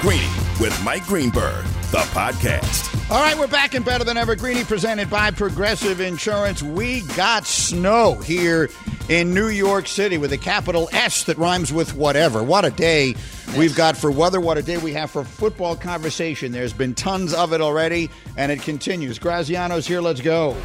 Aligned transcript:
Greeny 0.00 0.28
with 0.58 0.74
Mike 0.82 1.04
Greenberg, 1.04 1.62
the 1.90 1.98
podcast. 1.98 3.10
All 3.10 3.20
right, 3.20 3.36
we're 3.36 3.46
back 3.46 3.74
in 3.74 3.82
Better 3.82 4.02
Than 4.02 4.16
Ever. 4.16 4.34
Greeny 4.34 4.64
presented 4.64 5.10
by 5.10 5.30
Progressive 5.30 6.00
Insurance. 6.00 6.62
We 6.62 7.02
got 7.02 7.46
snow 7.46 8.14
here 8.14 8.70
in 9.10 9.34
New 9.34 9.48
York 9.48 9.86
City 9.86 10.16
with 10.16 10.32
a 10.32 10.38
capital 10.38 10.88
S 10.94 11.24
that 11.24 11.36
rhymes 11.36 11.70
with 11.70 11.94
whatever. 11.94 12.42
What 12.42 12.64
a 12.64 12.70
day 12.70 13.14
we've 13.58 13.76
got 13.76 13.94
for 13.94 14.10
weather. 14.10 14.40
What 14.40 14.56
a 14.56 14.62
day 14.62 14.78
we 14.78 14.94
have 14.94 15.10
for 15.10 15.22
football 15.22 15.76
conversation. 15.76 16.50
There's 16.50 16.72
been 16.72 16.94
tons 16.94 17.34
of 17.34 17.52
it 17.52 17.60
already, 17.60 18.08
and 18.38 18.50
it 18.50 18.62
continues. 18.62 19.18
Graziano's 19.18 19.86
here. 19.86 20.00
Let's 20.00 20.22
go. 20.22 20.56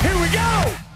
Here 0.00 0.18
we 0.18 0.28
go! 0.30 0.87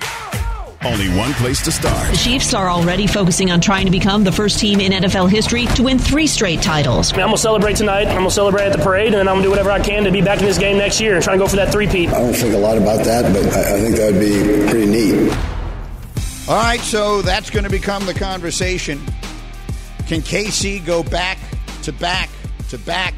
Only 0.85 1.09
one 1.11 1.33
place 1.35 1.63
to 1.63 1.71
start. 1.71 2.11
The 2.11 2.17
Chiefs 2.17 2.55
are 2.55 2.69
already 2.69 3.07
focusing 3.07 3.53
on 3.53 3.61
trying 3.61 3.85
to 3.85 3.93
become 3.93 4.25
the 4.25 4.33
first 4.33 4.59
team 4.59 4.81
in 4.81 4.91
NFL 4.91 5.31
history 5.31 5.67
to 5.67 5.85
win 5.85 5.97
three 5.97 6.27
straight 6.27 6.61
titles. 6.61 7.13
I 7.13 7.17
am 7.19 7.21
going 7.21 7.33
to 7.33 7.39
celebrate 7.39 7.77
tonight. 7.77 8.09
I'm 8.09 8.17
going 8.17 8.25
to 8.25 8.35
celebrate 8.35 8.65
at 8.65 8.77
the 8.77 8.83
parade, 8.83 9.07
and 9.07 9.15
then 9.15 9.29
I'm 9.29 9.35
going 9.35 9.43
to 9.43 9.47
do 9.47 9.51
whatever 9.51 9.71
I 9.71 9.79
can 9.79 10.03
to 10.03 10.11
be 10.11 10.23
back 10.23 10.41
in 10.41 10.45
this 10.45 10.59
game 10.59 10.79
next 10.79 11.01
year 11.01 11.15
and 11.15 11.23
try 11.23 11.35
and 11.35 11.41
go 11.41 11.47
for 11.47 11.55
that 11.55 11.71
three-peat. 11.71 12.09
I 12.09 12.19
don't 12.19 12.35
think 12.35 12.53
a 12.55 12.59
lot 12.59 12.77
about 12.79 13.05
that, 13.05 13.33
but 13.33 13.47
I 13.55 13.81
think 13.81 13.95
that 13.95 14.13
would 14.13 14.21
be 14.21 14.69
pretty 14.69 14.87
neat. 14.87 15.31
All 16.49 16.57
right, 16.57 16.81
so 16.81 17.23
that's 17.23 17.49
going 17.49 17.63
to 17.63 17.71
become 17.71 18.05
the 18.05 18.15
conversation. 18.15 19.01
Can 20.09 20.21
KC 20.21 20.85
go 20.85 21.05
back 21.05 21.39
to 21.83 21.93
back 21.93 22.29
to 22.71 22.79
back? 22.79 23.15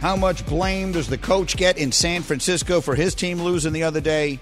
How 0.00 0.16
much 0.16 0.46
blame 0.46 0.92
does 0.92 1.06
the 1.06 1.18
coach 1.18 1.58
get 1.58 1.76
in 1.76 1.92
San 1.92 2.22
Francisco 2.22 2.80
for 2.80 2.94
his 2.94 3.14
team 3.14 3.42
losing 3.42 3.74
the 3.74 3.82
other 3.82 4.00
day? 4.00 4.40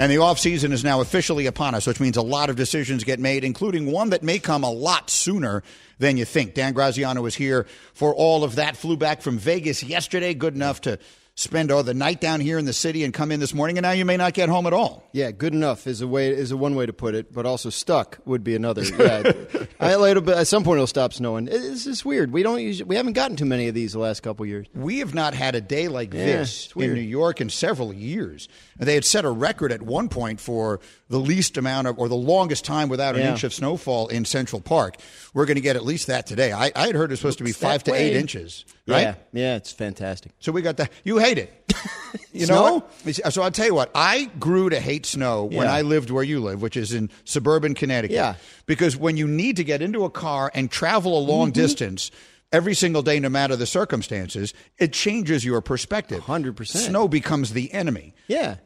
And 0.00 0.10
the 0.10 0.16
offseason 0.16 0.72
is 0.72 0.82
now 0.82 1.02
officially 1.02 1.44
upon 1.44 1.74
us, 1.74 1.86
which 1.86 2.00
means 2.00 2.16
a 2.16 2.22
lot 2.22 2.48
of 2.48 2.56
decisions 2.56 3.04
get 3.04 3.20
made, 3.20 3.44
including 3.44 3.92
one 3.92 4.08
that 4.10 4.22
may 4.22 4.38
come 4.38 4.64
a 4.64 4.70
lot 4.70 5.10
sooner 5.10 5.62
than 5.98 6.16
you 6.16 6.24
think. 6.24 6.54
Dan 6.54 6.72
Graziano 6.72 7.26
is 7.26 7.34
here 7.34 7.66
for 7.92 8.14
all 8.14 8.42
of 8.42 8.54
that. 8.54 8.78
Flew 8.78 8.96
back 8.96 9.20
from 9.20 9.36
Vegas 9.36 9.82
yesterday, 9.82 10.32
good 10.32 10.54
enough 10.54 10.80
to 10.80 10.98
spend 11.40 11.70
all 11.70 11.82
the 11.82 11.94
night 11.94 12.20
down 12.20 12.40
here 12.40 12.58
in 12.58 12.64
the 12.66 12.72
city 12.72 13.02
and 13.02 13.14
come 13.14 13.32
in 13.32 13.40
this 13.40 13.54
morning, 13.54 13.78
and 13.78 13.82
now 13.84 13.92
you 13.92 14.04
may 14.04 14.16
not 14.16 14.34
get 14.34 14.48
home 14.48 14.66
at 14.66 14.72
all. 14.72 15.08
Yeah, 15.12 15.30
good 15.30 15.54
enough 15.54 15.86
is 15.86 16.00
a 16.02 16.06
way 16.06 16.28
is 16.28 16.50
a 16.52 16.56
one 16.56 16.74
way 16.74 16.86
to 16.86 16.92
put 16.92 17.14
it, 17.14 17.32
but 17.32 17.46
also 17.46 17.70
stuck 17.70 18.18
would 18.26 18.44
be 18.44 18.54
another. 18.54 18.82
Yeah, 18.84 19.32
I, 19.80 19.94
at 20.10 20.46
some 20.46 20.62
point 20.64 20.76
it'll 20.76 20.86
stop 20.86 21.12
snowing. 21.12 21.48
It's 21.50 21.84
just 21.84 22.04
weird. 22.04 22.30
We 22.32 22.42
don't 22.42 22.60
usually, 22.60 22.86
we 22.88 22.96
haven't 22.96 23.14
gotten 23.14 23.36
too 23.36 23.46
many 23.46 23.68
of 23.68 23.74
these 23.74 23.92
the 23.92 23.98
last 23.98 24.22
couple 24.22 24.44
years. 24.44 24.66
We 24.74 24.98
have 24.98 25.14
not 25.14 25.34
had 25.34 25.54
a 25.54 25.60
day 25.60 25.88
like 25.88 26.12
Yeah, 26.12 26.24
this 26.26 26.70
in. 26.76 26.94
New 26.94 27.00
York 27.00 27.40
in 27.40 27.48
several 27.48 27.92
years. 27.92 28.48
And 28.78 28.88
they 28.88 28.94
had 28.94 29.04
set 29.04 29.24
a 29.24 29.30
record 29.30 29.72
at 29.72 29.82
one 29.82 30.08
point 30.08 30.40
for 30.40 30.80
the 31.08 31.18
least 31.18 31.56
amount 31.58 31.86
of, 31.86 31.98
or 31.98 32.08
the 32.08 32.14
longest 32.14 32.64
time 32.64 32.88
without 32.88 33.14
an 33.14 33.22
Yeah. 33.22 33.30
inch 33.32 33.44
of 33.44 33.52
snowfall 33.52 34.08
in 34.08 34.24
Central 34.24 34.60
Park. 34.60 34.96
We're 35.34 35.44
going 35.46 35.56
to 35.56 35.60
get 35.62 35.76
at 35.76 35.84
least 35.84 36.06
that 36.06 36.26
today. 36.26 36.52
I, 36.52 36.72
I 36.76 36.86
had 36.86 36.94
heard 36.94 37.12
it's 37.12 37.20
supposed 37.20 37.38
to 37.38 37.44
be 37.44 37.50
Looks 37.50 37.60
five 37.60 37.84
to 37.84 37.94
eight 37.94 38.14
inches, 38.16 38.64
right? 38.86 39.00
Yeah, 39.02 39.14
yeah, 39.32 39.56
it's 39.56 39.72
fantastic. 39.72 40.32
So 40.40 40.50
we 40.52 40.62
got 40.62 40.76
that. 40.78 40.90
You 41.04 41.18
hate 41.34 41.38
it. 41.38 41.74
you 42.32 42.46
know 42.46 42.84
what? 43.04 43.32
So 43.32 43.42
I'll 43.42 43.50
tell 43.50 43.66
you 43.66 43.74
what. 43.74 43.90
I 43.94 44.30
grew 44.38 44.68
to 44.70 44.80
hate 44.80 45.06
snow 45.06 45.44
when 45.44 45.66
Yeah. 45.66 45.72
I 45.72 45.82
lived 45.82 46.10
where 46.10 46.24
you 46.24 46.40
live, 46.40 46.60
which 46.62 46.76
is 46.76 46.92
in 46.92 47.10
suburban 47.24 47.74
Connecticut. 47.74 48.14
Yeah. 48.14 48.34
Because 48.66 48.96
when 48.96 49.16
you 49.16 49.26
need 49.26 49.56
to 49.56 49.64
get 49.64 49.80
into 49.82 50.04
a 50.04 50.10
car 50.10 50.50
and 50.54 50.70
travel 50.70 51.18
a 51.18 51.22
long 51.22 51.48
Mm-hmm. 51.48 51.60
distance 51.62 52.10
every 52.52 52.74
single 52.74 53.02
day, 53.02 53.20
no 53.20 53.28
matter 53.28 53.56
the 53.56 53.66
circumstances, 53.66 54.54
it 54.78 54.92
changes 54.92 55.44
your 55.44 55.60
perspective. 55.60 56.20
100%. 56.22 56.66
Snow 56.66 57.08
becomes 57.08 57.52
the 57.52 57.72
enemy. 57.72 58.14
Yeah, 58.26 58.56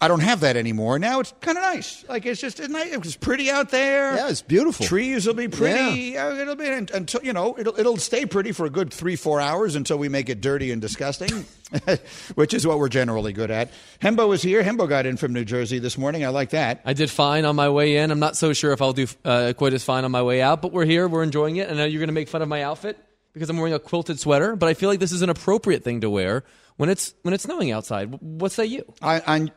I 0.00 0.08
don't 0.08 0.20
have 0.20 0.40
that 0.40 0.56
anymore. 0.56 0.98
Now 0.98 1.20
it's 1.20 1.32
kind 1.40 1.56
of 1.56 1.62
nice. 1.62 2.04
Like 2.08 2.26
it's 2.26 2.40
just 2.40 2.60
it's 2.60 2.68
nice. 2.68 2.92
It's 2.92 3.16
pretty 3.16 3.50
out 3.50 3.70
there. 3.70 4.16
Yeah, 4.16 4.28
it's 4.28 4.42
beautiful. 4.42 4.84
Trees 4.84 5.26
will 5.26 5.34
be 5.34 5.48
pretty. 5.48 6.16
Uh, 6.18 6.34
It'll 6.34 6.56
be 6.56 6.68
until 6.68 7.22
you 7.22 7.32
know 7.32 7.56
it'll 7.58 7.78
it'll 7.78 7.96
stay 7.96 8.26
pretty 8.26 8.52
for 8.52 8.66
a 8.66 8.70
good 8.70 8.92
three 8.92 9.16
four 9.16 9.40
hours 9.40 9.76
until 9.76 9.96
we 9.96 10.10
make 10.10 10.28
it 10.28 10.42
dirty 10.42 10.72
and 10.72 10.82
disgusting, 10.82 11.46
which 12.34 12.52
is 12.52 12.66
what 12.66 12.78
we're 12.78 12.90
generally 12.90 13.32
good 13.32 13.50
at. 13.50 13.70
Hembo 14.00 14.34
is 14.34 14.42
here. 14.42 14.62
Hembo 14.62 14.86
got 14.86 15.06
in 15.06 15.16
from 15.16 15.32
New 15.32 15.44
Jersey 15.46 15.78
this 15.78 15.96
morning. 15.96 16.22
I 16.22 16.28
like 16.28 16.50
that. 16.50 16.82
I 16.84 16.92
did 16.92 17.10
fine 17.10 17.46
on 17.46 17.56
my 17.56 17.70
way 17.70 17.96
in. 17.96 18.10
I'm 18.10 18.18
not 18.20 18.36
so 18.36 18.52
sure 18.52 18.72
if 18.72 18.82
I'll 18.82 18.92
do 18.92 19.06
uh, 19.24 19.54
quite 19.56 19.72
as 19.72 19.82
fine 19.82 20.04
on 20.04 20.10
my 20.10 20.22
way 20.22 20.42
out, 20.42 20.60
but 20.60 20.72
we're 20.72 20.84
here. 20.84 21.08
We're 21.08 21.22
enjoying 21.22 21.56
it. 21.56 21.70
I 21.70 21.74
know 21.74 21.84
you're 21.86 22.00
going 22.00 22.08
to 22.08 22.12
make 22.14 22.28
fun 22.28 22.42
of 22.42 22.48
my 22.48 22.62
outfit 22.62 22.98
because 23.34 23.50
I'm 23.50 23.58
wearing 23.58 23.74
a 23.74 23.78
quilted 23.78 24.18
sweater, 24.18 24.56
but 24.56 24.68
I 24.68 24.74
feel 24.74 24.88
like 24.88 25.00
this 25.00 25.12
is 25.12 25.20
an 25.22 25.28
appropriate 25.28 25.84
thing 25.84 26.00
to 26.00 26.08
wear 26.08 26.44
when 26.76 26.88
it's 26.88 27.14
when 27.22 27.34
it's 27.34 27.44
snowing 27.44 27.70
outside. 27.70 28.16
What 28.20 28.52
say 28.52 28.64
you? 28.64 28.84
I, 29.02 29.20
I'm 29.26 29.50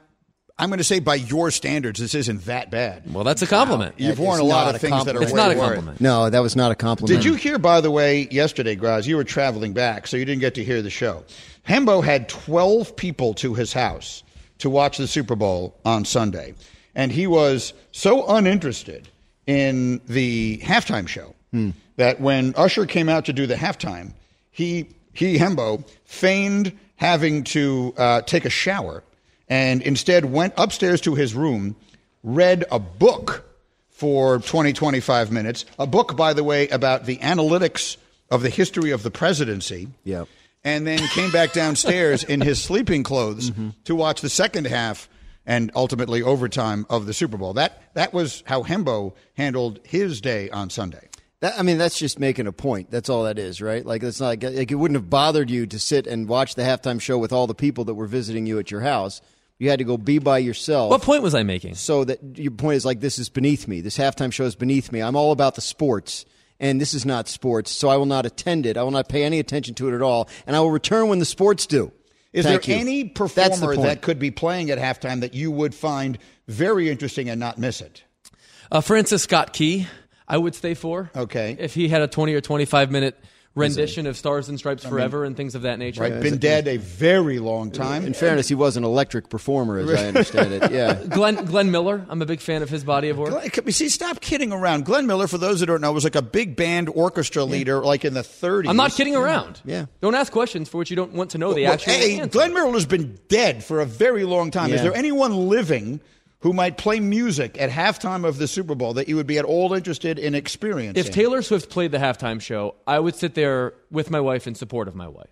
I'm 0.59 0.69
going 0.69 0.79
to 0.79 0.83
say 0.83 0.99
by 0.99 1.15
your 1.15 1.51
standards, 1.51 1.99
this 1.99 2.15
isn't 2.15 2.45
that 2.45 2.71
bad. 2.71 3.13
Well, 3.13 3.23
that's 3.23 3.43
a 3.43 3.47
compliment. 3.47 3.95
You've 3.99 4.17
That 4.17 4.21
worn 4.23 4.39
a 4.39 4.43
lot 4.43 4.69
of 4.69 4.75
a 4.75 4.79
things 4.79 5.05
that 5.05 5.15
are 5.15 5.21
It's 5.21 5.31
way 5.31 5.37
not 5.37 5.51
a 5.51 5.55
worse. 5.55 5.65
compliment. 5.67 6.01
no, 6.01 6.29
that 6.31 6.39
was 6.39 6.55
not 6.55 6.71
a 6.71 6.75
compliment. 6.75 7.15
Did 7.15 7.25
you 7.29 7.35
hear, 7.35 7.59
by 7.59 7.79
the 7.79 7.91
way, 7.91 8.27
yesterday, 8.31 8.75
Graz, 8.75 9.07
you 9.07 9.17
were 9.17 9.23
traveling 9.23 9.73
back, 9.73 10.07
so 10.07 10.17
you 10.17 10.25
didn't 10.25 10.41
get 10.41 10.55
to 10.55 10.63
hear 10.63 10.81
the 10.81 10.89
show. 10.89 11.23
Hembo 11.67 12.03
had 12.03 12.27
12 12.27 12.95
people 12.95 13.35
to 13.35 13.53
his 13.53 13.71
house 13.71 14.23
to 14.57 14.69
watch 14.69 14.97
the 14.97 15.07
Super 15.07 15.35
Bowl 15.35 15.79
on 15.85 16.05
Sunday, 16.05 16.55
and 16.95 17.11
he 17.11 17.27
was 17.27 17.73
so 17.91 18.25
uninterested 18.27 19.09
in 19.45 20.01
the 20.07 20.57
halftime 20.63 21.07
show 21.07 21.35
hmm. 21.51 21.69
That 21.97 22.21
when 22.21 22.53
Usher 22.55 22.85
came 22.85 23.09
out 23.09 23.25
to 23.25 23.33
do 23.33 23.45
the 23.45 23.55
halftime, 23.55 24.13
he, 24.51 24.87
he 25.13 25.37
Hembo, 25.37 25.87
feigned 26.05 26.77
having 26.95 27.43
to 27.43 27.93
uh, 27.97 28.21
take 28.21 28.45
a 28.45 28.49
shower 28.49 29.03
and 29.49 29.81
instead 29.81 30.25
went 30.25 30.53
upstairs 30.57 31.01
to 31.01 31.15
his 31.15 31.33
room, 31.35 31.75
read 32.23 32.65
a 32.71 32.79
book 32.79 33.43
for 33.89 34.39
20, 34.39 34.73
25 34.73 35.31
minutes. 35.31 35.65
A 35.79 35.87
book, 35.87 36.15
by 36.15 36.33
the 36.33 36.43
way, 36.43 36.67
about 36.69 37.05
the 37.05 37.17
analytics 37.17 37.97
of 38.29 38.41
the 38.41 38.49
history 38.49 38.91
of 38.91 39.03
the 39.03 39.11
presidency. 39.11 39.87
Yep. 40.03 40.27
And 40.63 40.85
then 40.85 40.99
came 41.09 41.31
back 41.31 41.53
downstairs 41.53 42.23
in 42.23 42.41
his 42.41 42.61
sleeping 42.61 43.03
clothes 43.03 43.51
Mm-hmm. 43.51 43.69
to 43.85 43.95
watch 43.95 44.21
the 44.21 44.29
second 44.29 44.67
half 44.67 45.07
and 45.45 45.71
ultimately 45.75 46.21
overtime 46.21 46.85
of 46.89 47.05
the 47.05 47.13
Super 47.13 47.37
Bowl. 47.37 47.53
That 47.53 47.81
that 47.93 48.13
was 48.13 48.43
how 48.45 48.63
Hembo 48.63 49.13
handled 49.37 49.79
his 49.83 50.19
day 50.19 50.49
on 50.49 50.69
Sunday. 50.69 51.06
That, 51.41 51.59
I 51.59 51.61
mean, 51.61 51.77
that's 51.77 51.99
just 51.99 52.19
making 52.19 52.47
a 52.47 52.51
point. 52.51 52.89
That's 52.89 53.09
all 53.09 53.25
that 53.25 53.37
is, 53.37 53.61
right? 53.61 53.85
Like, 53.85 54.01
it's 54.01 54.19
not 54.19 54.27
like, 54.27 54.43
like 54.43 54.71
it 54.71 54.75
wouldn't 54.75 54.95
have 54.95 55.09
bothered 55.09 55.51
you 55.51 55.67
to 55.67 55.77
sit 55.77 56.07
and 56.07 56.27
watch 56.27 56.55
the 56.55 56.63
halftime 56.63 56.99
show 56.99 57.17
with 57.17 57.31
all 57.31 57.45
the 57.45 57.53
people 57.53 57.85
that 57.85 57.93
were 57.93 58.07
visiting 58.07 58.47
you 58.47 58.57
at 58.57 58.71
your 58.71 58.81
house. 58.81 59.21
You 59.59 59.69
had 59.69 59.79
to 59.79 59.85
go 59.85 59.97
be 59.97 60.19
by 60.19 60.39
yourself. 60.39 60.89
What 60.89 61.01
point 61.01 61.23
was 61.23 61.35
I 61.35 61.43
making? 61.43 61.75
so 61.75 62.03
that 62.03 62.37
your 62.37 62.51
point 62.51 62.77
is 62.77 62.85
like, 62.85 62.99
this 62.99 63.19
is 63.19 63.29
beneath 63.29 63.67
me. 63.67 63.81
This 63.81 63.97
halftime 63.97 64.31
show 64.31 64.45
is 64.45 64.55
beneath 64.55 64.91
me. 64.91 65.01
I'm 65.01 65.15
all 65.15 65.31
about 65.31 65.55
the 65.55 65.61
sports, 65.61 66.25
and 66.59 66.81
this 66.81 66.93
is 66.93 67.05
not 67.05 67.27
sports, 67.27 67.71
so 67.71 67.89
I 67.89 67.97
will 67.97 68.05
not 68.05 68.25
attend 68.25 68.65
it. 68.65 68.77
I 68.77 68.83
will 68.83 68.91
not 68.91 69.09
pay 69.09 69.23
any 69.23 69.39
attention 69.39 69.75
to 69.75 69.89
it 69.89 69.95
at 69.95 70.01
all, 70.01 70.29
and 70.45 70.55
I 70.55 70.59
will 70.59 70.71
return 70.71 71.07
when 71.07 71.19
the 71.19 71.25
sports 71.25 71.65
do. 71.65 71.91
Is 72.33 72.45
Thank 72.45 72.65
there 72.65 72.75
you. 72.75 72.81
any 72.81 73.03
That's 73.03 73.13
the 73.59 73.65
performer 73.65 73.75
that 73.77 74.01
could 74.01 74.19
be 74.19 74.31
playing 74.31 74.69
at 74.69 74.77
halftime 74.77 75.21
that 75.21 75.33
you 75.33 75.49
would 75.49 75.73
find 75.73 76.19
very 76.47 76.89
interesting 76.89 77.29
and 77.29 77.39
not 77.39 77.57
miss 77.57 77.81
it? 77.81 78.03
Uh, 78.71 78.81
Francis 78.81 79.23
Scott 79.23 79.53
Key, 79.53 79.87
I 80.27 80.37
would 80.37 80.55
stay 80.55 80.73
for. 80.73 81.09
Okay. 81.15 81.55
If 81.59 81.73
he 81.73 81.87
had 81.87 82.01
a 82.01 82.07
20 82.07 82.33
or 82.33 82.41
25 82.41 82.91
minute 82.91 83.17
rendition 83.55 84.05
of 84.05 84.15
Stars 84.15 84.49
and 84.49 84.59
Stripes 84.59 84.85
Forever 84.85 85.25
and 85.25 85.35
things 85.35 85.55
of 85.55 85.63
that 85.63 85.79
nature. 85.79 86.01
Right, 86.01 86.21
been 86.21 86.37
dead 86.37 86.67
a 86.67 86.77
very 86.77 87.39
long 87.39 87.71
time. 87.71 88.05
In 88.05 88.13
fairness, 88.13 88.47
he 88.47 88.53
was 88.53 88.77
an 88.77 88.83
electric 88.83 89.29
performer, 89.29 89.79
as 89.79 89.89
I 89.89 90.07
understand 90.09 90.53
it. 90.53 90.71
Yeah. 90.71 90.93
Glenn, 91.09 91.43
Glenn 91.45 91.71
Miller, 91.71 92.05
I'm 92.07 92.21
a 92.21 92.25
big 92.27 92.39
fan 92.39 92.61
of 92.61 92.69
his 92.69 92.83
body 92.83 93.09
of 93.09 93.17
work. 93.17 93.31
Glenn, 93.31 93.49
we 93.65 93.71
see, 93.71 93.89
stop 93.89 94.19
kidding 94.21 94.53
around. 94.53 94.85
Glenn 94.85 95.07
Miller, 95.07 95.25
for 95.25 95.39
those 95.39 95.61
that 95.61 95.65
don't 95.65 95.81
know, 95.81 95.91
was 95.91 96.03
like 96.03 96.15
a 96.15 96.21
big 96.21 96.55
band 96.55 96.87
orchestra 96.89 97.45
leader, 97.45 97.83
like 97.83 98.05
in 98.05 98.13
the 98.13 98.21
30s. 98.21 98.69
I'm 98.69 98.77
not 98.77 98.91
kidding 98.91 99.15
around. 99.15 99.59
Yeah. 99.65 99.87
Don't 100.01 100.13
ask 100.13 100.31
questions 100.31 100.69
for 100.69 100.77
which 100.77 100.91
you 100.91 100.95
don't 100.95 101.13
want 101.13 101.31
to 101.31 101.39
know 101.39 101.53
the 101.53 101.63
Well, 101.63 101.73
actual 101.73 101.93
hey, 101.93 102.19
answer. 102.19 102.29
Glenn 102.29 102.53
Miller 102.53 102.71
has 102.73 102.85
been 102.85 103.17
dead 103.27 103.63
for 103.63 103.81
a 103.81 103.85
very 103.87 104.23
long 104.23 104.51
time. 104.51 104.69
Is 104.69 104.75
Yeah. 104.77 104.83
there 104.83 104.95
anyone 104.95 105.35
living 105.49 105.99
who 106.39 106.53
might 106.53 106.77
play 106.77 106.99
music 106.99 107.59
at 107.59 107.69
halftime 107.69 108.25
of 108.25 108.37
the 108.37 108.47
Super 108.47 108.75
Bowl 108.75 108.93
that 108.93 109.07
you 109.07 109.15
would 109.15 109.27
be 109.27 109.37
at 109.39 109.45
all 109.45 109.73
interested 109.73 110.19
in 110.19 110.35
experiencing? 110.35 111.03
if 111.03 111.11
Taylor 111.11 111.41
Swift 111.41 111.69
played 111.69 111.91
the 111.91 111.97
halftime 111.97 112.39
show, 112.41 112.75
I 112.85 112.99
would 112.99 113.15
sit 113.15 113.33
there 113.33 113.73
with 113.89 114.09
my 114.11 114.19
wife 114.19 114.47
in 114.47 114.55
support 114.55 114.87
of 114.87 114.95
my 114.95 115.07
wife. 115.07 115.29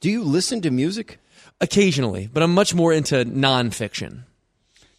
Do 0.00 0.10
you 0.10 0.22
listen 0.22 0.60
to 0.62 0.70
music? 0.70 1.18
Occasionally, 1.60 2.28
but 2.32 2.42
I'm 2.42 2.52
much 2.54 2.74
more 2.74 2.92
into 2.92 3.24
nonfiction. 3.24 4.24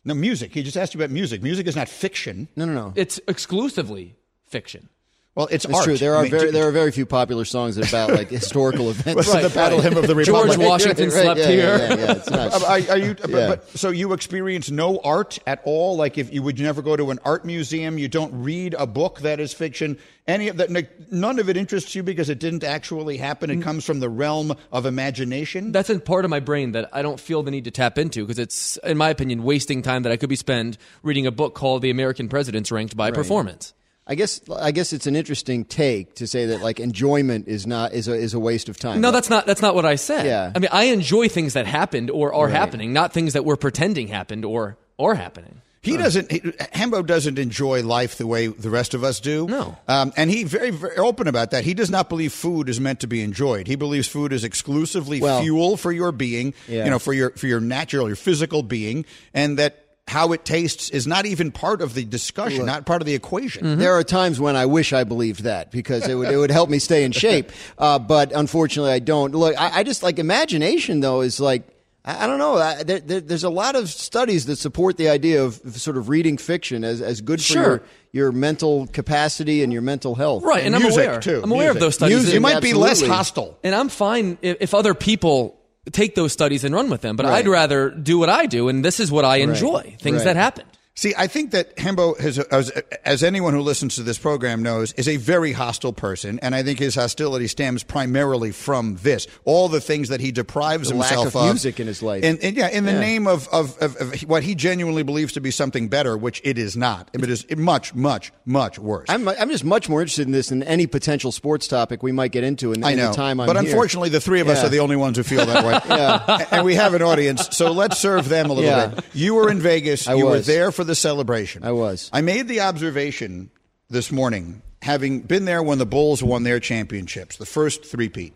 no, 0.03 0.13
music. 0.13 0.53
He 0.53 0.63
just 0.63 0.77
asked 0.77 0.93
you 0.93 0.99
about 0.99 1.11
music. 1.11 1.43
Music 1.43 1.67
is 1.67 1.75
not 1.75 1.89
fiction. 1.89 2.47
No, 2.55 2.65
no, 2.65 2.73
no. 2.73 2.93
It's 2.95 3.19
exclusively 3.27 4.15
fiction. 4.47 4.89
Well, 5.35 5.47
it's 5.51 5.65
It's 5.65 5.73
art. 5.73 5.83
true. 5.83 5.97
There 5.97 6.15
I 6.15 6.19
are 6.19 6.21
mean, 6.23 6.31
very 6.31 6.45
do- 6.45 6.51
there 6.53 6.65
are 6.65 6.71
very 6.71 6.91
few 6.91 7.05
popular 7.05 7.43
songs 7.43 7.77
about 7.77 8.09
like 8.11 8.29
historical 8.41 8.89
events. 8.89 9.17
Listen 9.17 9.41
to 9.41 9.49
the 9.49 9.53
Battle 9.53 9.81
Hymn 9.81 9.97
of 9.97 10.07
the 10.07 10.15
Republic. 10.15 10.25
George 10.25 10.49
Republic. 10.51 10.69
Washington 10.69 11.11
slept 11.11 11.39
yeah, 11.41 11.47
here. 11.47 11.77
Yeah, 11.77 11.77
yeah, 11.77 11.95
yeah, 12.05 12.11
it's 12.13 12.29
not- 12.29 12.63
Are, 12.63 12.91
are 12.93 12.97
you? 12.97 13.13
but- 13.15 13.29
Yeah. 13.29 13.47
But, 13.49 13.69
so 13.77 13.89
you 13.89 14.13
experience 14.13 14.71
no 14.71 14.97
art 15.03 15.37
at 15.45 15.61
all? 15.65 15.97
Like 15.97 16.17
if 16.17 16.33
you 16.33 16.41
would 16.41 16.57
never 16.57 16.81
go 16.81 16.95
to 16.95 17.11
an 17.11 17.19
art 17.25 17.43
museum, 17.43 17.97
you 17.97 18.07
don't 18.07 18.43
read 18.43 18.75
a 18.75 18.87
book 18.87 19.19
that 19.21 19.41
is 19.41 19.53
fiction. 19.53 19.97
Any 20.25 20.47
of 20.47 20.55
that? 20.57 21.11
None 21.11 21.37
of 21.37 21.49
it 21.49 21.57
interests 21.57 21.93
you 21.95 22.01
because 22.01 22.29
it 22.29 22.39
didn't 22.39 22.63
actually 22.63 23.17
happen. 23.17 23.49
It 23.49 23.61
comes 23.61 23.85
from 23.85 23.99
the 23.99 24.09
realm 24.09 24.55
of 24.71 24.85
imagination. 24.85 25.73
That's 25.73 25.89
a 25.89 25.99
part 25.99 26.23
of 26.23 26.31
my 26.31 26.39
brain 26.39 26.71
that 26.71 26.89
I 26.93 27.01
don't 27.01 27.19
feel 27.19 27.43
the 27.43 27.51
need 27.51 27.65
to 27.65 27.71
tap 27.71 27.97
into 27.97 28.23
because 28.23 28.39
it's, 28.39 28.77
in 28.77 28.97
my 28.97 29.09
opinion, 29.09 29.43
wasting 29.43 29.81
time 29.81 30.03
that 30.03 30.11
I 30.13 30.17
could 30.17 30.29
be 30.29 30.35
spent 30.37 30.77
reading 31.03 31.27
a 31.27 31.31
book 31.31 31.55
called 31.55 31.81
"The 31.81 31.89
American 31.91 32.29
Presidents 32.29 32.71
Ranked 32.71 32.95
by 32.95 33.11
Performance." 33.11 33.73
I 34.07 34.15
guess 34.15 34.41
I 34.51 34.71
guess 34.71 34.93
it's 34.93 35.07
an 35.07 35.15
interesting 35.15 35.65
take 35.65 36.15
to 36.15 36.27
say 36.27 36.45
that 36.47 36.61
like 36.61 36.79
enjoyment 36.79 37.47
is 37.47 37.65
not 37.65 37.93
is 37.93 38.07
a 38.07 38.13
is 38.13 38.33
a 38.35 38.39
waste 38.39 38.69
of 38.69 38.77
time. 38.77 39.01
No, 39.01 39.11
that's 39.11 39.29
not 39.31 39.45
that's 39.47 39.61
not 39.61 39.73
what 39.73 39.85
I 39.85 39.95
said. 39.95 40.25
Yeah. 40.27 40.51
I 40.55 40.59
mean, 40.59 40.69
I 40.71 40.85
enjoy 40.85 41.27
things 41.27 41.53
that 41.53 41.65
happened 41.65 42.11
or 42.11 42.33
are 42.33 42.47
happening, 42.47 42.93
not 42.93 43.13
things 43.13 43.33
that 43.33 43.45
we're 43.45 43.55
pretending 43.55 44.07
happened 44.07 44.45
or 44.45 44.77
are 44.99 45.15
happening. 45.15 45.61
He 45.81 45.97
doesn't. 45.97 46.31
He, 46.31 46.39
Hembo 46.39 47.05
doesn't 47.05 47.37
enjoy 47.37 47.83
life 47.83 48.17
the 48.17 48.25
way 48.25 48.47
the 48.47 48.71
rest 48.71 48.95
of 48.95 49.03
us 49.03 49.19
do. 49.19 49.45
No. 49.45 49.77
um, 49.87 50.13
and 50.17 50.31
he 50.31 50.43
very, 50.43 50.71
very 50.71 50.97
open 50.97 51.27
about 51.27 51.51
that. 51.51 51.63
He 51.63 51.75
does 51.75 51.91
not 51.91 52.09
believe 52.09 52.33
food 52.33 52.69
is 52.69 52.79
meant 52.79 53.01
to 53.01 53.07
be 53.07 53.21
enjoyed. 53.21 53.67
He 53.67 53.75
believes 53.75 54.07
food 54.07 54.33
is 54.33 54.43
exclusively 54.43 55.21
Well- 55.21 55.43
fuel 55.43 55.77
for 55.77 55.91
your 55.91 56.11
being. 56.11 56.55
Yeah. 56.67 56.85
You 56.85 56.89
know, 56.89 56.97
for 56.99 57.13
your 57.13 57.31
for 57.31 57.45
your 57.45 57.59
natural, 57.59 58.07
your 58.07 58.15
physical 58.15 58.63
being, 58.63 59.05
and 59.31 59.59
that 59.59 59.84
how 60.07 60.33
it 60.33 60.45
tastes 60.45 60.91
is 60.91 61.07
not 61.07 61.25
even 61.25 61.51
part 61.51 61.81
of 61.81 61.93
the 61.95 62.05
discussion, 62.05 62.65
not 62.65 62.85
part 62.85 63.01
of 63.01 63.07
the 63.07 63.15
equation. 63.15 63.79
There 63.79 63.93
are 63.93 64.03
times 64.03 64.39
when 64.39 64.55
I 64.55 64.67
wish 64.67 64.93
I 64.93 65.03
believed 65.03 65.43
that 65.43 65.71
because 65.71 66.07
it 66.07 66.13
would 66.15 66.29
it 66.29 66.37
would 66.37 66.51
help 66.51 66.69
me 66.69 66.79
stay 66.79 67.03
in 67.03 67.11
shape. 67.11 67.51
Uh, 67.77 67.99
but 67.99 68.31
unfortunately, 68.31 68.91
I 68.91 68.99
don't. 68.99 69.33
Look, 69.33 69.59
I, 69.59 69.79
I 69.79 69.83
just 69.83 70.01
like 70.03 70.19
imagination 70.19 70.99
though 71.01 71.21
is 71.21 71.39
like. 71.39 71.63
I 72.05 72.23
I 72.23 72.27
don't 72.27 72.37
know. 72.37 72.55
I, 72.57 72.83
there, 72.83 72.99
there, 72.99 73.19
there's 73.19 73.43
a 73.43 73.49
lot 73.49 73.75
of 73.75 73.89
studies 73.89 74.45
that 74.45 74.57
support 74.57 74.95
the 74.97 75.09
idea 75.09 75.43
of 75.43 75.55
sort 75.75 75.97
of 75.97 76.07
reading 76.07 76.37
fiction 76.37 76.83
as, 76.83 77.01
as 77.01 77.19
good 77.21 77.39
for 77.39 77.43
Sure. 77.45 77.63
your, 77.63 77.81
your 78.11 78.31
mental 78.31 78.85
capacity 78.87 79.63
and 79.63 79.73
your 79.73 79.81
mental 79.81 80.13
health. 80.13 80.43
Right, 80.43 80.63
and, 80.63 80.75
I'm 80.75 80.83
music, 80.83 81.05
aware. 81.07 81.19
too. 81.19 81.41
I'm 81.43 81.51
aware 81.51 81.71
of 81.71 81.79
those 81.79 81.95
studies. 81.95 82.17
Music. 82.17 82.33
You 82.33 82.37
and- 82.37 82.43
might 82.43 82.61
be 82.61 82.73
less 82.73 83.01
hostile. 83.01 83.57
and 83.63 83.73
I'm 83.73 83.89
fine 83.89 84.37
if, 84.43 84.57
if 84.61 84.73
other 84.75 84.93
people 84.93 85.59
take 85.91 86.15
those 86.15 86.33
studies 86.33 86.63
and 86.63 86.73
run 86.73 86.89
with 86.89 87.01
them. 87.01 87.15
But 87.15 87.25
Right. 87.25 87.35
I'd 87.35 87.47
rather 87.47 87.89
do 87.89 88.17
what 88.17 88.29
I 88.29 88.45
do, 88.45 88.69
and 88.69 88.83
this 88.83 88.99
is 88.99 89.11
what 89.11 89.25
I 89.25 89.37
enjoy: 89.37 89.95
things 90.01 90.17
Right. 90.17 90.23
that 90.25 90.35
happen. 90.35 90.65
See, 90.97 91.13
I 91.17 91.27
think 91.27 91.51
that 91.51 91.75
Hembo, 91.75 92.17
has, 92.21 92.39
as, 92.39 92.69
as 93.03 93.21
anyone 93.21 93.53
who 93.53 93.59
listens 93.59 93.95
to 93.95 94.03
this 94.03 94.17
program 94.17 94.63
knows, 94.63 94.93
is 94.93 95.09
a 95.09 95.17
very 95.17 95.51
hostile 95.51 95.91
person, 95.91 96.39
and 96.41 96.55
I 96.55 96.63
think 96.63 96.79
his 96.79 96.95
hostility 96.95 97.47
stems 97.47 97.83
primarily 97.83 98.53
from 98.53 98.95
this. 99.03 99.27
All 99.43 99.67
the 99.67 99.81
things 99.81 100.07
that 100.07 100.21
he 100.21 100.31
deprives 100.31 100.87
The 100.87 100.95
lack 100.95 101.09
himself 101.11 101.35
of 101.35 101.43
music 101.47 101.81
in 101.81 101.87
his 101.87 102.01
life. 102.01 102.23
and, 102.23 102.39
and 102.41 102.55
yeah, 102.55 102.69
in 102.69 102.85
the 102.85 102.93
Yeah. 102.93 102.99
name 103.01 103.27
of, 103.27 103.49
of, 103.49 103.77
of, 103.81 103.97
of 103.97 104.21
what 104.21 104.43
he 104.43 104.55
genuinely 104.55 105.03
believes 105.03 105.33
to 105.33 105.41
be 105.41 105.51
something 105.51 105.89
better, 105.89 106.15
which 106.15 106.39
it 106.45 106.57
is 106.57 106.77
not. 106.77 107.09
It 107.11 107.29
is 107.29 107.45
much, 107.57 107.93
much, 107.93 108.31
much 108.45 108.79
worse. 108.79 109.07
I'm, 109.09 109.27
I'm 109.27 109.49
just 109.49 109.65
much 109.65 109.89
more 109.89 109.99
interested 110.01 110.27
in 110.27 110.31
this 110.31 110.47
than 110.47 110.63
any 110.63 110.87
potential 110.87 111.33
sports 111.33 111.67
topic 111.67 112.03
we 112.03 112.13
might 112.13 112.31
get 112.31 112.45
into 112.45 112.71
in, 112.71 112.85
I 112.85 112.91
in 112.91 112.99
know, 112.99 113.09
the 113.09 113.15
time 113.17 113.41
I'm 113.41 113.47
but 113.47 113.57
here. 113.57 113.65
unfortunately, 113.65 114.09
the 114.09 114.21
three 114.21 114.39
of 114.39 114.47
us 114.47 114.59
Yeah. 114.61 114.67
are 114.67 114.69
the 114.69 114.79
only 114.79 114.95
ones 114.95 115.17
who 115.17 115.23
feel 115.23 115.45
that 115.45 115.65
way. 115.65 116.45
And 116.55 116.63
we 116.63 116.75
have 116.75 116.93
an 116.93 117.01
audience, 117.01 117.49
so 117.51 117.73
let's 117.73 117.97
serve 117.97 118.29
them 118.29 118.49
a 118.49 118.53
little 118.53 118.89
bit. 118.95 119.03
You 119.13 119.35
were 119.35 119.49
in 119.51 119.59
Vegas. 119.59 120.07
I 120.07 120.13
you 120.13 120.25
were 120.27 120.39
there 120.39 120.71
for 120.71 120.84
the 120.85 120.95
celebration. 120.95 121.63
I 121.63 121.71
was. 121.71 122.09
I 122.13 122.21
made 122.21 122.47
the 122.47 122.61
observation 122.61 123.49
this 123.89 124.11
morning, 124.11 124.61
having 124.81 125.21
been 125.21 125.45
there 125.45 125.61
when 125.61 125.77
the 125.77 125.85
Bulls 125.85 126.23
won 126.23 126.43
their 126.43 126.59
championships, 126.59 127.37
the 127.37 127.45
first 127.45 127.85
three-peat. 127.85 128.33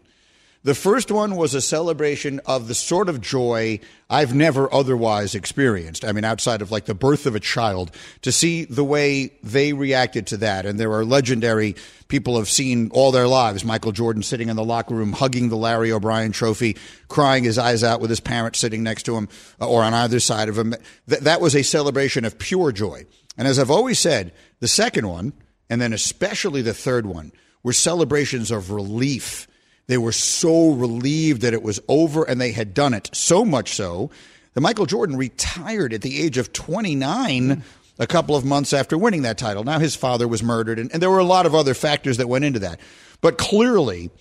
The 0.62 0.76
first 0.76 1.10
one 1.10 1.38
was 1.38 1.54
a 1.54 1.62
celebration 1.62 2.42
of 2.46 2.68
the 2.68 2.76
sort 2.76 3.08
of 3.08 3.22
joy 3.22 3.80
I've 4.10 4.36
never 4.36 4.72
otherwise 4.74 5.34
experienced. 5.34 6.04
I 6.04 6.12
mean, 6.12 6.26
outside 6.26 6.62
of 6.62 6.70
like 6.70 6.84
the 6.84 6.94
birth 6.94 7.26
of 7.26 7.34
a 7.34 7.40
child, 7.40 7.92
to 8.24 8.32
see 8.34 8.66
the 8.66 8.84
way 8.84 9.32
they 9.42 9.72
reacted 9.72 10.28
to 10.28 10.38
that. 10.38 10.66
And 10.66 10.78
there 10.78 10.92
are 10.92 11.06
legendary 11.06 11.78
people 12.10 12.38
have 12.38 12.50
seen 12.50 12.90
all 12.92 13.14
their 13.14 13.28
lives. 13.28 13.64
Michael 13.64 13.94
Jordan 13.94 14.22
sitting 14.22 14.50
in 14.50 14.58
the 14.58 14.66
locker 14.66 14.94
room, 14.94 15.14
hugging 15.14 15.48
the 15.48 15.56
Larry 15.56 15.94
O'Brien 15.94 16.34
trophy, 16.34 16.76
crying 17.08 17.46
his 17.46 17.58
eyes 17.58 17.82
out 17.82 18.02
with 18.02 18.10
his 18.10 18.20
parents 18.20 18.60
sitting 18.60 18.84
next 18.84 19.04
to 19.04 19.16
him 19.16 19.30
uh, 19.62 19.70
or 19.70 19.82
on 19.82 19.94
either 19.94 20.20
side 20.20 20.50
of 20.50 20.58
him. 20.58 20.76
Th- 21.08 21.22
that 21.22 21.40
was 21.40 21.56
a 21.56 21.64
celebration 21.64 22.26
of 22.26 22.38
pure 22.38 22.74
joy. 22.74 23.06
And 23.38 23.48
as 23.48 23.60
I've 23.60 23.72
always 23.72 24.00
said, 24.00 24.34
the 24.60 24.68
second 24.68 25.08
one, 25.08 25.32
and 25.70 25.80
then 25.80 25.94
especially 25.94 26.62
the 26.62 26.74
third 26.74 27.06
one, 27.06 27.32
were 27.64 27.72
celebrations 27.72 28.52
of 28.52 28.72
relief. 28.72 29.48
They 29.90 29.98
were 29.98 30.12
so 30.12 30.70
relieved 30.70 31.42
that 31.42 31.56
it 31.56 31.64
was 31.64 31.80
over 31.88 32.24
and 32.24 32.40
they 32.40 32.52
had 32.52 32.76
done 32.76 32.94
it. 32.94 33.10
So 33.12 33.44
much 33.44 33.74
so 33.74 34.12
that 34.54 34.62
Michael 34.62 34.86
Jordan 34.86 35.18
retired 35.18 35.94
at 35.94 36.04
the 36.04 36.22
age 36.22 36.38
of 36.38 36.54
29 36.54 37.64
a 37.98 38.06
couple 38.06 38.36
of 38.36 38.46
months 38.46 38.72
after 38.72 39.00
winning 39.00 39.24
that 39.24 39.40
title. 39.40 39.64
Now, 39.64 39.80
his 39.80 39.96
father 39.96 40.28
was 40.28 40.44
murdered, 40.44 40.78
and, 40.78 40.94
and 40.94 41.02
there 41.02 41.10
were 41.10 41.18
a 41.18 41.24
lot 41.24 41.48
of 41.48 41.56
other 41.56 41.74
factors 41.74 42.18
that 42.18 42.30
went 42.30 42.46
into 42.46 42.60
that. 42.60 42.80
But 43.20 43.40
clearly, 43.40 44.12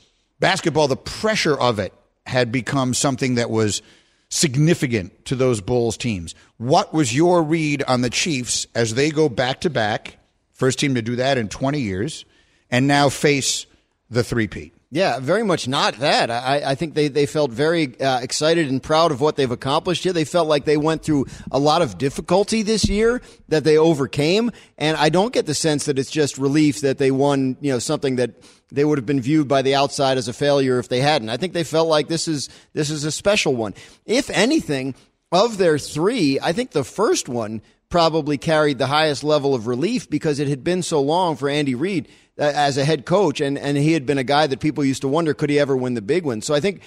basketball, 0.40 0.88
the 0.88 0.96
pressure 0.96 1.60
of 1.60 1.78
it 1.78 1.92
had 2.24 2.50
become 2.50 2.94
something 2.94 3.34
that 3.34 3.50
was 3.50 3.82
significant 4.30 5.26
to 5.26 5.36
those 5.36 5.60
Bulls 5.60 5.98
teams. 5.98 6.34
What 6.56 6.94
was 6.94 7.14
your 7.14 7.42
read 7.42 7.82
on 7.82 8.00
the 8.00 8.08
Chiefs 8.08 8.66
as 8.74 8.94
they 8.94 9.10
go 9.10 9.28
back 9.28 9.60
to 9.60 9.68
back, 9.68 10.16
first 10.54 10.78
team 10.78 10.94
to 10.94 11.02
do 11.02 11.16
that 11.16 11.36
in 11.36 11.50
20 11.50 11.78
years, 11.78 12.24
and 12.70 12.88
now 12.88 13.10
face 13.10 13.66
the 14.08 14.24
three-peat? 14.24 14.72
Yeah, 14.90 15.18
very 15.20 15.42
much 15.42 15.68
not 15.68 15.96
that. 15.96 16.30
I, 16.30 16.62
I 16.64 16.74
think 16.74 16.94
they, 16.94 17.08
they 17.08 17.26
felt 17.26 17.50
very 17.50 18.00
uh, 18.00 18.20
excited 18.20 18.70
and 18.70 18.82
proud 18.82 19.12
of 19.12 19.20
what 19.20 19.36
they've 19.36 19.50
accomplished 19.50 20.02
here. 20.02 20.14
They 20.14 20.24
felt 20.24 20.48
like 20.48 20.64
they 20.64 20.78
went 20.78 21.02
through 21.02 21.26
a 21.50 21.58
lot 21.58 21.82
of 21.82 21.98
difficulty 21.98 22.62
this 22.62 22.88
year 22.88 23.20
that 23.48 23.64
they 23.64 23.76
overcame. 23.76 24.50
And 24.78 24.96
I 24.96 25.10
don't 25.10 25.32
get 25.32 25.44
the 25.44 25.54
sense 25.54 25.84
that 25.84 25.98
it's 25.98 26.10
just 26.10 26.38
relief 26.38 26.80
that 26.80 26.96
they 26.96 27.10
won, 27.10 27.58
you 27.60 27.70
know, 27.70 27.78
something 27.78 28.16
that 28.16 28.42
they 28.72 28.84
would 28.84 28.96
have 28.96 29.04
been 29.04 29.20
viewed 29.20 29.46
by 29.46 29.60
the 29.60 29.74
outside 29.74 30.16
as 30.16 30.26
a 30.26 30.32
failure 30.32 30.78
if 30.78 30.88
they 30.88 31.00
hadn't. 31.00 31.28
I 31.28 31.36
think 31.36 31.52
they 31.52 31.64
felt 31.64 31.88
like 31.88 32.08
this 32.08 32.26
is, 32.26 32.48
this 32.72 32.88
is 32.88 33.04
a 33.04 33.12
special 33.12 33.54
one. 33.54 33.74
If 34.06 34.30
anything, 34.30 34.94
of 35.30 35.58
their 35.58 35.78
three, 35.78 36.38
I 36.40 36.52
think 36.52 36.70
the 36.70 36.84
first 36.84 37.28
one 37.28 37.62
probably 37.88 38.38
carried 38.38 38.78
the 38.78 38.86
highest 38.86 39.24
level 39.24 39.54
of 39.54 39.66
relief 39.66 40.08
because 40.08 40.38
it 40.38 40.48
had 40.48 40.62
been 40.62 40.82
so 40.82 41.00
long 41.00 41.36
for 41.36 41.48
Andy 41.48 41.74
Reid 41.74 42.08
as 42.38 42.76
a 42.78 42.84
head 42.84 43.04
coach, 43.04 43.40
and, 43.40 43.58
and 43.58 43.76
he 43.76 43.92
had 43.92 44.06
been 44.06 44.18
a 44.18 44.24
guy 44.24 44.46
that 44.46 44.60
people 44.60 44.84
used 44.84 45.02
to 45.02 45.08
wonder 45.08 45.34
could 45.34 45.50
he 45.50 45.58
ever 45.58 45.76
win 45.76 45.94
the 45.94 46.02
big 46.02 46.24
one. 46.24 46.40
So 46.42 46.54
I 46.54 46.60
think 46.60 46.82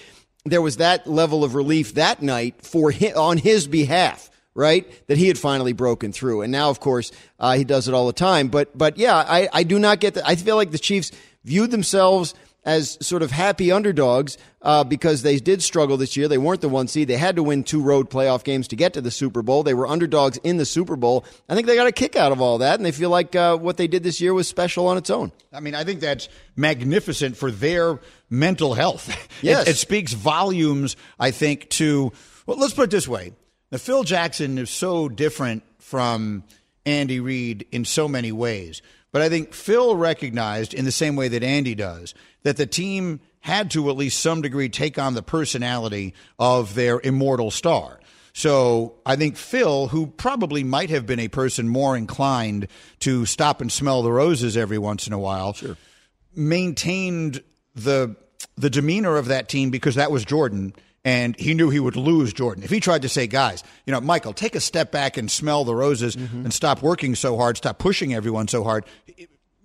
there 0.46 0.62
was 0.62 0.78
that 0.78 1.06
level 1.06 1.44
of 1.44 1.56
relief 1.56 1.96
that 1.96 2.22
night 2.22 2.66
for 2.66 2.92
him, 2.92 3.18
on 3.18 3.38
his 3.38 3.68
behalf. 3.68 4.30
Right, 4.54 4.86
that 5.08 5.18
he 5.18 5.30
had 5.30 5.38
finally 5.38 5.72
broken 5.72 6.12
through, 6.12 6.42
and 6.42 6.52
now, 6.52 6.70
of 6.70 6.82
course, 6.82 7.14
uh, 7.40 7.54
he 7.54 7.64
does 7.64 7.88
it 7.88 7.94
all 7.94 8.08
the 8.08 8.12
time. 8.12 8.50
But, 8.50 8.78
but 8.78 8.98
yeah, 8.98 9.16
I, 9.16 9.48
I 9.54 9.64
do 9.64 9.80
not 9.80 10.02
get 10.02 10.16
that. 10.16 10.28
I 10.28 10.36
feel 10.36 10.58
like 10.58 10.72
the 10.72 10.78
Chiefs 10.78 11.14
viewed 11.46 11.72
themselves 11.72 12.34
as 12.64 12.98
sort 13.06 13.24
of 13.24 13.32
happy 13.32 13.72
underdogs 13.72 14.38
uh, 14.62 14.84
because 14.84 15.24
they 15.24 15.38
did 15.38 15.64
struggle 15.64 15.98
this 15.98 16.16
year. 16.16 16.28
They 16.28 16.38
weren't 16.38 16.62
the 16.62 16.70
one 16.70 16.88
seed. 16.88 17.08
They 17.08 17.18
had 17.18 17.36
to 17.38 17.44
win 17.44 17.64
two 17.64 17.82
road 17.82 18.10
playoff 18.10 18.44
games 18.44 18.68
to 18.70 18.76
get 18.76 18.94
to 18.94 19.02
the 19.02 19.10
Super 19.10 19.42
Bowl. 19.42 19.64
They 19.64 19.74
were 19.74 19.88
underdogs 19.88 20.38
in 20.38 20.58
the 20.58 20.66
Super 20.66 20.96
Bowl. 20.96 21.26
I 21.50 21.56
think 21.56 21.66
they 21.66 21.76
got 21.76 21.88
a 21.88 21.92
kick 21.92 22.16
out 22.16 22.32
of 22.32 22.40
all 22.40 22.60
that, 22.60 22.76
and 22.76 22.86
they 22.86 22.92
feel 22.92 23.10
like 23.10 23.36
uh, 23.36 23.58
what 23.58 23.78
they 23.78 23.88
did 23.88 24.04
this 24.04 24.22
year 24.22 24.34
was 24.34 24.48
special 24.48 24.88
on 24.88 24.98
its 24.98 25.10
own. 25.10 25.32
I 25.52 25.60
mean, 25.60 25.74
I 25.74 25.84
think 25.84 26.02
that's 26.02 26.30
magnificent 26.56 27.36
for 27.36 27.50
their 27.50 28.00
mental 28.30 28.74
health. 28.74 29.10
Yes. 29.42 29.68
It, 29.68 29.72
it 29.72 29.78
speaks 29.78 30.14
volumes, 30.14 30.96
I 31.20 31.32
think, 31.32 31.68
to, 31.70 32.12
well, 32.46 32.58
let's 32.58 32.76
put 32.76 32.84
it 32.84 32.92
this 32.92 33.08
way. 33.08 33.34
Now, 33.72 33.80
Phil 33.80 34.04
Jackson 34.04 34.60
is 34.60 34.70
so 34.70 35.10
different 35.10 35.64
from 35.80 36.44
Andy 36.86 37.20
Reid 37.20 37.66
in 37.72 37.86
so 37.86 38.08
many 38.08 38.32
ways. 38.32 38.84
But 39.12 39.22
I 39.22 39.30
think 39.30 39.54
Phil 39.54 39.96
recognized, 39.96 40.74
in 40.74 40.86
the 40.86 40.92
same 40.92 41.16
way 41.16 41.28
that 41.28 41.44
Andy 41.44 41.76
does, 41.76 42.14
that 42.44 42.58
the 42.58 42.66
team 42.66 43.20
had 43.42 43.72
to, 43.72 43.90
at 43.90 43.98
least 43.98 44.20
some 44.20 44.42
degree, 44.42 44.70
take 44.70 44.98
on 44.98 45.14
the 45.14 45.24
personality 45.24 46.14
of 46.40 46.76
their 46.76 47.00
immortal 47.02 47.52
star. 47.52 48.00
So 48.34 48.96
I 49.06 49.16
think 49.18 49.36
Phil, 49.36 49.88
who 49.88 50.08
probably 50.08 50.64
might 50.64 50.90
have 50.90 51.06
been 51.06 51.20
a 51.20 51.28
person 51.28 51.68
more 51.68 51.98
inclined 51.98 52.68
to 53.00 53.26
stop 53.26 53.60
and 53.60 53.72
smell 53.72 54.04
the 54.04 54.12
roses 54.12 54.56
every 54.56 54.78
once 54.78 55.08
in 55.08 55.14
a 55.14 55.20
while, 55.20 55.54
sure. 55.54 55.76
maintained 56.34 57.44
the 57.76 58.16
the 58.58 58.70
demeanor 58.70 59.18
of 59.18 59.28
that 59.28 59.50
team 59.50 59.70
because 59.70 59.96
that 59.96 60.12
was 60.12 60.26
Jordan 60.26 60.74
and 61.04 61.36
he 61.40 61.54
knew 61.54 61.70
he 61.70 61.80
would 61.80 61.96
lose 61.96 62.32
Jordan. 62.34 62.64
If 62.64 62.70
he 62.70 62.80
tried 62.80 63.02
to 63.04 63.10
say, 63.10 63.26
guys, 63.28 63.64
you 63.86 63.92
know, 63.92 64.02
Michael, 64.02 64.34
take 64.34 64.56
a 64.56 64.60
step 64.60 64.92
back 64.92 65.18
and 65.18 65.30
smell 65.32 65.64
the 65.66 65.74
roses 65.76 66.16
Mm-hmm. 66.16 66.44
and 66.44 66.54
stop 66.54 66.82
working 66.82 67.16
so 67.16 67.38
hard, 67.38 67.58
stop 67.58 67.80
pushing 67.80 68.14
everyone 68.14 68.48
so 68.48 68.64
hard, 68.64 68.86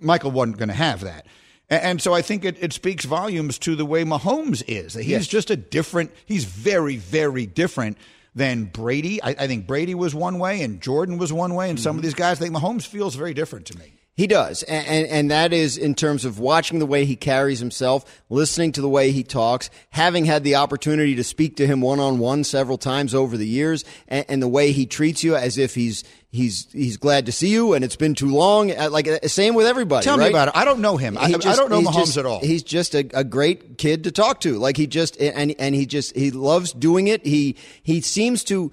Michael 0.00 0.31
wasn't 0.31 0.59
going 0.59 0.69
to 0.69 0.75
have 0.75 1.00
that. 1.02 1.26
And, 1.69 2.00
so 2.00 2.14
I 2.14 2.23
think 2.23 2.45
it, 2.45 2.57
it 2.62 2.73
speaks 2.73 3.05
volumes 3.05 3.59
to 3.61 3.75
the 3.75 3.85
way 3.85 4.05
Mahomes 4.05 4.62
is. 4.69 4.95
He's 4.95 5.07
Yes. 5.09 5.26
just 5.26 5.50
a 5.50 5.57
different, 5.57 6.12
he's 6.25 6.45
very, 6.45 6.97
very 6.97 7.45
different 7.45 7.99
than 8.37 8.66
Brady. 8.66 9.21
I, 9.23 9.31
I 9.31 9.47
think 9.49 9.66
Brady 9.66 9.95
was 9.95 10.14
one 10.14 10.38
way 10.38 10.62
and 10.62 10.81
Jordan 10.81 11.19
was 11.19 11.33
one 11.33 11.55
way, 11.55 11.69
and 11.69 11.81
some 11.81 11.97
of 11.97 12.02
these 12.02 12.14
guys, 12.14 12.40
I 12.40 12.45
think 12.45 12.55
Mahomes 12.57 12.87
feels 12.87 13.16
very 13.16 13.35
different 13.35 13.66
to 13.66 13.78
me. 13.78 13.95
He 14.16 14.26
does, 14.26 14.62
and, 14.62 14.87
and 14.87 15.06
and 15.08 15.30
that 15.30 15.52
is 15.52 15.76
in 15.76 15.94
terms 15.94 16.25
of 16.25 16.38
watching 16.38 16.78
the 16.78 16.87
way 16.87 17.04
he 17.04 17.16
carries 17.16 17.58
himself, 17.58 18.23
listening 18.30 18.73
to 18.73 18.80
the 18.80 18.88
way 18.88 19.11
he 19.11 19.23
talks, 19.23 19.68
having 19.90 20.25
had 20.25 20.42
the 20.42 20.54
opportunity 20.54 21.14
to 21.16 21.25
speak 21.25 21.56
to 21.56 21.66
him 21.66 21.82
one 21.82 22.00
on 22.00 22.18
one 22.18 22.42
several 22.42 22.78
times 22.78 23.14
over 23.14 23.37
the 23.37 23.46
years, 23.46 23.85
and, 24.08 24.25
and, 24.30 24.42
the 24.42 24.49
way 24.49 24.73
he 24.73 24.87
treats 24.87 25.23
you 25.23 25.37
as 25.37 25.58
if 25.58 25.75
he's 25.75 26.02
he's 26.30 26.66
he's 26.73 26.96
glad 26.96 27.26
to 27.26 27.32
see 27.32 27.49
you, 27.49 27.75
and 27.75 27.85
it's 27.85 27.96
been 27.96 28.14
too 28.14 28.30
long. 28.30 28.70
Uh, 28.70 28.88
like 28.90 29.06
uh, 29.06 29.18
same 29.28 29.54
with 29.54 29.66
everybody. 29.66 30.04
Tell 30.04 30.16
right? 30.16 30.25
me 30.25 30.30
about 30.30 30.49
it. 30.49 30.56
I 30.56 30.64
don't 30.64 30.80
know 30.80 30.96
him. 30.96 31.18
I, 31.18 31.32
just, 31.32 31.46
I, 31.46 31.54
don't 31.54 31.68
know 31.68 31.82
Mahomes 31.82 32.06
just, 32.06 32.16
at 32.16 32.25
all. 32.25 32.40
He's 32.40 32.62
just 32.62 32.94
a, 32.94 33.06
a 33.12 33.23
great 33.23 33.76
kid 33.76 34.04
to 34.04 34.12
talk 34.12 34.40
to. 34.40 34.56
Like 34.56 34.78
he 34.78 34.87
just 34.87 35.20
and 35.20 35.54
and 35.58 35.75
he 35.75 35.85
just 35.85 36.16
he 36.16 36.30
loves 36.30 36.73
doing 36.73 37.08
it. 37.08 37.26
He 37.26 37.56
he 37.82 38.00
seems 38.00 38.44
to 38.44 38.73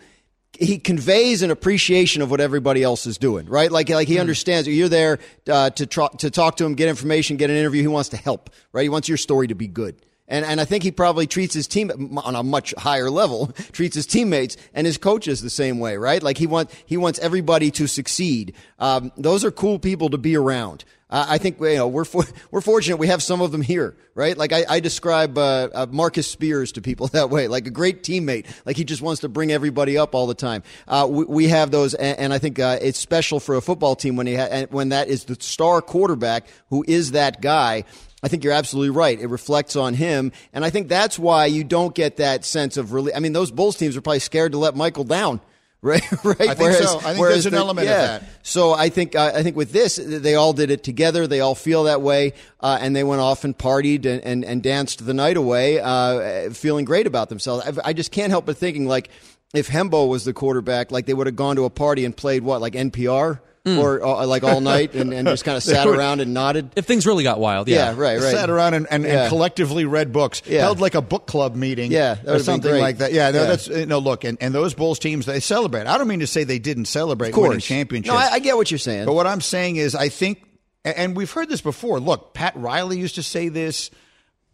he 0.60 0.78
conveys 0.78 1.42
an 1.42 1.52
appreciation 1.52 2.22
of 2.22 2.30
what 2.30 2.40
everybody 2.40 2.84
else 2.84 3.06
is 3.06 3.18
doing, 3.18 3.48
right? 3.48 3.72
Like, 3.72 3.90
like 3.90 4.08
he 4.08 4.16
mm. 4.18 4.22
understands 4.22 4.68
you're 4.68 4.88
there 4.88 5.20
uh, 5.50 5.72
to 5.72 5.86
tr- 5.86 6.16
to 6.20 6.30
talk 6.30 6.58
to 6.58 6.66
him, 6.66 6.76
get 6.76 6.90
information, 6.90 7.38
get 7.38 7.50
an 7.50 7.56
interview. 7.56 7.82
He 7.82 7.88
wants 7.88 8.10
to 8.10 8.18
help, 8.18 8.50
right? 8.72 8.84
He 8.84 8.90
wants 8.90 9.08
your 9.08 9.18
story 9.18 9.48
to 9.48 9.56
be 9.56 9.68
good. 9.68 9.96
And, 10.28 10.46
and 10.46 10.62
I 10.62 10.66
think 10.66 10.84
he 10.84 10.92
probably 10.92 11.28
treats 11.28 11.54
his 11.54 11.68
team 11.68 12.18
on 12.24 12.36
a 12.36 12.44
much 12.44 12.74
higher 12.78 13.10
level, 13.10 13.48
treats 13.72 13.96
his 13.96 14.06
teammates 14.06 14.56
and 14.74 14.88
his 14.88 14.98
coaches 14.98 15.42
the 15.42 15.50
same 15.50 15.80
way, 15.80 15.98
right? 15.98 16.24
Like 16.24 16.38
he 16.38 16.48
wants, 16.48 16.74
he 16.86 16.98
wants 16.98 17.20
everybody 17.20 17.72
to 17.72 17.88
succeed. 17.88 18.56
Um, 18.80 19.12
those 19.18 19.44
are 19.44 19.52
cool 19.52 19.80
people 19.80 20.10
to 20.10 20.18
be 20.18 20.38
around. 20.38 20.86
I 21.14 21.38
think 21.38 21.60
you 21.60 21.76
know 21.76 21.88
we're 21.88 22.06
for, 22.06 22.24
we're 22.52 22.62
fortunate 22.62 22.98
we 22.98 23.08
have 23.08 23.22
some 23.22 23.40
of 23.42 23.52
them 23.52 23.62
here, 23.62 23.96
right? 24.16 24.36
Like 24.36 24.52
I, 24.52 24.66
I 24.68 24.80
describe 24.80 25.38
uh, 25.38 25.70
uh, 25.74 25.86
Marcus 25.90 26.28
Spears 26.28 26.72
to 26.74 26.82
people 26.82 27.08
that 27.14 27.30
way, 27.30 27.48
like 27.48 27.68
a 27.68 27.72
great 27.72 28.02
teammate. 28.02 28.48
Like 28.66 28.78
he 28.78 28.84
just 28.84 29.02
wants 29.02 29.22
to 29.22 29.30
bring 29.30 29.52
everybody 29.52 29.98
up 29.98 30.16
all 30.16 30.26
the 30.26 30.34
time. 30.34 30.64
Uh, 30.88 31.08
we, 31.10 31.24
we, 31.26 31.48
have 31.50 31.70
those, 31.70 31.94
and, 31.94 32.18
and 32.18 32.34
I 32.34 32.40
think 32.40 32.58
uh, 32.58 32.80
it's 32.82 32.98
special 32.98 33.40
for 33.40 33.56
a 33.56 33.62
football 33.62 33.96
team 33.96 34.16
when 34.16 34.26
he 34.26 34.36
ha- 34.36 34.66
when 34.72 34.90
that 34.90 35.08
is 35.08 35.26
the 35.26 35.36
star 35.40 35.82
quarterback 35.82 36.48
who 36.70 36.84
is 36.88 37.12
that 37.12 37.42
guy. 37.42 37.84
I 38.24 38.30
think 38.30 38.44
you're 38.46 38.54
absolutely 38.54 38.92
right. 38.92 39.20
It 39.20 39.28
reflects 39.28 39.76
on 39.76 39.94
him, 39.94 40.32
and 40.52 40.66
I 40.66 40.72
think 40.72 40.88
that's 40.88 41.20
why 41.20 41.46
you 41.46 41.64
don't 41.64 41.94
get 41.94 42.18
that 42.18 42.44
sense 42.44 42.78
of 42.78 42.92
really. 42.92 43.14
I 43.14 43.20
mean, 43.20 43.34
those 43.34 43.52
Bulls 43.52 43.76
teams 43.76 43.96
are 43.96 44.02
probably 44.02 44.20
scared 44.20 44.54
to 44.54 44.58
let 44.58 44.76
Michael 44.76 45.04
down 45.04 45.42
right? 45.84 46.02
right. 46.24 46.42
I 46.42 46.56
think 46.56 46.60
whereas, 46.60 46.90
so. 46.90 46.98
I 47.00 47.14
think 47.14 47.28
there's 47.28 47.46
an 47.46 47.52
the, 47.52 47.60
element 47.60 47.88
yeah. 47.88 48.16
of 48.16 48.22
that. 48.22 48.30
So 48.42 48.74
I 48.74 48.90
think 48.90 49.16
uh, 49.16 49.34
I 49.36 49.44
think 49.44 49.56
with 49.56 49.72
this, 49.72 49.98
they 49.98 50.36
all 50.36 50.54
did 50.54 50.72
it 50.72 50.84
together. 50.84 51.28
They 51.28 51.42
all 51.42 51.54
feel 51.54 51.84
that 51.84 52.02
way, 52.02 52.34
uh, 52.60 52.80
and 52.82 52.96
they 52.96 53.04
went 53.04 53.22
off 53.22 53.44
and 53.44 53.56
partied 53.56 54.06
and, 54.06 54.24
and, 54.24 54.44
and 54.44 54.64
danced 54.64 55.06
the 55.06 55.14
night 55.14 55.38
away, 55.38 55.80
uh, 55.80 56.50
feeling 56.52 56.86
great 56.86 57.06
about 57.06 57.30
themselves. 57.30 57.68
I, 57.68 57.90
I 57.90 57.94
just 57.94 58.12
can't 58.12 58.32
help 58.32 58.46
but 58.46 58.58
thinking 58.58 58.88
like 58.88 59.10
if 59.54 59.68
Hembo 59.68 60.10
was 60.10 60.26
the 60.26 60.34
quarterback, 60.34 60.92
like 60.92 61.06
they 61.06 61.14
would 61.14 61.28
have 61.28 61.36
gone 61.36 61.58
to 61.58 61.66
a 61.66 61.70
party 61.70 62.06
and 62.06 62.16
played 62.16 62.44
what, 62.44 62.62
like 62.62 62.74
NPR. 62.74 63.40
Mm. 63.66 63.80
Or 63.80 64.04
uh, 64.04 64.26
like 64.26 64.44
all 64.44 64.60
night 64.60 64.94
and, 64.94 65.14
and 65.14 65.26
just 65.26 65.46
kind 65.46 65.56
of 65.56 65.64
sat 65.64 65.88
around 65.88 66.20
and 66.20 66.34
nodded. 66.34 66.72
If 66.76 66.86
things 66.86 67.08
really 67.08 67.24
got 67.24 67.40
wild, 67.40 67.70
yeah, 67.70 67.92
yeah 67.92 67.96
right, 67.98 68.20
right. 68.20 68.32
Sat 68.32 68.50
around 68.50 68.74
and, 68.74 68.88
and, 68.92 69.06
yeah. 69.06 69.22
and 69.22 69.30
collectively 69.30 69.86
read 69.86 70.12
books, 70.12 70.42
yeah. 70.46 70.60
held 70.60 70.82
like 70.82 70.96
a 70.96 71.02
book 71.02 71.28
club 71.28 71.56
meeting, 71.56 71.90
yeah, 71.90 72.18
or 72.28 72.40
something 72.40 72.78
like 72.78 72.98
that. 72.98 73.14
Yeah, 73.14 73.32
no, 73.32 73.44
yeah. 73.44 73.48
that's 73.48 73.70
no 73.70 74.00
look. 74.00 74.26
And, 74.26 74.38
and 74.42 74.54
those 74.54 74.74
Bulls 74.74 75.00
teams 75.00 75.26
they 75.28 75.40
celebrate. 75.40 75.88
I 75.88 75.98
don't 75.98 76.10
mean 76.10 76.20
to 76.20 76.28
say 76.28 76.44
they 76.44 76.60
didn't 76.60 76.86
celebrate 76.86 77.38
winning 77.38 77.60
championships. 77.60 78.14
No, 78.14 78.20
I, 78.20 78.34
I 78.34 78.40
get 78.40 78.58
what 78.58 78.70
you're 78.70 78.80
saying. 78.80 79.06
But 79.06 79.14
what 79.14 79.28
I'm 79.28 79.40
saying 79.40 79.78
is, 79.78 79.96
I 79.96 80.10
think, 80.10 80.44
and 80.84 81.16
we've 81.16 81.32
heard 81.32 81.48
this 81.48 81.62
before. 81.62 82.02
Look, 82.02 82.34
Pat 82.34 82.58
Riley 82.58 83.00
used 83.00 83.16
to 83.16 83.24
say 83.24 83.48
this 83.48 83.92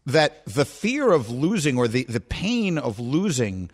that 0.06 0.46
the 0.46 0.66
fear 0.66 1.12
of 1.12 1.32
losing 1.32 1.80
or 1.80 1.88
the 1.88 2.04
the 2.04 2.20
pain 2.20 2.78
of 2.78 3.00
losing 3.00 3.72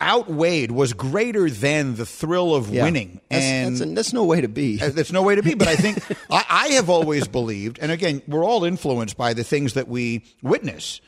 outweighed 0.00 0.70
was 0.70 0.92
greater 0.92 1.48
than 1.48 1.94
the 1.96 2.06
thrill 2.06 2.54
of 2.54 2.70
yeah. 2.70 2.84
winning. 2.84 3.20
That's, 3.30 3.44
and 3.44 3.76
that's, 3.76 3.90
a, 3.90 3.94
that's, 3.94 4.12
no 4.12 4.24
way 4.24 4.40
to 4.40 4.48
be. 4.48 4.80
Uh, 4.80 4.90
that's 4.90 5.12
no 5.12 5.22
way 5.22 5.36
to 5.36 5.42
be. 5.42 5.54
But 5.54 5.68
I 5.68 5.76
think 5.76 5.98
I, 6.30 6.44
I, 6.48 6.68
have 6.68 6.90
always 6.90 7.28
believed, 7.28 7.78
and 7.80 7.92
again, 7.92 8.22
we're 8.26 8.44
all 8.44 8.64
influenced 8.64 9.16
by 9.16 9.34
the 9.34 9.44
things 9.44 9.74
that 9.74 9.88
we 9.88 10.24
witness. 10.42 11.00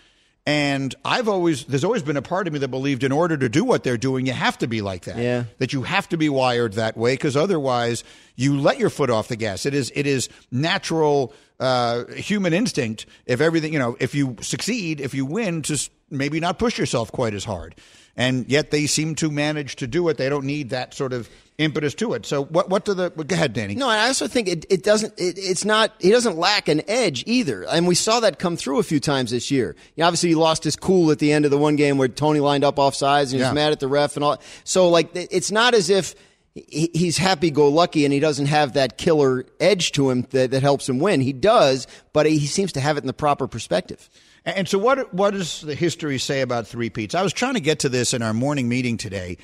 And 0.46 0.94
I've 1.04 1.28
always, 1.28 1.64
there's 1.64 1.84
always 1.84 2.02
been 2.02 2.18
a 2.18 2.22
part 2.22 2.46
of 2.46 2.52
me 2.52 2.58
that 2.58 2.68
believed 2.68 3.02
in 3.02 3.12
order 3.12 3.36
to 3.36 3.48
do 3.48 3.64
what 3.64 3.82
they're 3.82 3.96
doing, 3.96 4.26
you 4.26 4.32
have 4.32 4.58
to 4.58 4.66
be 4.66 4.82
like 4.82 5.04
that. 5.04 5.16
Yeah. 5.16 5.44
That 5.58 5.72
you 5.72 5.82
have 5.82 6.08
to 6.10 6.18
be 6.18 6.28
wired 6.28 6.74
that 6.74 6.96
way 6.96 7.14
because 7.14 7.34
otherwise 7.34 8.04
you 8.36 8.58
let 8.58 8.78
your 8.78 8.90
foot 8.90 9.08
off 9.08 9.28
the 9.28 9.36
gas. 9.36 9.64
It 9.64 9.72
is, 9.72 9.90
it 9.94 10.06
is 10.06 10.28
natural, 10.50 11.32
uh, 11.60 12.04
human 12.08 12.52
instinct. 12.52 13.06
If 13.24 13.40
everything, 13.40 13.72
you 13.72 13.78
know, 13.78 13.96
if 14.00 14.14
you 14.14 14.36
succeed, 14.42 15.00
if 15.00 15.14
you 15.14 15.24
win, 15.24 15.62
to 15.62 15.90
maybe 16.10 16.40
not 16.40 16.58
push 16.58 16.78
yourself 16.78 17.10
quite 17.10 17.32
as 17.32 17.44
hard 17.44 17.74
and 18.16 18.48
yet 18.48 18.70
they 18.70 18.86
seem 18.86 19.14
to 19.16 19.30
manage 19.30 19.76
to 19.76 19.86
do 19.86 20.08
it. 20.08 20.16
They 20.16 20.28
don't 20.28 20.44
need 20.44 20.70
that 20.70 20.94
sort 20.94 21.12
of 21.12 21.28
impetus 21.58 21.94
to 21.94 22.14
it. 22.14 22.26
So 22.26 22.44
what 22.44 22.68
what 22.68 22.84
do 22.84 22.94
the 22.94 23.10
go 23.10 23.34
ahead, 23.34 23.52
Danny? 23.52 23.74
No, 23.74 23.88
I 23.88 24.08
also 24.08 24.26
think 24.26 24.48
it, 24.48 24.66
it 24.68 24.82
doesn't 24.82 25.14
it, 25.16 25.38
it's 25.38 25.64
not 25.64 25.92
he 26.00 26.10
doesn't 26.10 26.36
lack 26.36 26.68
an 26.68 26.82
edge 26.88 27.22
either. 27.26 27.64
And 27.64 27.86
we 27.86 27.94
saw 27.94 28.20
that 28.20 28.38
come 28.38 28.56
through 28.56 28.78
a 28.78 28.82
few 28.82 29.00
times 29.00 29.30
this 29.30 29.50
year. 29.50 29.76
You 29.96 30.04
obviously 30.04 30.30
he 30.30 30.34
lost 30.34 30.64
his 30.64 30.76
cool 30.76 31.10
at 31.10 31.18
the 31.18 31.32
end 31.32 31.44
of 31.44 31.50
the 31.50 31.58
one 31.58 31.76
game 31.76 31.98
where 31.98 32.08
Toney 32.08 32.40
lined 32.40 32.64
up 32.64 32.78
off 32.78 32.94
sides 32.94 33.32
and 33.32 33.38
he 33.38 33.42
was 33.42 33.50
yeah. 33.50 33.54
mad 33.54 33.72
at 33.72 33.80
the 33.80 33.88
ref 33.88 34.16
and 34.16 34.24
all. 34.24 34.40
So 34.64 34.88
like 34.88 35.10
it's 35.14 35.50
not 35.50 35.74
as 35.74 35.90
if 35.90 36.14
he's 36.54 37.18
happy 37.18 37.50
go 37.50 37.68
lucky 37.68 38.04
and 38.04 38.12
he 38.12 38.20
doesn't 38.20 38.46
have 38.46 38.74
that 38.74 38.96
killer 38.96 39.44
edge 39.58 39.90
to 39.92 40.10
him 40.10 40.22
that, 40.30 40.52
that 40.52 40.62
helps 40.62 40.88
him 40.88 41.00
win. 41.00 41.20
He 41.20 41.32
does, 41.32 41.86
but 42.12 42.26
he 42.26 42.46
seems 42.46 42.72
to 42.72 42.80
have 42.80 42.96
it 42.96 43.02
in 43.02 43.08
the 43.08 43.12
proper 43.12 43.48
perspective. 43.48 44.08
And 44.44 44.68
so, 44.68 44.78
what 44.78 45.12
what 45.14 45.32
does 45.32 45.62
the 45.62 45.74
history 45.74 46.18
say 46.18 46.42
about 46.42 46.66
three 46.66 46.90
peats? 46.90 47.14
I 47.14 47.22
was 47.22 47.32
trying 47.32 47.54
to 47.54 47.60
get 47.60 47.78
to 47.80 47.88
this 47.88 48.12
in 48.12 48.22
our 48.22 48.34
morning 48.34 48.68
meeting 48.68 48.98
today. 48.98 49.38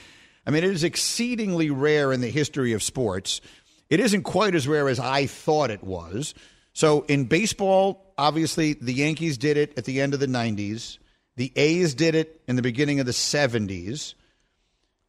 I 0.47 0.51
mean, 0.51 0.65
it 0.65 0.71
is 0.71 0.85
exceedingly 0.85 1.71
rare 1.71 2.13
in 2.13 2.21
the 2.21 2.31
history 2.31 2.73
of 2.73 2.83
sports. 2.83 3.41
It 3.89 4.01
isn't 4.01 4.23
quite 4.23 4.55
as 4.55 4.67
rare 4.67 4.89
as 4.89 4.99
I 4.99 5.27
thought 5.27 5.71
it 5.71 5.85
was. 5.85 6.35
So, 6.73 7.03
in 7.09 7.25
baseball, 7.25 8.15
obviously, 8.17 8.75
the 8.75 8.93
Yankees 8.93 9.37
did 9.37 9.57
it 9.57 9.77
at 9.77 9.85
the 9.85 10.01
end 10.01 10.15
of 10.15 10.21
the 10.21 10.27
90s. 10.27 10.99
The 11.37 11.53
A's 11.57 11.95
did 11.95 12.15
it 12.15 12.41
in 12.47 12.57
the 12.57 12.63
beginning 12.63 13.01
of 13.01 13.07
the 13.07 13.13
70s. 13.13 14.15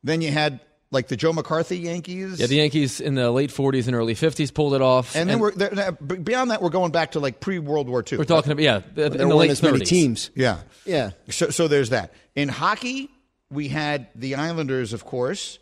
Then 0.04 0.22
you 0.22 0.32
had 0.32 0.60
like 0.92 1.08
the 1.08 1.16
Joe 1.16 1.34
McCarthy 1.34 1.80
Yankees. 1.80 2.40
Yeah, 2.40 2.48
the 2.48 2.56
Yankees 2.56 3.00
in 3.00 3.16
the 3.16 3.32
late 3.32 3.50
40s 3.50 3.88
and 3.88 3.96
early 3.96 4.14
50s 4.14 4.54
pulled 4.54 4.74
it 4.74 4.82
off. 4.82 5.16
And 5.16 5.30
then 5.30 5.42
and 5.42 5.42
we're 5.42 5.92
beyond 6.18 6.52
that, 6.52 6.62
we're 6.62 6.70
going 6.70 6.92
back 6.92 7.12
to 7.12 7.20
like 7.20 7.40
pre 7.40 7.60
World 7.60 7.88
War 7.88 8.04
II. 8.10 8.18
We're 8.18 8.26
talking 8.26 8.52
about 8.52 8.64
yeah, 8.64 8.78
in 8.78 8.94
there 8.96 9.10
the 9.10 9.36
late 9.36 9.52
as 9.52 9.62
30s. 9.62 9.72
many 9.72 9.86
teams. 9.86 10.32
Yeah, 10.36 10.60
yeah. 10.86 11.12
So, 11.30 11.50
so 11.50 11.68
there's 11.68 11.90
that. 11.90 12.14
In 12.36 12.50
hockey, 12.50 13.10
we 13.52 13.68
had 13.68 14.08
the 14.16 14.36
Islanders, 14.36 14.94
of 14.94 15.06
course 15.06 15.60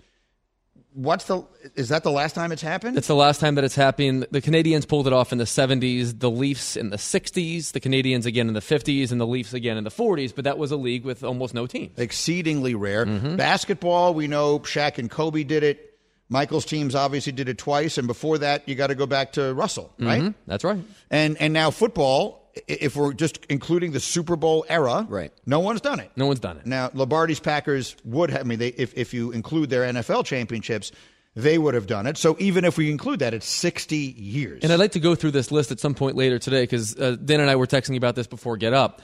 what's 0.94 1.26
the 1.26 1.44
is 1.76 1.90
that 1.90 2.04
the 2.04 2.12
last 2.12 2.36
time 2.36 2.52
it's 2.52 2.62
happened? 2.62 2.98
It's 2.98 3.08
the 3.08 3.16
last 3.16 3.40
time 3.40 3.56
that 3.56 3.64
it's 3.64 3.76
happened. 3.76 4.28
The 4.32 4.42
Canadiens 4.42 4.88
pulled 4.88 5.08
it 5.08 5.14
off 5.14 5.32
in 5.32 5.38
the 5.38 5.46
70s, 5.46 6.20
the 6.20 6.30
Leafs 6.30 6.76
in 6.76 6.90
the 6.90 6.98
60s, 6.98 7.72
the 7.72 7.80
Canadiens 7.80 8.26
again 8.26 8.48
in 8.48 8.54
the 8.54 8.60
50s, 8.60 9.12
and 9.12 9.20
the 9.20 9.28
Leafs 9.28 9.54
again 9.54 9.78
in 9.78 9.84
the 9.84 9.92
40s. 9.92 10.34
But 10.34 10.46
that 10.46 10.58
was 10.58 10.72
a 10.72 10.78
league 10.78 11.04
with 11.04 11.24
almost 11.24 11.54
no 11.54 11.68
teams. 11.68 11.98
Exceedingly 11.98 12.76
rare. 12.76 13.06
Mm-hmm. 13.06 13.36
Basketball, 13.36 14.14
we 14.14 14.28
know 14.28 14.60
Shaq 14.60 14.98
and 14.98 15.10
Kobe 15.10 15.44
did 15.44 15.64
it. 15.64 15.86
Michael's 16.32 16.66
teams 16.66 16.94
obviously 16.94 17.32
did 17.32 17.50
it 17.50 17.58
twice, 17.58 17.98
and 17.98 18.06
before 18.06 18.38
that, 18.38 18.70
you 18.70 18.76
got 18.76 18.88
to 18.88 18.96
go 18.96 19.08
back 19.08 19.34
to 19.34 19.52
Russell, 19.56 19.92
right? 19.98 20.22
Mm-hmm. 20.22 20.40
That's 20.46 20.64
right. 20.64 20.78
And 21.10 21.38
and 21.38 21.54
now 21.54 21.72
football, 21.72 22.49
if 22.68 22.96
we're 22.96 23.14
just 23.14 23.46
including 23.50 23.92
the 23.92 24.00
Super 24.00 24.36
Bowl 24.36 24.66
era, 24.70 25.06
right? 25.10 25.32
No 25.46 25.60
one's 25.60 25.82
done 25.82 26.00
it. 26.00 26.12
No 26.16 26.28
one's 26.28 26.40
done 26.40 26.58
it. 26.58 26.66
Now, 26.66 26.90
Lombardi's 26.94 27.40
Packers 27.40 27.96
would 28.04 28.30
have. 28.30 28.42
I 28.42 28.44
mean, 28.44 28.60
they, 28.60 28.70
if 28.70 28.98
if 28.98 29.14
you 29.14 29.32
include 29.32 29.70
their 29.70 29.84
NFL 29.84 30.26
championships, 30.26 30.92
they 31.36 31.58
would 31.58 31.74
have 31.74 31.88
done 31.88 32.08
it. 32.08 32.18
So 32.18 32.36
even 32.40 32.66
if 32.66 32.78
we 32.78 32.90
include 32.90 33.20
that, 33.20 33.34
it's 33.34 33.48
60 33.48 33.96
years. 33.96 34.64
And 34.64 34.72
I'd 34.72 34.80
like 34.80 34.94
to 34.94 35.00
go 35.00 35.16
through 35.16 35.32
this 35.32 35.52
list 35.52 35.72
at 35.72 35.80
some 35.80 35.94
point 35.94 36.16
later 36.16 36.40
today 36.40 36.64
because 36.64 36.98
uh, 36.98 37.16
Dan 37.24 37.40
and 37.40 37.50
I 37.50 37.56
were 37.56 37.68
texting 37.68 37.96
about 37.96 38.16
this 38.16 38.28
before 38.28 38.58
Get 38.58 38.74
Up. 38.74 39.02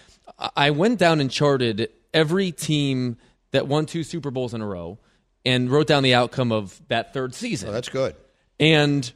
I 0.56 0.72
went 0.72 1.00
down 1.00 1.22
and 1.22 1.30
charted 1.32 1.90
every 2.14 2.52
team 2.52 3.18
that 3.52 3.68
won 3.68 3.86
two 3.86 4.04
Super 4.04 4.32
Bowls 4.32 4.54
in 4.54 4.62
a 4.62 4.68
row 4.68 4.98
and 5.46 5.70
wrote 5.70 5.88
down 5.88 6.04
the 6.04 6.16
outcome 6.16 6.52
of 6.52 6.82
that 6.88 7.14
third 7.14 7.36
season. 7.36 7.70
Oh, 7.70 7.72
that's 7.72 7.90
good. 7.90 8.16
And 8.60 9.10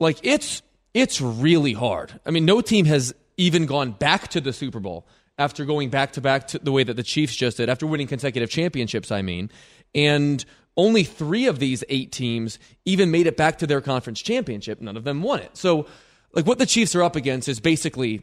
like 0.00 0.18
it's 0.22 0.62
it's 0.94 1.20
really 1.20 1.72
hard. 1.72 2.18
I 2.24 2.30
mean, 2.30 2.44
no 2.44 2.60
team 2.60 2.86
has 2.86 3.14
even 3.36 3.66
gone 3.66 3.92
back 3.92 4.28
to 4.28 4.40
the 4.40 4.52
Super 4.52 4.80
Bowl 4.80 5.06
after 5.38 5.64
going 5.64 5.90
back 5.90 6.12
to 6.12 6.20
back 6.20 6.48
to 6.48 6.58
the 6.58 6.72
way 6.72 6.84
that 6.84 6.94
the 6.94 7.02
Chiefs 7.02 7.34
just 7.34 7.56
did 7.56 7.68
after 7.68 7.86
winning 7.86 8.06
consecutive 8.06 8.50
championships, 8.50 9.10
I 9.10 9.22
mean. 9.22 9.50
And 9.94 10.44
only 10.76 11.04
three 11.04 11.46
of 11.46 11.58
these 11.58 11.84
eight 11.88 12.12
teams 12.12 12.58
even 12.84 13.10
made 13.10 13.26
it 13.26 13.36
back 13.36 13.58
to 13.58 13.66
their 13.66 13.80
conference 13.80 14.20
championship. 14.20 14.80
None 14.80 14.96
of 14.96 15.04
them 15.04 15.22
won 15.22 15.40
it. 15.40 15.56
So, 15.56 15.86
like, 16.32 16.46
what 16.46 16.58
the 16.58 16.66
Chiefs 16.66 16.94
are 16.94 17.02
up 17.02 17.16
against 17.16 17.48
is 17.48 17.60
basically 17.60 18.22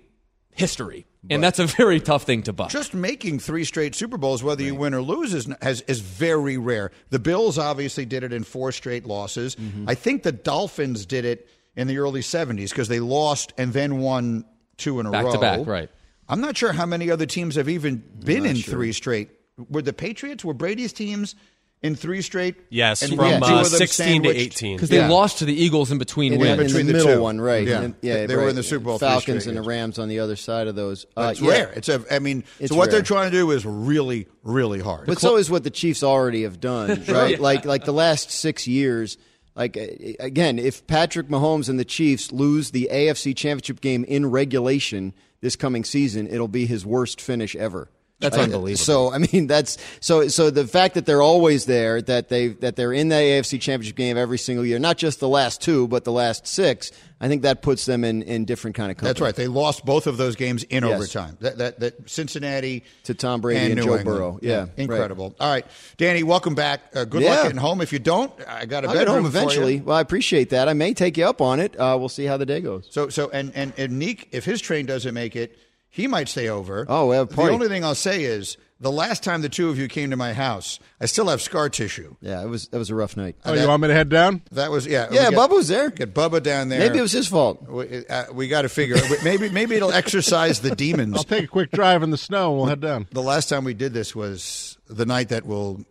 history. 0.53 1.05
But 1.23 1.35
and 1.35 1.43
that's 1.43 1.59
a 1.59 1.65
very 1.67 1.99
tough 1.99 2.23
thing 2.23 2.43
to 2.43 2.53
buck. 2.53 2.69
Just 2.69 2.93
making 2.93 3.39
three 3.39 3.63
straight 3.63 3.95
Super 3.95 4.17
Bowls, 4.17 4.43
whether 4.43 4.63
right. 4.63 4.67
you 4.67 4.75
win 4.75 4.93
or 4.93 5.01
lose, 5.01 5.33
is, 5.33 5.49
has, 5.61 5.81
is 5.81 6.01
very 6.01 6.57
rare. 6.57 6.91
The 7.09 7.19
Bills 7.19 7.57
obviously 7.57 8.05
did 8.05 8.23
it 8.23 8.33
in 8.33 8.43
four 8.43 8.71
straight 8.71 9.05
losses. 9.05 9.55
Mm-hmm. 9.55 9.87
I 9.87 9.95
think 9.95 10.23
the 10.23 10.31
Dolphins 10.31 11.05
did 11.05 11.25
it 11.25 11.47
in 11.75 11.87
the 11.87 11.99
early 11.99 12.21
70s 12.21 12.69
because 12.69 12.87
they 12.87 12.99
lost 12.99 13.53
and 13.57 13.71
then 13.71 13.99
won 13.99 14.45
two 14.81 14.99
in 14.99 15.05
a 15.05 15.11
back 15.11 15.23
row. 15.25 15.31
Back 15.31 15.39
to 15.39 15.59
back, 15.63 15.67
right. 15.67 15.89
I'm 16.27 16.41
not 16.41 16.57
sure 16.57 16.71
how 16.73 16.85
many 16.85 17.09
other 17.11 17.25
teams 17.25 17.55
have 17.55 17.69
even 17.69 18.03
been 18.23 18.45
in 18.45 18.55
sure. 18.57 18.73
three 18.73 18.91
straight. 18.93 19.29
Were 19.69 19.81
the 19.81 19.93
Patriots, 19.93 20.43
were 20.45 20.53
Brady's 20.53 20.93
teams 20.93 21.35
in 21.81 21.95
three 21.95 22.21
straight? 22.21 22.55
Yes, 22.69 23.01
And 23.01 23.15
from 23.15 23.41
two 23.41 23.45
uh, 23.47 23.61
of 23.61 23.69
them 23.69 23.77
16 23.79 24.23
to 24.23 24.29
18. 24.29 24.77
because 24.77 24.89
they 24.89 24.97
Yeah. 24.97 25.09
lost 25.09 25.39
to 25.39 25.45
the 25.45 25.53
Eagles 25.53 25.91
in 25.91 25.97
between 25.97 26.33
in, 26.33 26.39
wins. 26.39 26.59
in 26.59 26.67
between 26.67 26.85
the 26.85 26.93
the 26.93 26.97
middle 26.99 27.15
two. 27.15 27.21
one, 27.21 27.41
right? 27.41 27.67
Yeah. 27.67 27.81
And- 27.81 27.95
yeah, 28.01 28.25
They 28.27 28.35
were 28.35 28.43
right. 28.43 28.49
in 28.51 28.55
the 28.55 28.63
Super 28.63 28.85
Bowl 28.85 28.97
Falcons 28.99 29.45
and 29.47 29.57
the. 29.57 29.61
Rams 29.61 29.99
on 29.99 30.07
the 30.07 30.19
other 30.19 30.35
side 30.35 30.67
of 30.67 30.75
those. 30.75 31.05
Uh, 31.17 31.29
It's 31.31 31.41
yeah. 31.41 31.49
rare. 31.51 31.73
It's 31.75 31.89
a. 31.89 32.01
I 32.09 32.19
mean, 32.19 32.43
It's 32.59 32.71
so 32.71 32.77
what 32.77 32.91
they're 32.91 33.01
trying 33.01 33.29
to 33.31 33.37
do 33.37 33.51
is 33.51 33.65
really, 33.65 34.27
really 34.43 34.79
hard. 34.79 35.07
But 35.07 35.19
so 35.19 35.35
is 35.37 35.49
what 35.49 35.63
the 35.63 35.69
Chiefs 35.69 36.01
already 36.03 36.43
have 36.43 36.59
done, 36.59 37.03
right? 37.07 37.39
Like 37.39 37.65
like 37.65 37.83
the 37.85 37.93
last 37.93 38.31
six 38.31 38.67
years. 38.67 39.17
Like 39.55 39.77
uh, 39.77 39.87
again, 40.19 40.59
if 40.59 40.85
Patrick 40.87 41.27
Mahomes 41.27 41.69
and 41.69 41.79
the 41.79 41.85
Chiefs 41.85 42.31
lose 42.31 42.71
the 42.71 42.89
AFC 42.91 43.35
Championship 43.35 43.81
game 43.81 44.03
in 44.05 44.29
regulation 44.29 45.13
this 45.41 45.55
coming 45.55 45.83
season, 45.83 46.27
it'll 46.27 46.47
be 46.47 46.65
his 46.65 46.85
worst 46.85 47.19
finish 47.19 47.55
ever. 47.55 47.89
That's 48.21 48.37
unbelievable. 48.37 48.77
So 48.83 49.11
I 49.11 49.17
mean, 49.17 49.47
that's 49.47 49.77
so 49.99 50.27
so 50.29 50.49
the 50.49 50.65
fact 50.67 50.93
that 50.95 51.05
they're 51.05 51.21
always 51.21 51.65
there, 51.65 52.01
that 52.03 52.29
they 52.29 52.49
that 52.49 52.75
they're 52.75 52.93
in 52.93 53.09
the 53.09 53.15
AFC 53.15 53.59
Championship 53.59 53.95
game 53.97 54.17
every 54.17 54.37
single 54.37 54.65
year, 54.65 54.79
not 54.79 54.97
just 54.97 55.19
the 55.19 55.27
last 55.27 55.61
two, 55.61 55.87
but 55.87 56.03
the 56.05 56.11
last 56.11 56.47
six. 56.47 56.91
I 57.23 57.27
think 57.27 57.43
that 57.43 57.61
puts 57.61 57.85
them 57.85 58.03
in 58.03 58.23
in 58.23 58.45
different 58.45 58.75
kind 58.75 58.89
of 58.89 58.97
company. 58.97 59.09
That's 59.09 59.21
right. 59.21 59.35
They 59.35 59.47
lost 59.47 59.85
both 59.85 60.07
of 60.07 60.17
those 60.17 60.35
games 60.35 60.63
in 60.63 60.83
Yes. 60.83 60.93
overtime. 60.95 61.37
That, 61.41 61.57
that, 61.59 61.79
that 61.81 62.09
Cincinnati 62.09 62.83
To 63.03 63.13
Tom 63.13 63.41
Brady 63.41 63.59
and 63.59 63.75
New 63.75 63.81
Joe 63.83 63.97
England. 63.97 64.05
Burrow. 64.05 64.39
Yeah, 64.41 64.59
right. 64.61 64.69
incredible. 64.77 65.35
All 65.39 65.51
right, 65.51 65.65
Danny, 65.97 66.23
welcome 66.23 66.55
back. 66.55 66.81
Uh, 66.95 67.05
good 67.05 67.21
Yeah. 67.21 67.29
luck 67.35 67.43
getting 67.43 67.57
home. 67.59 67.79
If 67.81 67.93
you 67.93 67.99
don't, 67.99 68.31
I 68.47 68.65
got 68.65 68.85
a 68.85 68.87
I'll 68.87 68.93
get 68.95 69.01
bedroom 69.05 69.23
home 69.25 69.31
for 69.31 69.37
you. 69.37 69.43
eventually. 69.45 69.81
Well, 69.81 69.97
I 69.97 70.01
appreciate 70.01 70.49
that. 70.49 70.67
I 70.67 70.73
may 70.73 70.95
take 70.95 71.15
you 71.15 71.25
up 71.25 71.41
on 71.41 71.59
it. 71.59 71.75
Uh, 71.79 71.95
we'll 71.99 72.09
see 72.09 72.25
how 72.25 72.37
the 72.37 72.45
day 72.47 72.59
goes. 72.59 72.87
So, 72.89 73.09
so, 73.09 73.29
and 73.29 73.51
and 73.55 73.73
and 73.77 73.99
Neek, 73.99 74.29
if 74.31 74.43
his 74.43 74.59
train 74.59 74.87
doesn't 74.87 75.13
make 75.13 75.35
it, 75.35 75.57
he 75.91 76.07
might 76.07 76.27
stay 76.29 76.47
over. 76.49 76.85
Oh, 76.89 77.07
we 77.09 77.15
have 77.17 77.31
a 77.31 77.35
the 77.35 77.41
only 77.51 77.67
thing 77.67 77.83
I'll 77.85 77.93
say 77.95 78.23
is 78.23 78.57
the 78.79 78.91
last 78.91 79.21
time 79.23 79.43
the 79.43 79.49
two 79.49 79.69
of 79.69 79.77
you 79.77 79.87
came 79.87 80.09
to 80.09 80.15
my 80.17 80.33
house, 80.33 80.79
I 80.99 81.05
still 81.05 81.27
have 81.27 81.39
scar 81.41 81.69
tissue. 81.69 82.15
Yeah, 82.21 82.41
it 82.41 82.47
was 82.47 82.67
that 82.69 82.79
was 82.79 82.89
a 82.89 82.95
rough 82.95 83.15
night. 83.15 83.35
Oh, 83.45 83.53
you 83.53 83.67
want 83.67 83.81
me 83.83 83.89
to 83.89 83.93
head 83.93 84.09
down? 84.09 84.41
That 84.51 84.71
was 84.71 84.87
yeah. 84.87 85.07
Yeah, 85.11 85.29
we 85.29 85.35
get- 85.35 85.39
Bubba 85.39 85.51
was 85.51 85.67
there. 85.67 85.89
Get 85.91 86.13
Bubba 86.15 86.41
down 86.41 86.69
there. 86.69 86.79
Maybe 86.79 86.97
it 86.97 87.01
was 87.03 87.11
his 87.11 87.27
fault. 87.27 87.61
We, 87.69 88.07
uh, 88.07 88.25
we 88.33 88.47
got 88.47 88.63
to 88.63 88.69
figure. 88.69 88.95
maybe 89.23 89.49
maybe 89.49 89.75
it'll 89.75 89.91
exercise 89.91 90.61
the 90.61 90.75
demons. 90.75 91.17
I'll 91.17 91.23
take 91.23 91.43
a 91.43 91.47
quick 91.47 91.69
drive 91.71 92.01
in 92.01 92.09
the 92.09 92.17
snow 92.17 92.49
and 92.51 92.57
we'll 92.57 92.67
head 92.67 92.79
down. 92.81 93.07
the 93.11 93.21
last 93.21 93.49
time 93.49 93.63
we 93.65 93.73
did 93.75 93.93
this 93.93 94.15
was 94.15 94.77
the 94.87 95.05
night 95.05 95.29
that 95.29 95.45
will 95.45 95.85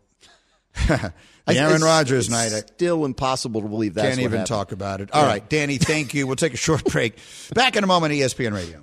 the 0.88 1.12
I- 1.46 1.54
Aaron 1.54 1.82
Rodgers 1.82 2.26
it's 2.26 2.30
night. 2.30 2.64
Still 2.74 3.04
impossible 3.04 3.62
to 3.62 3.68
believe 3.68 3.94
that's 3.94 4.08
can't 4.08 4.18
what 4.18 4.24
even 4.24 4.32
happened. 4.40 4.48
talk 4.48 4.72
about 4.72 5.00
it. 5.00 5.10
All 5.12 5.24
right, 5.24 5.46
Danny, 5.48 5.78
thank 5.78 6.14
you. 6.14 6.26
We'll 6.26 6.36
take 6.36 6.54
a 6.54 6.58
short 6.58 6.84
break. 6.92 7.18
Back 7.54 7.76
in 7.76 7.84
a 7.84 7.86
moment, 7.86 8.12
ESPN 8.14 8.52
Radio. 8.52 8.82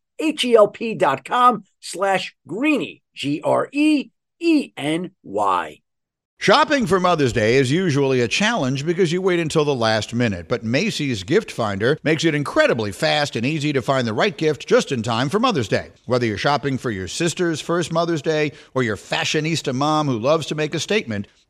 H-E-L-P 0.19 0.95
dot 0.95 1.25
com 1.25 1.63
slash 1.79 2.35
greeny, 2.47 3.01
G-R-E-E-N-Y. 3.15 4.11
Shopping 6.41 6.87
for 6.87 6.99
Mother's 6.99 7.33
Day 7.33 7.57
is 7.57 7.71
usually 7.71 8.19
a 8.19 8.27
challenge 8.27 8.83
because 8.83 9.11
you 9.11 9.21
wait 9.21 9.39
until 9.39 9.63
the 9.63 9.75
last 9.75 10.11
minute, 10.11 10.47
but 10.47 10.63
Macy's 10.63 11.21
Gift 11.21 11.51
Finder 11.51 11.99
makes 12.01 12.25
it 12.25 12.33
incredibly 12.33 12.91
fast 12.91 13.35
and 13.35 13.45
easy 13.45 13.71
to 13.73 13.81
find 13.83 14.07
the 14.07 14.13
right 14.15 14.35
gift 14.35 14.67
just 14.67 14.91
in 14.91 15.03
time 15.03 15.29
for 15.29 15.39
Mother's 15.39 15.67
Day. 15.67 15.91
Whether 16.07 16.25
you're 16.25 16.39
shopping 16.39 16.79
for 16.79 16.89
your 16.89 17.07
sister's 17.07 17.61
first 17.61 17.91
Mother's 17.91 18.23
Day 18.23 18.53
or 18.73 18.81
your 18.81 18.97
fashionista 18.97 19.75
mom 19.75 20.07
who 20.07 20.17
loves 20.17 20.47
to 20.47 20.55
make 20.55 20.73
a 20.73 20.79
statement, 20.79 21.27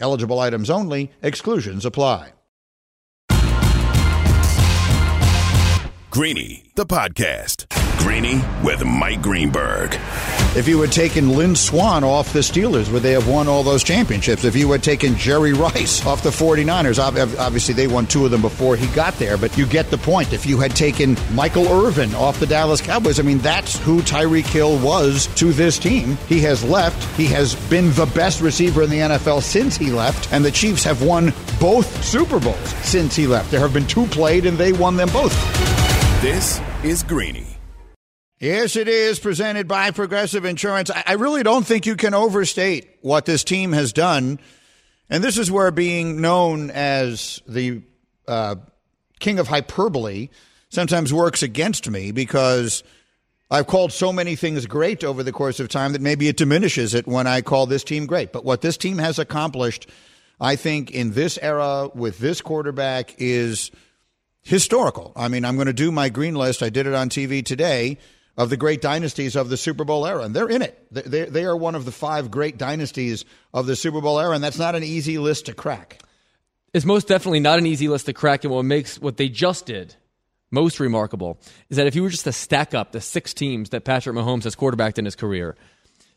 Eligible 0.00 0.40
items 0.40 0.70
only, 0.70 1.10
exclusions 1.22 1.84
apply. 1.84 2.32
Greeny, 6.10 6.64
the 6.74 6.84
podcast. 6.84 7.79
Greeny 8.00 8.40
with 8.64 8.84
Mike 8.84 9.22
Greenberg. 9.22 9.96
If 10.56 10.66
you 10.66 10.80
had 10.80 10.90
taken 10.90 11.36
Lynn 11.36 11.54
Swann 11.54 12.02
off 12.02 12.32
the 12.32 12.40
Steelers, 12.40 12.90
would 12.90 13.02
they 13.02 13.12
have 13.12 13.28
won 13.28 13.46
all 13.46 13.62
those 13.62 13.84
championships? 13.84 14.42
If 14.42 14.56
you 14.56 14.70
had 14.72 14.82
taken 14.82 15.16
Jerry 15.16 15.52
Rice 15.52 16.04
off 16.04 16.22
the 16.22 16.30
49ers, 16.30 16.98
obviously 16.98 17.74
they 17.74 17.86
won 17.86 18.06
two 18.06 18.24
of 18.24 18.32
them 18.32 18.42
before 18.42 18.74
he 18.74 18.86
got 18.88 19.14
there, 19.14 19.36
but 19.36 19.56
you 19.56 19.64
get 19.64 19.90
the 19.90 19.98
point. 19.98 20.32
If 20.32 20.46
you 20.46 20.58
had 20.58 20.74
taken 20.74 21.16
Michael 21.32 21.68
Irvin 21.68 22.14
off 22.16 22.40
the 22.40 22.46
Dallas 22.46 22.80
Cowboys, 22.80 23.20
I 23.20 23.22
mean, 23.22 23.38
that's 23.38 23.78
who 23.78 24.00
Tyreek 24.00 24.46
Hill 24.46 24.78
was 24.80 25.28
to 25.36 25.52
this 25.52 25.78
team. 25.78 26.16
He 26.28 26.40
has 26.40 26.64
left. 26.64 27.02
He 27.16 27.26
has 27.26 27.54
been 27.70 27.92
the 27.92 28.10
best 28.14 28.40
receiver 28.40 28.82
in 28.82 28.90
the 28.90 28.98
NFL 28.98 29.42
since 29.42 29.76
he 29.76 29.90
left, 29.90 30.32
and 30.32 30.44
the 30.44 30.50
Chiefs 30.50 30.82
have 30.82 31.02
won 31.02 31.32
both 31.60 32.04
Super 32.04 32.40
Bowls 32.40 32.68
since 32.82 33.14
he 33.14 33.28
left. 33.28 33.50
There 33.52 33.60
have 33.60 33.72
been 33.72 33.86
two 33.86 34.06
played, 34.06 34.46
and 34.46 34.58
they 34.58 34.72
won 34.72 34.96
them 34.96 35.10
both. 35.10 35.32
This 36.20 36.60
is 36.82 37.02
Greeny. 37.04 37.49
Yes, 38.40 38.74
it 38.74 38.88
is 38.88 39.18
presented 39.18 39.68
by 39.68 39.90
Progressive 39.90 40.46
Insurance. 40.46 40.90
I 40.90 41.12
really 41.12 41.42
don't 41.42 41.66
think 41.66 41.84
you 41.84 41.94
can 41.94 42.14
overstate 42.14 42.88
what 43.02 43.26
this 43.26 43.44
team 43.44 43.72
has 43.72 43.92
done. 43.92 44.40
And 45.10 45.22
this 45.22 45.36
is 45.36 45.50
where 45.50 45.70
being 45.70 46.22
known 46.22 46.70
as 46.70 47.42
the 47.46 47.82
uh, 48.26 48.54
king 49.18 49.40
of 49.40 49.48
hyperbole 49.48 50.30
sometimes 50.70 51.12
works 51.12 51.42
against 51.42 51.90
me 51.90 52.12
because 52.12 52.82
I've 53.50 53.66
called 53.66 53.92
so 53.92 54.10
many 54.10 54.36
things 54.36 54.64
great 54.64 55.04
over 55.04 55.22
the 55.22 55.32
course 55.32 55.60
of 55.60 55.68
time 55.68 55.92
that 55.92 56.00
maybe 56.00 56.26
it 56.26 56.38
diminishes 56.38 56.94
it 56.94 57.06
when 57.06 57.26
I 57.26 57.42
call 57.42 57.66
this 57.66 57.84
team 57.84 58.06
great. 58.06 58.32
But 58.32 58.46
what 58.46 58.62
this 58.62 58.78
team 58.78 58.96
has 58.96 59.18
accomplished, 59.18 59.86
I 60.40 60.56
think, 60.56 60.92
in 60.92 61.12
this 61.12 61.38
era 61.42 61.90
with 61.94 62.20
this 62.20 62.40
quarterback 62.40 63.16
is 63.18 63.70
historical. 64.40 65.12
I 65.14 65.28
mean, 65.28 65.44
I'm 65.44 65.56
going 65.56 65.66
to 65.66 65.74
do 65.74 65.92
my 65.92 66.08
green 66.08 66.36
list. 66.36 66.62
I 66.62 66.70
did 66.70 66.86
it 66.86 66.94
on 66.94 67.10
TV 67.10 67.44
today 67.44 67.98
of 68.40 68.48
the 68.48 68.56
great 68.56 68.80
dynasties 68.80 69.36
of 69.36 69.50
the 69.50 69.56
Super 69.58 69.84
Bowl 69.84 70.06
era, 70.06 70.22
and 70.22 70.34
they're 70.34 70.48
in 70.48 70.62
it. 70.62 70.86
They, 70.90 71.26
they 71.26 71.44
are 71.44 71.54
one 71.54 71.74
of 71.74 71.84
the 71.84 71.92
five 71.92 72.30
great 72.30 72.56
dynasties 72.56 73.26
of 73.52 73.66
the 73.66 73.76
Super 73.76 74.00
Bowl 74.00 74.18
era, 74.18 74.34
and 74.34 74.42
that's 74.42 74.58
not 74.58 74.74
an 74.74 74.82
easy 74.82 75.18
list 75.18 75.44
to 75.46 75.52
crack. 75.52 76.00
It's 76.72 76.86
most 76.86 77.06
definitely 77.06 77.40
not 77.40 77.58
an 77.58 77.66
easy 77.66 77.86
list 77.86 78.06
to 78.06 78.14
crack, 78.14 78.44
and 78.44 78.54
what 78.54 78.64
makes 78.64 78.98
what 78.98 79.18
they 79.18 79.28
just 79.28 79.66
did 79.66 79.94
most 80.50 80.80
remarkable 80.80 81.38
is 81.68 81.76
that 81.76 81.86
if 81.86 81.94
you 81.94 82.02
were 82.02 82.08
just 82.08 82.24
to 82.24 82.32
stack 82.32 82.72
up 82.72 82.92
the 82.92 83.02
six 83.02 83.34
teams 83.34 83.68
that 83.70 83.84
Patrick 83.84 84.16
Mahomes 84.16 84.44
has 84.44 84.54
quarterbacked 84.54 84.98
in 84.98 85.04
his 85.04 85.16
career, 85.16 85.54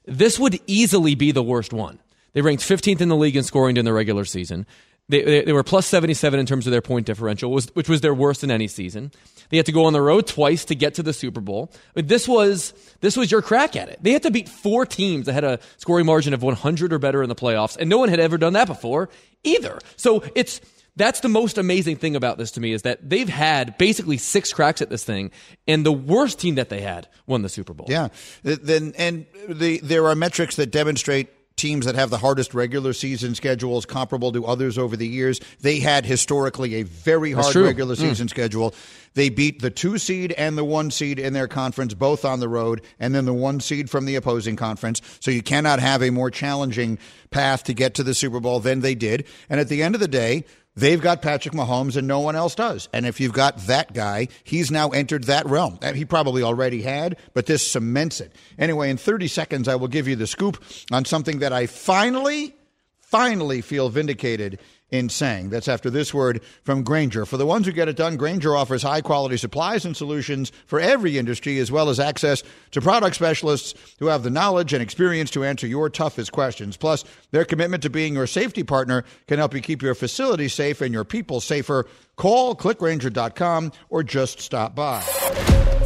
this 0.05 0.39
would 0.39 0.62
easily 0.65 1.15
be 1.15 1.33
the 1.33 1.43
worst 1.43 1.73
one. 1.73 1.99
They 2.31 2.41
ranked 2.41 2.63
15th 2.63 3.01
in 3.01 3.09
the 3.09 3.17
league 3.17 3.36
in 3.36 3.43
scoring 3.43 3.75
during 3.75 3.83
the 3.83 3.91
regular 3.91 4.23
season. 4.23 4.65
They, 5.09 5.21
they, 5.21 5.41
they, 5.43 5.53
were 5.53 5.63
plus 5.63 5.85
77 5.87 6.39
in 6.39 6.45
terms 6.45 6.65
of 6.65 6.71
their 6.71 6.81
point 6.81 7.05
differential, 7.05 7.51
which 7.51 7.89
was 7.89 7.99
their 7.99 8.13
worst 8.13 8.43
in 8.43 8.49
any 8.49 8.67
season. 8.67 9.11
They 9.49 9.57
had 9.57 9.65
to 9.65 9.73
go 9.73 9.85
on 9.85 9.93
the 9.93 10.01
road 10.01 10.27
twice 10.27 10.63
to 10.65 10.75
get 10.75 10.93
to 10.95 11.03
the 11.03 11.11
Super 11.11 11.41
Bowl. 11.41 11.73
But 11.93 12.07
this 12.07 12.25
was, 12.25 12.73
this 13.01 13.17
was 13.17 13.29
your 13.29 13.41
crack 13.41 13.75
at 13.75 13.89
it. 13.89 13.99
They 14.01 14.13
had 14.13 14.23
to 14.23 14.31
beat 14.31 14.47
four 14.47 14.85
teams 14.85 15.25
that 15.25 15.33
had 15.33 15.43
a 15.43 15.59
scoring 15.77 16.05
margin 16.05 16.33
of 16.33 16.41
100 16.41 16.93
or 16.93 16.99
better 16.99 17.21
in 17.21 17.27
the 17.27 17.35
playoffs, 17.35 17.75
and 17.77 17.89
no 17.89 17.97
one 17.97 18.07
had 18.07 18.21
ever 18.21 18.37
done 18.37 18.53
that 18.53 18.65
before 18.65 19.09
either. 19.43 19.77
So 19.97 20.23
it's, 20.35 20.61
that's 20.95 21.19
the 21.19 21.29
most 21.29 21.57
amazing 21.57 21.97
thing 21.97 22.15
about 22.15 22.37
this 22.37 22.51
to 22.51 22.61
me 22.61 22.71
is 22.71 22.83
that 22.83 23.09
they've 23.09 23.29
had 23.29 23.77
basically 23.77 24.17
six 24.17 24.53
cracks 24.53 24.81
at 24.81 24.89
this 24.89 25.03
thing, 25.03 25.31
and 25.67 25.85
the 25.85 25.91
worst 25.91 26.39
team 26.39 26.55
that 26.55 26.69
they 26.69 26.81
had 26.81 27.07
won 27.25 27.41
the 27.41 27.49
Super 27.49 27.73
Bowl. 27.73 27.87
Yeah, 27.89 28.09
then 28.43 28.93
and 28.97 29.25
the 29.49 29.79
there 29.79 30.07
are 30.07 30.15
metrics 30.15 30.55
that 30.57 30.67
demonstrate 30.67 31.29
teams 31.55 31.85
that 31.85 31.95
have 31.95 32.09
the 32.09 32.17
hardest 32.17 32.53
regular 32.53 32.93
season 32.93 33.35
schedules 33.35 33.85
comparable 33.85 34.31
to 34.31 34.45
others 34.45 34.77
over 34.77 34.97
the 34.97 35.07
years. 35.07 35.39
They 35.61 35.79
had 35.79 36.05
historically 36.05 36.75
a 36.75 36.83
very 36.83 37.31
hard 37.31 37.55
regular 37.55 37.95
mm. 37.95 37.99
season 37.99 38.27
mm. 38.27 38.31
schedule. 38.31 38.73
They 39.13 39.29
beat 39.29 39.61
the 39.61 39.69
two 39.69 39.97
seed 39.97 40.31
and 40.33 40.57
the 40.57 40.65
one 40.65 40.89
seed 40.89 41.19
in 41.19 41.33
their 41.33 41.47
conference, 41.47 41.93
both 41.93 42.25
on 42.25 42.39
the 42.39 42.49
road, 42.49 42.81
and 42.99 43.13
then 43.13 43.25
the 43.25 43.33
one 43.33 43.59
seed 43.59 43.89
from 43.89 44.05
the 44.05 44.15
opposing 44.15 44.55
conference. 44.55 45.01
So 45.19 45.29
you 45.29 45.43
cannot 45.43 45.79
have 45.79 46.01
a 46.01 46.09
more 46.09 46.31
challenging 46.31 46.97
path 47.29 47.63
to 47.65 47.73
get 47.73 47.93
to 47.95 48.03
the 48.03 48.15
Super 48.15 48.39
Bowl 48.39 48.59
than 48.59 48.81
they 48.81 48.95
did. 48.95 49.25
And 49.49 49.59
at 49.59 49.69
the 49.69 49.83
end 49.83 49.93
of 49.93 50.01
the 50.01 50.07
day, 50.07 50.45
They've 50.75 50.99
got 50.99 51.21
Patrick 51.21 51.53
Mahomes 51.53 51.97
and 51.97 52.07
no 52.07 52.19
one 52.19 52.36
else 52.36 52.55
does. 52.55 52.89
And 52.93 53.05
if 53.05 53.19
you've 53.19 53.33
got 53.33 53.57
that 53.67 53.93
guy, 53.93 54.29
he's 54.43 54.71
now 54.71 54.89
entered 54.89 55.25
that 55.25 55.45
realm. 55.45 55.77
He 55.93 56.03
probably 56.03 56.41
already 56.41 56.81
had, 56.81 57.17
but 57.36 57.45
this 57.45 57.69
cements 57.69 58.19
it. 58.19 58.33
Anyway, 58.57 58.89
in 58.89 58.97
30 58.97 59.27
seconds, 59.27 59.67
I 59.67 59.75
will 59.75 59.88
give 59.88 60.07
you 60.07 60.15
the 60.15 60.25
scoop 60.25 60.63
on 60.91 61.05
something 61.05 61.39
that 61.39 61.53
I 61.53 61.67
finally, 61.67 62.55
finally 63.01 63.62
feel 63.62 63.89
vindicated 63.89 64.59
in 64.93 65.10
saying. 65.10 65.49
That's 65.49 65.67
after 65.67 65.89
this 65.89 66.13
word 66.13 66.41
from 66.62 66.84
Grainger. 66.84 67.25
For 67.25 67.38
the 67.38 67.47
ones 67.47 67.65
who 67.65 67.71
get 67.71 67.89
it 67.89 67.95
done, 67.95 68.15
Grainger 68.15 68.56
offers 68.56 68.84
high 68.84 69.01
quality 69.01 69.38
supplies 69.38 69.86
and 69.86 69.97
solutions 69.97 70.51
for 70.67 70.79
every 70.79 71.17
industry, 71.17 71.58
as 71.58 71.71
well 71.71 71.89
as 71.89 71.99
access 71.99 72.43
to 72.71 72.79
product 72.79 73.15
specialists 73.15 73.73
who 73.97 74.06
have 74.06 74.21
the 74.21 74.29
knowledge 74.29 74.71
and 74.71 74.84
experience 74.84 75.32
to 75.32 75.43
answer 75.43 75.65
your 75.65 75.89
toughest 75.89 76.32
questions. 76.32 76.77
Plus, 76.77 77.03
their 77.32 77.43
commitment 77.43 77.82
to 77.82 77.89
being 77.89 78.13
your 78.13 78.27
safety 78.27 78.62
partner 78.62 79.03
can 79.27 79.39
help 79.39 79.56
you 79.56 79.62
keep 79.62 79.82
your 79.82 79.95
facility 79.95 80.47
safe 80.47 80.79
and 80.79 80.93
your 80.93 81.03
people 81.03 81.41
safer. 81.41 81.88
Call 82.15 82.56
clickgrainger.com 82.56 83.71
or 83.89 84.03
just 84.03 84.39
stop 84.39 84.75
by. 84.75 85.03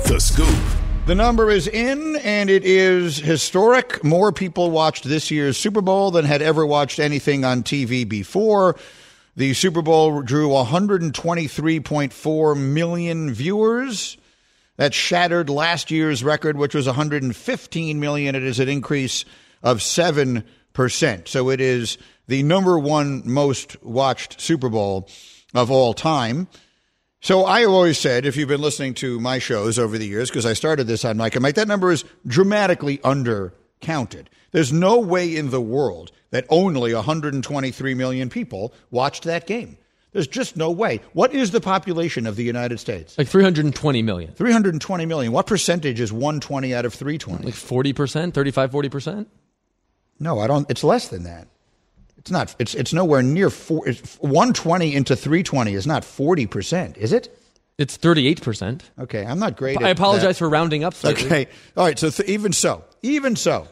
The 0.07 0.19
Scoop. 0.19 0.86
The 1.07 1.15
number 1.15 1.49
is 1.49 1.67
in, 1.69 2.17
and 2.17 2.49
it 2.49 2.65
is 2.65 3.17
historic. 3.17 4.03
More 4.03 4.33
people 4.33 4.71
watched 4.71 5.05
this 5.05 5.31
year's 5.31 5.55
Super 5.55 5.79
Bowl 5.79 6.11
than 6.11 6.25
had 6.25 6.41
ever 6.41 6.65
watched 6.65 6.99
anything 6.99 7.45
on 7.45 7.63
TV 7.63 8.05
before. 8.05 8.75
The 9.37 9.53
Super 9.53 9.81
Bowl 9.81 10.21
drew 10.21 10.49
123.4 10.49 12.57
million 12.57 13.33
viewers. 13.33 14.17
That 14.75 14.93
shattered 14.93 15.49
last 15.49 15.91
year's 15.91 16.25
record, 16.25 16.57
which 16.57 16.75
was 16.75 16.87
115 16.87 17.99
million. 18.01 18.35
It 18.35 18.43
is 18.43 18.59
an 18.59 18.67
increase 18.67 19.23
of 19.63 19.77
7%. 19.77 20.43
So 21.29 21.49
it 21.49 21.61
is 21.61 21.97
the 22.27 22.43
number 22.43 22.77
one 22.77 23.21
most 23.23 23.81
watched 23.81 24.41
Super 24.41 24.67
Bowl 24.67 25.07
of 25.55 25.71
all 25.71 25.93
time. 25.93 26.49
So 27.19 27.45
I 27.45 27.61
have 27.61 27.69
always 27.69 27.97
said, 27.97 28.25
if 28.25 28.37
you've 28.37 28.47
been 28.47 28.61
listening 28.61 28.93
to 28.95 29.19
my 29.19 29.39
shows 29.39 29.79
over 29.79 29.97
the 29.97 30.07
years, 30.07 30.29
because 30.29 30.45
I 30.45 30.53
started 30.53 30.85
this 30.85 31.03
on 31.03 31.17
Mike 31.17 31.35
and 31.35 31.41
Mike, 31.41 31.55
that 31.55 31.67
number 31.67 31.91
is 31.91 32.05
dramatically 32.25 32.99
undercounted. 32.99 34.27
There's 34.51 34.71
no 34.71 34.99
way 34.99 35.35
in 35.35 35.49
the 35.49 35.61
world 35.61 36.11
that 36.29 36.45
only 36.49 36.93
123 36.93 37.93
million 37.95 38.29
people 38.29 38.73
watched 38.91 39.23
that 39.23 39.47
game. 39.47 39.77
There's 40.13 40.27
just 40.27 40.55
no 40.55 40.71
way. 40.71 41.01
What 41.13 41.33
is 41.33 41.51
the 41.51 41.61
population 41.61 42.25
of 42.27 42.35
the 42.37 42.43
United 42.43 42.79
States? 42.79 43.17
Like 43.17 43.27
320 43.27 44.01
million. 44.01 44.31
320 44.33 45.05
million. 45.05 45.31
What 45.31 45.47
percentage 45.47 45.99
is 45.99 46.13
120 46.13 46.73
out 46.73 46.85
of 46.85 46.93
320? 46.93 47.45
Like 47.45 47.53
40%, 47.53 48.33
35, 48.33 48.71
40%? 48.71 49.25
No, 50.19 50.39
I 50.39 50.47
don't. 50.47 50.69
It's 50.69 50.83
less 50.83 51.09
than 51.09 51.23
that. 51.23 51.47
It's 52.27 52.31
not. 52.33 52.53
It's 52.59 52.75
it's 52.75 52.91
nowhere 52.91 53.23
near 53.23 53.49
four. 53.49 53.85
120 53.85 54.93
into 54.93 55.15
320 55.15 55.73
is 55.73 55.87
not 55.87 56.03
40 56.03 56.45
percent, 56.47 56.97
is 56.97 57.13
it? 57.13 57.33
It's 57.77 57.95
38 57.95 58.41
percent. 58.41 58.83
Okay, 58.99 59.25
I'm 59.25 59.39
not 59.39 59.55
great. 59.55 59.81
I 59.81 59.89
apologize 59.89 60.23
that. 60.23 60.37
for 60.37 60.49
rounding 60.49 60.83
up. 60.83 60.93
Slightly. 60.93 61.25
Okay, 61.25 61.47
all 61.77 61.85
right. 61.85 61.97
So 61.97 62.09
th- 62.09 62.27
even 62.27 62.51
so, 62.51 62.83
even 63.01 63.37
so, 63.37 63.69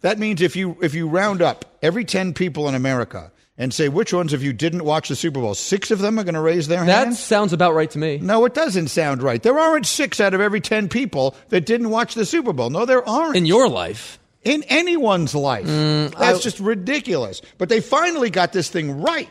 that 0.00 0.18
means 0.18 0.40
if 0.40 0.56
you 0.56 0.78
if 0.80 0.94
you 0.94 1.08
round 1.08 1.42
up 1.42 1.66
every 1.82 2.06
10 2.06 2.32
people 2.32 2.70
in 2.70 2.74
America 2.74 3.30
and 3.58 3.74
say 3.74 3.90
which 3.90 4.14
ones 4.14 4.32
of 4.32 4.42
you 4.42 4.54
didn't 4.54 4.84
watch 4.84 5.10
the 5.10 5.16
Super 5.16 5.40
Bowl, 5.40 5.54
six 5.54 5.90
of 5.90 5.98
them 5.98 6.18
are 6.18 6.24
going 6.24 6.36
to 6.36 6.40
raise 6.40 6.68
their 6.68 6.82
that 6.86 7.04
hands. 7.04 7.18
That 7.18 7.22
sounds 7.22 7.52
about 7.52 7.74
right 7.74 7.90
to 7.90 7.98
me. 7.98 8.16
No, 8.16 8.46
it 8.46 8.54
doesn't 8.54 8.88
sound 8.88 9.22
right. 9.22 9.42
There 9.42 9.58
aren't 9.58 9.84
six 9.84 10.20
out 10.20 10.32
of 10.32 10.40
every 10.40 10.62
10 10.62 10.88
people 10.88 11.36
that 11.50 11.66
didn't 11.66 11.90
watch 11.90 12.14
the 12.14 12.24
Super 12.24 12.54
Bowl. 12.54 12.70
No, 12.70 12.86
there 12.86 13.06
aren't. 13.06 13.36
In 13.36 13.44
your 13.44 13.68
life 13.68 14.19
in 14.44 14.62
anyone's 14.64 15.34
life. 15.34 15.66
Mm, 15.66 16.16
That's 16.16 16.38
I, 16.38 16.42
just 16.42 16.60
ridiculous. 16.60 17.42
But 17.58 17.68
they 17.68 17.80
finally 17.80 18.30
got 18.30 18.52
this 18.52 18.68
thing 18.68 19.00
right. 19.00 19.30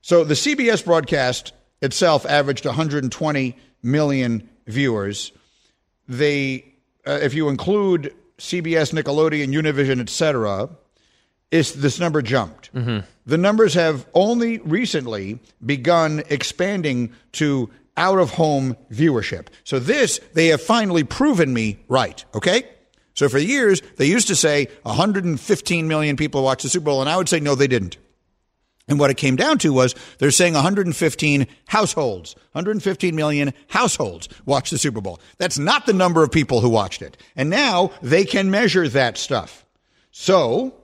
So 0.00 0.24
the 0.24 0.34
CBS 0.34 0.84
broadcast 0.84 1.52
itself 1.80 2.26
averaged 2.26 2.66
120 2.66 3.56
million 3.82 4.48
viewers. 4.66 5.32
They, 6.08 6.74
uh, 7.06 7.18
if 7.22 7.34
you 7.34 7.48
include 7.48 8.14
CBS, 8.38 8.92
Nickelodeon, 8.92 9.48
Univision, 9.48 10.00
etc., 10.00 10.68
is 11.50 11.74
this 11.74 12.00
number 12.00 12.20
jumped. 12.20 12.74
Mm-hmm. 12.74 13.06
The 13.26 13.38
numbers 13.38 13.74
have 13.74 14.06
only 14.12 14.58
recently 14.58 15.38
begun 15.64 16.22
expanding 16.28 17.12
to 17.32 17.70
out 17.96 18.18
of 18.18 18.30
home 18.30 18.76
viewership. 18.92 19.46
So 19.62 19.78
this 19.78 20.20
they 20.32 20.48
have 20.48 20.60
finally 20.60 21.04
proven 21.04 21.54
me 21.54 21.78
right. 21.88 22.24
Okay. 22.34 22.64
So 23.14 23.28
for 23.28 23.38
years, 23.38 23.80
they 23.96 24.06
used 24.06 24.28
to 24.28 24.36
say 24.36 24.68
115 24.82 25.88
million 25.88 26.16
people 26.16 26.42
watched 26.42 26.64
the 26.64 26.68
Super 26.68 26.86
Bowl, 26.86 27.00
and 27.00 27.08
I 27.08 27.16
would 27.16 27.28
say, 27.28 27.40
no, 27.40 27.54
they 27.54 27.68
didn't. 27.68 27.96
And 28.86 28.98
what 28.98 29.10
it 29.10 29.16
came 29.16 29.36
down 29.36 29.58
to 29.58 29.72
was 29.72 29.94
they're 30.18 30.30
saying 30.30 30.54
115 30.54 31.46
households, 31.68 32.34
115 32.52 33.16
million 33.16 33.54
households 33.68 34.28
watched 34.44 34.72
the 34.72 34.78
Super 34.78 35.00
Bowl. 35.00 35.20
That's 35.38 35.58
not 35.58 35.86
the 35.86 35.94
number 35.94 36.22
of 36.22 36.30
people 36.30 36.60
who 36.60 36.68
watched 36.68 37.00
it. 37.00 37.16
And 37.34 37.48
now 37.48 37.92
they 38.02 38.24
can 38.24 38.50
measure 38.50 38.86
that 38.88 39.16
stuff. 39.16 39.64
So, 40.10 40.74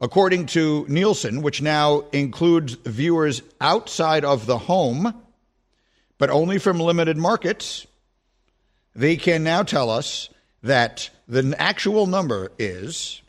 according 0.00 0.46
to 0.46 0.86
Nielsen, 0.88 1.42
which 1.42 1.60
now 1.60 2.04
includes 2.12 2.74
viewers 2.86 3.42
outside 3.60 4.24
of 4.24 4.46
the 4.46 4.58
home, 4.58 5.22
but 6.16 6.30
only 6.30 6.58
from 6.58 6.80
limited 6.80 7.18
markets, 7.18 7.86
they 8.94 9.16
can 9.16 9.42
now 9.44 9.62
tell 9.62 9.90
us 9.90 10.30
that 10.62 11.10
the 11.26 11.54
actual 11.58 12.06
number 12.06 12.52
is 12.58 13.22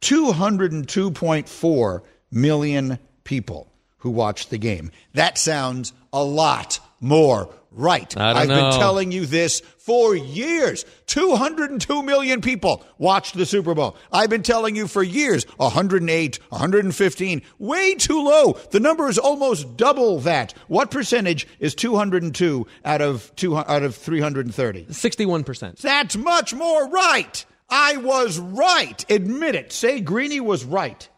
202.4 0.00 2.02
million 2.30 2.98
people 3.24 3.68
who 3.98 4.10
watched 4.10 4.50
the 4.50 4.58
game. 4.58 4.90
That 5.14 5.38
sounds 5.38 5.92
a 6.12 6.24
lot 6.24 6.80
more 7.02 7.50
right. 7.72 8.16
I've 8.16 8.48
know. 8.48 8.70
been 8.70 8.80
telling 8.80 9.12
you 9.12 9.26
this 9.26 9.60
for 9.78 10.14
years. 10.14 10.84
202 11.06 12.02
million 12.02 12.40
people 12.40 12.84
watched 12.98 13.36
the 13.36 13.46
Super 13.46 13.74
Bowl. 13.74 13.96
I've 14.12 14.30
been 14.30 14.42
telling 14.42 14.76
you 14.76 14.86
for 14.86 15.02
years 15.02 15.44
108, 15.56 16.38
115, 16.48 17.42
way 17.58 17.94
too 17.94 18.24
low. 18.24 18.52
The 18.70 18.80
number 18.80 19.08
is 19.08 19.18
almost 19.18 19.76
double 19.76 20.20
that. 20.20 20.54
What 20.68 20.90
percentage 20.90 21.48
is 21.58 21.74
202 21.74 22.66
out 22.84 23.00
of 23.00 23.34
two, 23.36 23.56
out 23.56 23.82
of 23.82 23.96
330? 23.96 24.84
61%. 24.84 25.78
That's 25.78 26.16
much 26.16 26.54
more 26.54 26.88
right. 26.88 27.44
I 27.68 27.96
was 27.96 28.38
right. 28.38 29.04
Admit 29.10 29.54
it. 29.54 29.72
Say 29.72 30.00
Greeny 30.00 30.40
was 30.40 30.64
right. 30.64 31.08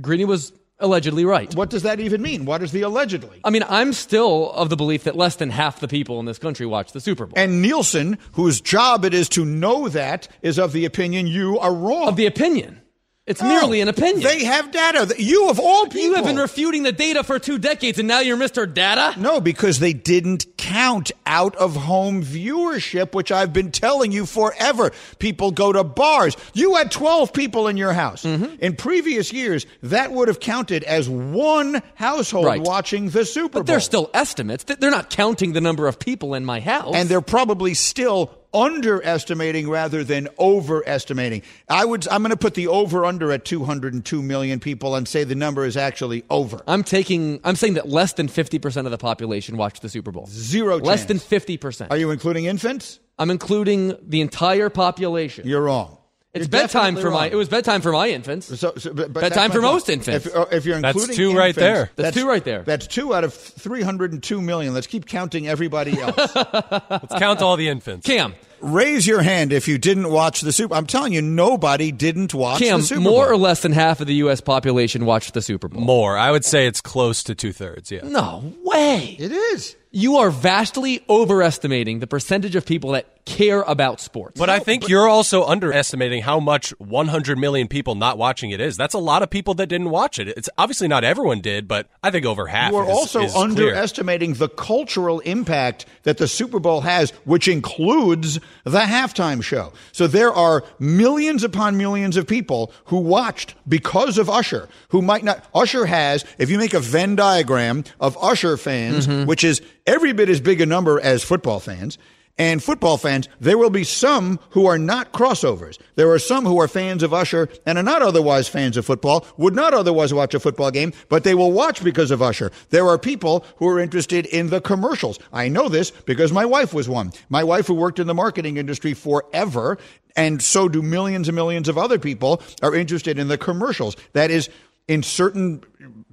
Greeny 0.00 0.24
was 0.24 0.52
allegedly 0.78 1.24
right. 1.24 1.54
What 1.54 1.70
does 1.70 1.82
that 1.82 2.00
even 2.00 2.22
mean? 2.22 2.44
What 2.44 2.62
is 2.62 2.72
the 2.72 2.82
allegedly? 2.82 3.40
I 3.44 3.50
mean, 3.50 3.64
I'm 3.68 3.92
still 3.92 4.50
of 4.52 4.68
the 4.68 4.76
belief 4.76 5.04
that 5.04 5.16
less 5.16 5.36
than 5.36 5.50
half 5.50 5.80
the 5.80 5.88
people 5.88 6.20
in 6.20 6.26
this 6.26 6.38
country 6.38 6.66
watch 6.66 6.92
the 6.92 7.00
Super 7.00 7.26
Bowl. 7.26 7.34
And 7.36 7.62
Nielsen, 7.62 8.18
whose 8.32 8.60
job 8.60 9.04
it 9.04 9.14
is 9.14 9.28
to 9.30 9.44
know 9.44 9.88
that, 9.88 10.28
is 10.42 10.58
of 10.58 10.72
the 10.72 10.84
opinion 10.84 11.26
you 11.26 11.58
are 11.58 11.74
wrong. 11.74 12.08
Of 12.08 12.16
the 12.16 12.26
opinion. 12.26 12.81
It's 13.24 13.40
No, 13.40 13.48
merely 13.48 13.80
an 13.80 13.86
opinion. 13.86 14.20
They 14.24 14.42
have 14.44 14.72
data. 14.72 15.14
You 15.16 15.48
of 15.48 15.60
all 15.60 15.84
people. 15.84 16.00
you 16.00 16.14
have 16.14 16.24
been 16.24 16.38
refuting 16.38 16.82
the 16.82 16.90
data 16.90 17.22
for 17.22 17.38
two 17.38 17.56
decades, 17.56 18.00
and 18.00 18.08
now 18.08 18.18
you're 18.18 18.36
Mr. 18.36 18.66
Data? 18.72 19.14
No, 19.16 19.40
because 19.40 19.78
they 19.78 19.92
didn't 19.92 20.46
count 20.58 21.12
out 21.24 21.54
of 21.54 21.76
home 21.76 22.24
viewership, 22.24 23.14
which 23.14 23.30
I've 23.30 23.52
been 23.52 23.70
telling 23.70 24.10
you 24.10 24.26
forever. 24.26 24.90
People 25.20 25.52
go 25.52 25.72
to 25.72 25.84
bars. 25.84 26.36
You 26.52 26.74
had 26.74 26.90
12 26.90 27.32
people 27.32 27.68
in 27.68 27.76
your 27.76 27.92
house. 27.92 28.24
Mm-hmm. 28.24 28.56
In 28.58 28.74
previous 28.74 29.32
years, 29.32 29.66
that 29.84 30.10
would 30.10 30.26
have 30.26 30.40
counted 30.40 30.82
as 30.82 31.08
one 31.08 31.80
household 31.94 32.46
Right. 32.46 32.60
watching 32.60 33.10
the 33.10 33.24
Super 33.24 33.52
Bowl. 33.52 33.62
But 33.62 33.66
they're 33.68 33.78
still 33.78 34.10
estimates. 34.14 34.64
They're 34.64 34.90
not 34.90 35.10
counting 35.10 35.52
the 35.52 35.60
number 35.60 35.86
of 35.86 36.00
people 36.00 36.34
in 36.34 36.44
my 36.44 36.58
house. 36.58 36.92
and 36.96 37.08
they're 37.08 37.20
probably 37.20 37.74
still 37.74 38.36
underestimating 38.54 39.68
rather 39.68 40.04
than 40.04 40.28
overestimating. 40.38 41.42
I 41.68 41.84
would 41.84 42.06
I'm 42.08 42.22
going 42.22 42.30
to 42.30 42.36
put 42.36 42.54
the 42.54 42.68
over 42.68 43.04
under 43.04 43.32
at 43.32 43.44
202 43.44 44.22
million 44.22 44.60
people 44.60 44.94
and 44.94 45.06
say 45.06 45.24
the 45.24 45.34
number 45.34 45.64
is 45.64 45.76
actually 45.76 46.24
over. 46.30 46.60
I'm 46.66 46.84
taking. 46.84 47.40
I'm 47.44 47.56
saying 47.56 47.74
that 47.74 47.88
less 47.88 48.12
than 48.14 48.28
50 48.28 48.58
percent 48.58 48.86
of 48.86 48.90
the 48.90 48.98
population 48.98 49.56
watched 49.56 49.82
the 49.82 49.88
Super 49.88 50.12
Bowl. 50.12 50.26
Zero 50.28 50.78
Less 50.78 51.04
than 51.04 51.18
50 51.18 51.56
percent. 51.56 51.90
Are 51.90 51.96
you 51.96 52.10
including 52.10 52.46
infants? 52.46 52.98
I'm 53.18 53.30
including 53.30 53.96
the 54.02 54.20
entire 54.20 54.70
population. 54.70 55.46
You're 55.46 55.62
wrong. 55.62 55.98
It's 56.34 56.44
You're 56.44 56.48
bedtime 56.48 56.94
definitely 56.94 57.02
for 57.02 57.10
my. 57.10 57.22
wrong. 57.24 57.32
It 57.32 57.36
was 57.36 57.48
bedtime 57.48 57.80
for 57.82 57.92
my 57.92 58.08
infants. 58.08 58.46
So, 58.58 58.72
so, 58.76 58.94
but, 58.94 59.12
but 59.12 59.20
Bedtime 59.20 59.50
for 59.50 59.60
my 59.60 59.68
point. 59.68 59.74
most 59.74 59.88
infants. 59.90 60.26
If, 60.26 60.34
if 60.52 60.64
you're 60.64 60.76
including 60.76 60.82
That's 60.82 60.98
including 60.98 61.16
two 61.16 61.36
right 61.38 61.54
there. 61.54 61.90
That's 61.96 62.16
two 62.16 62.26
right 62.26 62.44
there. 62.44 62.62
That's 62.62 62.86
two 62.86 63.14
out 63.14 63.24
of 63.24 63.34
302 63.34 64.40
million. 64.40 64.72
Let's 64.72 64.86
keep 64.86 65.06
counting 65.06 65.46
everybody 65.46 66.00
else. 66.00 66.16
Let's 66.34 67.14
count 67.18 67.42
all 67.42 67.56
the 67.56 67.68
infants. 67.68 68.06
Cam, 68.06 68.34
Raise 68.62 69.08
your 69.08 69.22
hand 69.22 69.52
if 69.52 69.66
you 69.66 69.76
didn't 69.76 70.08
watch 70.08 70.40
the 70.40 70.52
Super. 70.52 70.74
I'm 70.76 70.86
telling 70.86 71.12
you, 71.12 71.20
nobody 71.20 71.90
didn't 71.90 72.32
watch 72.32 72.60
Cam, 72.60 72.80
the 72.80 72.86
Super 72.86 73.00
Bowl. 73.02 73.12
more 73.12 73.28
or 73.30 73.36
less 73.36 73.60
than 73.60 73.72
half 73.72 74.00
of 74.00 74.06
the 74.06 74.14
U.S. 74.14 74.40
population 74.40 75.04
watched 75.04 75.34
the 75.34 75.42
Super 75.42 75.66
Bowl. 75.68 75.82
More. 75.82 76.16
I 76.16 76.30
would 76.30 76.44
say 76.44 76.68
it's 76.68 76.80
close 76.80 77.24
to 77.24 77.34
two 77.34 77.52
thirds. 77.52 77.90
Yeah. 77.90 78.02
No 78.04 78.54
way. 78.62 79.16
It 79.18 79.32
is. 79.32 79.74
You 79.94 80.16
are 80.16 80.30
vastly 80.30 81.04
overestimating 81.08 81.98
the 81.98 82.06
percentage 82.06 82.56
of 82.56 82.64
people 82.64 82.92
that 82.92 83.06
care 83.24 83.60
about 83.62 84.00
sports. 84.00 84.36
But 84.40 84.50
I 84.50 84.58
think 84.58 84.88
you're 84.88 85.06
also 85.06 85.44
underestimating 85.44 86.22
how 86.22 86.40
much 86.40 86.70
100 86.80 87.38
million 87.38 87.68
people 87.68 87.94
not 87.94 88.18
watching 88.18 88.50
it 88.50 88.60
is. 88.60 88.76
That's 88.76 88.94
a 88.94 88.98
lot 88.98 89.22
of 89.22 89.30
people 89.30 89.54
that 89.54 89.66
didn't 89.68 89.90
watch 89.90 90.18
it. 90.18 90.26
It's 90.28 90.48
obviously 90.58 90.88
not 90.88 91.04
everyone 91.04 91.40
did, 91.40 91.68
but 91.68 91.86
I 92.02 92.10
think 92.10 92.26
over 92.26 92.46
half. 92.48 92.72
You 92.72 92.78
are 92.78 92.84
is- 92.84 92.90
also 92.90 93.22
is 93.22 93.32
clear. 93.32 93.44
underestimating 93.44 94.34
the 94.34 94.48
cultural 94.48 95.20
impact 95.20 95.86
that 96.02 96.18
the 96.18 96.26
Super 96.26 96.58
Bowl 96.58 96.80
has, 96.80 97.10
which 97.24 97.46
includes 97.46 98.40
the 98.64 98.80
halftime 98.80 99.40
show. 99.42 99.72
So 99.92 100.08
there 100.08 100.32
are 100.32 100.64
millions 100.80 101.44
upon 101.44 101.76
millions 101.76 102.16
of 102.16 102.26
people 102.26 102.72
who 102.86 102.96
watched 102.98 103.54
because 103.68 104.18
of 104.18 104.28
Usher, 104.28 104.68
who 104.88 105.00
might 105.00 105.22
not. 105.22 105.44
Usher 105.54 105.84
has, 105.86 106.24
if 106.38 106.50
you 106.50 106.58
make 106.58 106.74
a 106.74 106.80
Venn 106.80 107.14
diagram 107.14 107.84
of 108.00 108.16
Usher 108.20 108.56
fans, 108.56 109.06
Mm-hmm. 109.06 109.26
which 109.26 109.44
is 109.44 109.60
every 109.86 110.12
bit 110.12 110.28
as 110.28 110.40
big 110.40 110.60
a 110.60 110.66
number 110.66 111.00
as 111.00 111.22
football 111.22 111.60
fans, 111.60 111.98
and 112.38 112.62
football 112.62 112.96
fans, 112.96 113.28
there 113.40 113.58
will 113.58 113.70
be 113.70 113.84
some 113.84 114.40
who 114.50 114.66
are 114.66 114.78
not 114.78 115.12
crossovers. 115.12 115.78
There 115.96 116.10
are 116.10 116.18
some 116.18 116.46
who 116.46 116.58
are 116.60 116.68
fans 116.68 117.02
of 117.02 117.12
Usher 117.12 117.48
and 117.66 117.76
are 117.76 117.82
not 117.82 118.00
otherwise 118.00 118.48
fans 118.48 118.78
of 118.78 118.86
football, 118.86 119.26
would 119.36 119.54
not 119.54 119.74
otherwise 119.74 120.14
watch 120.14 120.32
a 120.32 120.40
football 120.40 120.70
game, 120.70 120.94
but 121.10 121.24
they 121.24 121.34
will 121.34 121.52
watch 121.52 121.84
because 121.84 122.10
of 122.10 122.22
Usher. 122.22 122.50
There 122.70 122.88
are 122.88 122.98
people 122.98 123.44
who 123.56 123.68
are 123.68 123.78
interested 123.78 124.24
in 124.26 124.48
the 124.48 124.62
commercials. 124.62 125.18
I 125.32 125.48
know 125.48 125.68
this 125.68 125.90
because 125.90 126.32
my 126.32 126.46
wife 126.46 126.72
was 126.72 126.88
one. 126.88 127.12
My 127.28 127.44
wife, 127.44 127.66
who 127.66 127.74
worked 127.74 127.98
in 127.98 128.06
the 128.06 128.14
marketing 128.14 128.56
industry 128.56 128.94
forever, 128.94 129.76
and 130.16 130.40
so 130.40 130.68
do 130.68 130.80
millions 130.80 131.28
and 131.28 131.36
millions 131.36 131.68
of 131.68 131.76
other 131.76 131.98
people, 131.98 132.42
are 132.62 132.74
interested 132.74 133.18
in 133.18 133.28
the 133.28 133.38
commercials. 133.38 133.94
That 134.14 134.30
is, 134.30 134.48
in 134.88 135.02
certain 135.02 135.62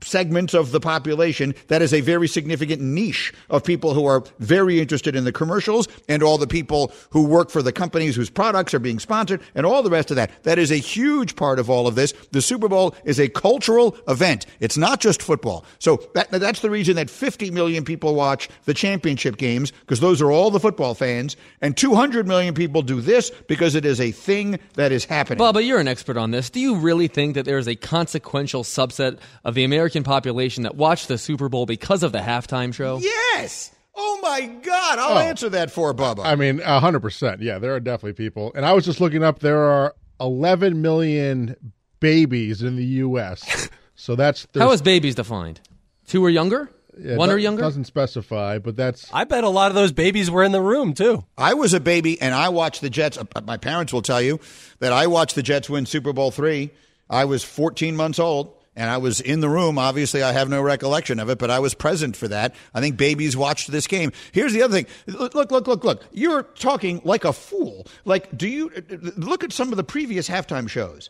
segments 0.04 0.54
of 0.54 0.72
the 0.72 0.80
population, 0.80 1.54
that 1.68 1.82
is 1.82 1.94
a 1.94 2.02
very 2.02 2.28
significant 2.28 2.82
niche 2.82 3.34
of 3.50 3.64
people 3.64 3.94
who 3.94 4.06
are 4.06 4.24
very 4.40 4.80
interested 4.80 5.16
in 5.16 5.24
the 5.24 5.32
commercials 5.32 5.88
and 6.08 6.24
all 6.24 6.38
the 6.38 6.48
people 6.48 6.92
who 7.12 7.26
work 7.26 7.50
for 7.50 7.62
the 7.62 7.72
companies 7.72 8.16
whose 8.16 8.30
products 8.30 8.74
are 8.74 8.80
being 8.80 9.00
sponsored 9.00 9.42
and 9.56 9.66
all 9.66 9.84
the 9.84 9.90
rest 9.90 10.12
of 10.12 10.16
that. 10.16 10.32
That 10.44 10.60
is 10.60 10.72
a 10.72 10.78
huge 10.78 11.36
part 11.36 11.60
of 11.60 11.70
all 11.70 11.88
of 11.88 11.96
this. 11.96 12.14
The 12.32 12.42
Super 12.42 12.68
Bowl 12.68 12.96
is 13.06 13.20
a 13.20 13.30
cultural 13.30 13.96
event. 14.08 14.46
It's 14.60 14.78
not 14.78 15.00
just 15.00 15.22
football. 15.22 15.66
So 15.80 15.98
that, 16.16 16.32
that's 16.32 16.62
the 16.62 16.70
reason 16.70 16.96
that 16.96 17.10
50 17.10 17.52
million 17.52 17.84
people 17.84 18.16
watch 18.16 18.50
the 18.66 18.74
championship 18.74 19.38
games 19.38 19.72
because 19.72 20.00
those 20.00 20.22
are 20.22 20.32
all 20.32 20.52
the 20.52 20.60
football 20.60 20.94
fans 20.94 21.36
and 21.62 21.76
200 21.76 22.28
million 22.28 22.54
people 22.54 22.82
do 22.82 23.02
this 23.02 23.32
because 23.48 23.76
it 23.76 23.86
is 23.86 24.00
a 24.00 24.12
thing 24.12 24.60
that 24.76 24.92
is 24.92 25.06
happening. 25.06 25.40
Bubba, 25.40 25.66
you're 25.66 25.80
an 25.80 25.88
expert 25.88 26.18
on 26.18 26.32
this. 26.32 26.50
Do 26.50 26.60
you 26.60 26.76
really 26.76 27.08
think 27.08 27.36
that 27.36 27.46
there 27.46 27.58
is 27.58 27.68
a 27.68 27.76
consequential 27.76 28.64
subset 28.64 29.20
of 29.44 29.56
the 29.56 29.64
American 29.70 30.04
population 30.04 30.64
that 30.64 30.74
watched 30.76 31.08
the 31.08 31.18
Super 31.20 31.48
Bowl 31.48 31.68
because 31.68 32.02
of 32.02 32.12
the 32.12 32.18
halftime 32.20 32.74
show? 32.74 32.98
Yes. 32.98 33.70
Oh 33.96 34.20
my 34.24 34.42
God. 34.48 34.98
I'll 34.98 35.18
Oh. 35.18 35.22
answer 35.22 35.48
that 35.50 35.70
for 35.70 35.94
Bubba. 35.94 36.26
I 36.26 36.36
mean, 36.36 36.58
hundred 36.60 37.02
percent. 37.02 37.42
Yeah, 37.42 37.60
there 37.60 37.76
are 37.76 37.80
definitely 37.80 38.14
people. 38.14 38.52
And 38.56 38.66
I 38.66 38.74
was 38.74 38.84
just 38.86 39.00
looking 39.00 39.24
up. 39.24 39.40
There 39.40 39.60
are 39.62 39.94
11 40.20 40.82
million 40.82 41.56
babies 42.00 42.62
in 42.64 42.76
the 42.76 42.86
U.S. 42.86 43.70
So 44.02 44.16
that's 44.16 44.48
How 44.56 44.68
there's- 44.68 44.82
babies 44.82 45.16
defined? 45.16 45.60
Two 46.08 46.24
or 46.24 46.30
younger? 46.30 46.72
yeah, 46.98 47.18
One 47.18 47.30
or 47.30 47.38
younger? 47.38 47.62
Doesn't 47.62 47.84
specify, 47.84 48.58
but 48.58 48.78
that's 48.78 49.06
I 49.14 49.26
bet 49.26 49.44
a 49.44 49.50
lot 49.50 49.72
of 49.72 49.76
those 49.76 49.92
babies 49.92 50.32
were 50.32 50.42
in 50.42 50.54
the 50.54 50.62
room 50.62 50.94
too. 50.94 51.26
I 51.38 51.54
was 51.54 51.74
a 51.74 51.82
baby 51.82 52.20
and 52.22 52.34
I 52.34 52.48
watched 52.48 52.80
the 52.80 52.90
Jets. 52.90 53.18
uh, 53.18 53.26
My 53.46 53.58
parents 53.58 53.92
will 53.92 54.02
tell 54.02 54.22
you 54.22 54.40
that 54.80 54.94
I 54.94 55.08
watched 55.08 55.36
the 55.36 55.44
Jets 55.44 55.70
win 55.70 55.86
Super 55.86 56.14
Bowl 56.14 56.32
three. 56.32 56.72
I 57.10 57.26
was 57.26 57.44
14 57.44 57.98
months 57.98 58.20
old 58.20 58.54
and 58.80 58.90
I 58.90 58.98
was 58.98 59.20
in 59.20 59.42
the 59.42 59.50
room. 59.50 59.78
Obviously, 59.78 60.24
I 60.24 60.32
have 60.32 60.48
no 60.48 60.62
recollection 60.62 61.20
of 61.20 61.30
it, 61.30 61.38
but 61.38 61.52
I 61.52 61.60
was 61.60 61.74
present 61.74 62.16
for 62.16 62.30
that. 62.30 62.56
I 62.74 62.80
think 62.80 62.96
babies 62.96 63.36
watched 63.36 63.70
this 63.70 63.88
game. 63.88 64.14
Here's 64.32 64.54
the 64.54 64.62
other 64.62 64.74
thing. 64.74 64.86
Look, 65.06 65.36
look, 65.36 65.68
look, 65.68 65.84
look. 65.84 66.06
You're 66.14 66.44
talking 66.44 67.02
like 67.04 67.26
a 67.26 67.34
fool. 67.34 67.86
Like, 68.06 68.36
do 68.38 68.48
you 68.48 68.72
uh, 68.74 68.80
uh, 68.94 69.12
look 69.18 69.44
at 69.44 69.52
some 69.52 69.72
of 69.74 69.76
the 69.76 69.84
previous 69.84 70.30
halftime 70.30 70.70
shows? 70.70 71.10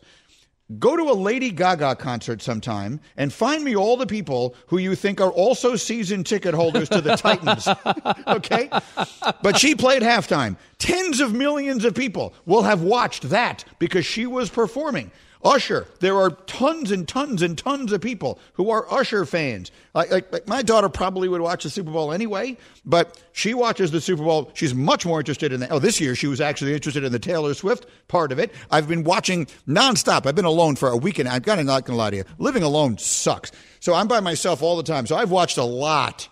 Go 0.80 0.96
to 0.96 1.02
a 1.04 1.14
Lady 1.14 1.50
Gaga 1.50 1.94
concert 1.96 2.42
sometime 2.42 3.00
and 3.16 3.32
find 3.32 3.62
me 3.62 3.76
all 3.76 3.96
the 3.96 4.06
people 4.06 4.56
who 4.66 4.78
you 4.78 4.96
think 4.96 5.20
are 5.20 5.30
also 5.30 5.76
season 5.76 6.24
ticket 6.24 6.54
holders 6.54 6.88
to 6.88 7.00
the 7.00 7.16
Titans. 7.16 7.68
okay? 8.26 8.68
But 9.42 9.58
she 9.58 9.76
played 9.76 10.02
halftime. 10.02 10.56
Tens 10.78 11.20
of 11.20 11.32
millions 11.34 11.84
of 11.84 11.94
people 11.94 12.34
will 12.46 12.62
have 12.62 12.82
watched 12.82 13.30
that 13.30 13.64
because 13.78 14.04
she 14.04 14.26
was 14.26 14.50
performing. 14.50 15.12
Usher, 15.42 15.86
there 16.00 16.16
are 16.16 16.30
tons 16.30 16.90
and 16.90 17.06
tons 17.06 17.42
and 17.42 17.58
tons 17.58 17.92
of 17.92 18.00
people 18.00 18.38
who 18.54 18.70
are 18.70 18.90
Usher 18.92 19.24
fans. 19.26 19.70
Like, 19.94 20.10
like, 20.10 20.32
like 20.32 20.48
my 20.48 20.62
daughter 20.62 20.88
probably 20.88 21.28
would 21.28 21.40
watch 21.40 21.64
the 21.64 21.70
Super 21.70 21.90
Bowl 21.90 22.12
anyway, 22.12 22.56
but 22.84 23.22
she 23.32 23.52
watches 23.52 23.90
the 23.90 24.00
Super 24.00 24.22
Bowl. 24.22 24.50
She's 24.54 24.74
much 24.74 25.04
more 25.04 25.18
interested 25.18 25.52
in 25.52 25.60
that. 25.60 25.72
Oh, 25.72 25.78
this 25.78 26.00
year 26.00 26.14
she 26.14 26.26
was 26.26 26.40
actually 26.40 26.74
interested 26.74 27.04
in 27.04 27.12
the 27.12 27.18
Taylor 27.18 27.54
Swift 27.54 27.86
part 28.08 28.32
of 28.32 28.38
it. 28.38 28.52
I've 28.70 28.88
been 28.88 29.04
watching 29.04 29.46
nonstop. 29.66 30.26
I've 30.26 30.34
been 30.34 30.44
alone 30.44 30.76
for 30.76 30.88
a 30.88 30.96
week, 30.96 31.10
weekend. 31.10 31.28
I'm 31.28 31.42
kind 31.42 31.58
of 31.58 31.66
not 31.66 31.84
going 31.84 31.94
to 31.94 31.98
lie 31.98 32.10
to 32.10 32.16
you. 32.18 32.24
Living 32.38 32.62
alone 32.62 32.96
sucks. 32.96 33.50
So 33.80 33.94
I'm 33.94 34.06
by 34.06 34.20
myself 34.20 34.62
all 34.62 34.76
the 34.76 34.84
time. 34.84 35.06
So 35.06 35.16
I've 35.16 35.32
watched 35.32 35.58
a 35.58 35.64
lot 35.64 36.28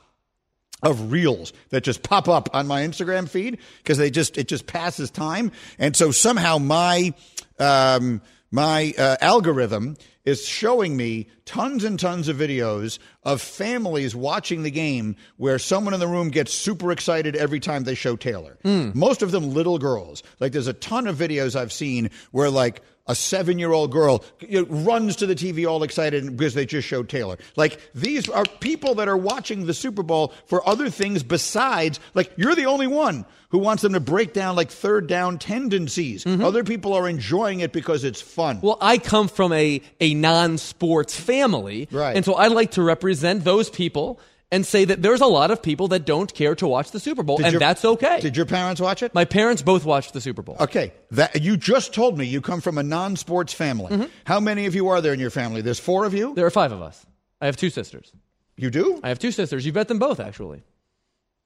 of 0.85 1.11
reels 1.11 1.53
that 1.71 1.83
just 1.83 2.05
pop 2.05 2.29
up 2.29 2.49
on 2.55 2.69
my 2.69 2.83
Instagram 2.83 3.29
feed 3.29 3.59
because 3.79 3.99
they 3.99 4.09
just 4.09 4.39
it 4.39 4.47
just 4.47 4.69
passes 4.69 5.11
time, 5.11 5.51
and 5.81 5.97
so 5.97 6.13
somehow 6.13 6.59
my 6.59 7.13
um, 7.59 8.23
my 8.51 8.93
uh, 8.99 9.17
algorithm 9.21 9.97
is 10.25 10.47
showing 10.47 10.97
me 10.97 11.27
tons 11.47 11.85
and 11.85 11.99
tons 11.99 12.29
of 12.29 12.37
videos 12.37 12.99
of 13.23 13.41
families 13.41 14.15
watching 14.15 14.63
the 14.63 14.71
game 14.71 15.17
where 15.39 15.59
someone 15.59 15.95
in 15.95 16.01
the 16.01 16.07
room 16.07 16.29
gets 16.29 16.53
super 16.53 16.93
excited 16.93 17.35
every 17.37 17.61
time 17.61 17.85
they 17.85 17.95
show 17.95 18.15
Taylor. 18.17 18.59
Most 18.95 19.23
of 19.23 19.31
them 19.31 19.55
little 19.55 19.79
girls. 19.79 20.23
Like 20.41 20.53
there's 20.53 20.67
a 20.67 20.75
ton 20.75 21.07
of 21.07 21.17
videos 21.17 21.57
I've 21.57 21.73
seen 21.73 22.11
where 22.33 22.51
like 22.51 22.83
a 23.09 23.15
seven 23.15 23.59
year 23.59 23.73
old 23.73 23.91
girl 23.91 24.25
runs 24.69 25.17
to 25.17 25.27
the 25.27 25.35
TV 25.35 25.69
all 25.69 25.83
excited 25.83 26.37
because 26.37 26.55
they 26.55 26.67
just 26.67 26.87
showed 26.87 27.09
Taylor. 27.09 27.39
Like, 27.57 27.81
these 27.95 28.29
are 28.29 28.45
people 28.61 28.95
that 28.97 29.09
are 29.09 29.17
watching 29.17 29.67
the 29.67 29.75
Super 29.75 30.03
Bowl 30.03 30.33
for 30.47 30.67
other 30.69 30.91
things 30.91 31.23
besides, 31.23 31.99
like, 32.15 32.31
you're 32.37 32.55
the 32.55 32.67
only 32.67 32.87
one 32.87 33.25
who 33.51 33.59
wants 33.59 33.83
them 33.83 33.95
to 33.95 34.01
break 34.01 34.35
down, 34.35 34.57
like, 34.57 34.71
third 34.71 35.07
down 35.07 35.39
tendencies. 35.39 36.25
Mm-hmm. 36.25 36.45
Other 36.45 36.65
people 36.65 36.93
are 36.93 37.09
enjoying 37.09 37.61
it 37.61 37.73
because 37.73 38.05
it's 38.05 38.21
fun. 38.21 38.61
Well, 38.61 38.79
I 38.81 38.99
come 38.99 39.29
from 39.29 39.53
a, 39.53 39.81
a 40.01 40.15
non 40.15 40.59
sports 40.59 41.19
family. 41.19 41.89
Right. 41.91 42.15
And 42.15 42.25
so 42.25 42.35
I 42.35 42.49
like 42.49 42.73
to 42.73 42.83
represent 42.83 43.45
those 43.45 43.71
people 43.71 44.21
and 44.51 44.65
say 44.65 44.85
that 44.87 45.03
there's 45.03 45.21
a 45.21 45.27
lot 45.27 45.51
of 45.51 45.63
people 45.63 45.89
that 45.89 46.05
don't 46.07 46.33
care 46.33 46.55
to 46.55 46.67
watch 46.67 46.91
the 46.91 47.01
Super 47.01 47.23
Bowl, 47.23 47.37
Did 47.37 47.47
and 47.47 47.53
your- 47.55 47.61
that's 47.61 47.85
okay. 47.85 48.21
Did 48.21 48.37
your 48.37 48.47
parents 48.47 48.81
watch 48.81 49.03
it? 49.03 49.15
My 49.15 49.25
parents 49.25 49.63
both 49.63 49.85
watched 49.85 50.13
the 50.15 50.21
Super 50.21 50.43
Bowl. 50.43 50.57
Okay, 50.61 50.93
that 51.11 51.43
you 51.43 51.57
just 51.57 51.93
told 51.93 52.17
me 52.17 52.27
you 52.27 52.41
come 52.41 52.61
from 52.61 52.79
a 52.79 52.83
non-sports 52.83 53.53
family. 53.53 53.93
Mm-hmm. 53.93 54.05
How 54.25 54.41
many 54.41 54.67
of 54.67 54.75
you 54.75 54.89
are 54.89 55.01
there 55.01 55.13
in 55.13 55.21
your 55.21 55.31
family? 55.31 55.61
There's 55.61 55.79
four 55.81 56.05
of 56.07 56.15
you. 56.15 56.35
There 56.35 56.47
are 56.47 56.51
five 56.51 56.73
of 56.73 56.81
us. 56.83 57.05
I 57.41 57.47
have 57.47 57.57
two 57.57 57.71
sisters. 57.71 58.13
You 58.57 58.71
do? 58.71 59.01
I 59.05 59.09
have 59.09 59.19
two 59.19 59.31
sisters. 59.33 59.65
You've 59.65 59.75
met 59.77 59.89
them 59.89 59.99
both, 59.99 60.19
actually. 60.19 60.63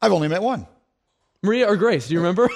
I've 0.00 0.12
only 0.12 0.28
met 0.28 0.42
one. 0.42 0.66
Maria 1.42 1.66
or 1.68 1.76
Grace, 1.76 2.08
do 2.08 2.14
you 2.14 2.20
remember? 2.20 2.48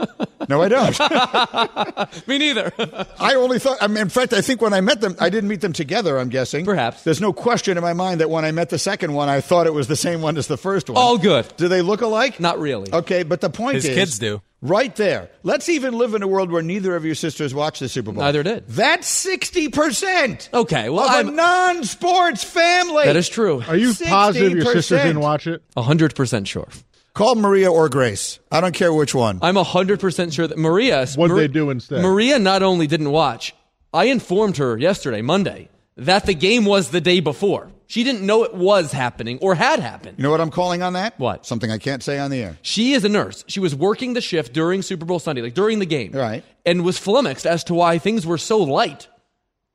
No, 0.48 0.62
I 0.62 0.68
don't. 0.68 2.26
Me 2.28 2.38
neither. 2.38 2.72
I 3.18 3.34
only 3.34 3.58
thought. 3.58 3.78
I 3.80 3.86
mean, 3.86 3.98
in 3.98 4.08
fact, 4.08 4.32
I 4.32 4.40
think 4.40 4.60
when 4.60 4.72
I 4.72 4.80
met 4.80 5.00
them, 5.00 5.16
I 5.20 5.30
didn't 5.30 5.48
meet 5.48 5.60
them 5.60 5.72
together. 5.72 6.18
I'm 6.18 6.28
guessing. 6.28 6.64
Perhaps. 6.64 7.04
There's 7.04 7.20
no 7.20 7.32
question 7.32 7.76
in 7.76 7.82
my 7.82 7.92
mind 7.92 8.20
that 8.20 8.30
when 8.30 8.44
I 8.44 8.52
met 8.52 8.70
the 8.70 8.78
second 8.78 9.12
one, 9.14 9.28
I 9.28 9.40
thought 9.40 9.66
it 9.66 9.74
was 9.74 9.88
the 9.88 9.96
same 9.96 10.22
one 10.22 10.36
as 10.36 10.46
the 10.46 10.56
first 10.56 10.88
one. 10.90 10.96
All 10.98 11.18
good. 11.18 11.46
Do 11.56 11.68
they 11.68 11.82
look 11.82 12.00
alike? 12.00 12.40
Not 12.40 12.58
really. 12.58 12.92
Okay, 12.92 13.22
but 13.22 13.40
the 13.40 13.50
point 13.50 13.76
His 13.76 13.84
is, 13.86 13.94
kids 13.94 14.18
do. 14.18 14.40
Right 14.62 14.96
there. 14.96 15.28
Let's 15.42 15.68
even 15.68 15.92
live 15.98 16.14
in 16.14 16.22
a 16.22 16.26
world 16.26 16.50
where 16.50 16.62
neither 16.62 16.96
of 16.96 17.04
your 17.04 17.14
sisters 17.14 17.52
watched 17.54 17.80
the 17.80 17.88
Super 17.88 18.12
Bowl. 18.12 18.24
Neither 18.24 18.42
did. 18.42 18.66
That's 18.66 19.06
sixty 19.06 19.68
percent. 19.68 20.48
Okay, 20.54 20.88
well, 20.88 21.04
of 21.04 21.10
I'm- 21.10 21.28
a 21.28 21.32
non-sports 21.32 22.44
family. 22.44 23.04
That 23.04 23.16
is 23.16 23.28
true. 23.28 23.62
Are 23.68 23.76
you 23.76 23.92
positive 23.94 24.52
your 24.52 24.64
sisters 24.64 25.02
didn't 25.02 25.20
watch 25.20 25.46
it? 25.46 25.62
100% 25.76 26.46
sure. 26.46 26.68
Call 27.14 27.36
Maria 27.36 27.70
or 27.70 27.88
Grace. 27.88 28.40
I 28.50 28.60
don't 28.60 28.74
care 28.74 28.92
which 28.92 29.14
one. 29.14 29.38
I'm 29.40 29.54
100% 29.54 30.32
sure 30.32 30.48
that 30.48 30.58
Maria. 30.58 31.06
What'd 31.06 31.30
Mar- 31.30 31.36
they 31.36 31.46
do 31.46 31.70
instead? 31.70 32.02
Maria 32.02 32.40
not 32.40 32.64
only 32.64 32.88
didn't 32.88 33.12
watch, 33.12 33.54
I 33.92 34.06
informed 34.06 34.56
her 34.56 34.76
yesterday, 34.76 35.22
Monday, 35.22 35.68
that 35.96 36.26
the 36.26 36.34
game 36.34 36.64
was 36.64 36.90
the 36.90 37.00
day 37.00 37.20
before. 37.20 37.70
She 37.86 38.02
didn't 38.02 38.26
know 38.26 38.42
it 38.42 38.52
was 38.52 38.90
happening 38.90 39.38
or 39.40 39.54
had 39.54 39.78
happened. 39.78 40.18
You 40.18 40.24
know 40.24 40.32
what 40.32 40.40
I'm 40.40 40.50
calling 40.50 40.82
on 40.82 40.94
that? 40.94 41.16
What? 41.20 41.46
Something 41.46 41.70
I 41.70 41.78
can't 41.78 42.02
say 42.02 42.18
on 42.18 42.32
the 42.32 42.42
air. 42.42 42.58
She 42.62 42.94
is 42.94 43.04
a 43.04 43.08
nurse. 43.08 43.44
She 43.46 43.60
was 43.60 43.76
working 43.76 44.14
the 44.14 44.20
shift 44.20 44.52
during 44.52 44.82
Super 44.82 45.04
Bowl 45.04 45.20
Sunday, 45.20 45.42
like 45.42 45.54
during 45.54 45.78
the 45.78 45.86
game. 45.86 46.10
Right. 46.10 46.42
And 46.66 46.82
was 46.82 46.98
flummoxed 46.98 47.46
as 47.46 47.62
to 47.64 47.74
why 47.74 47.98
things 47.98 48.26
were 48.26 48.38
so 48.38 48.58
light 48.58 49.06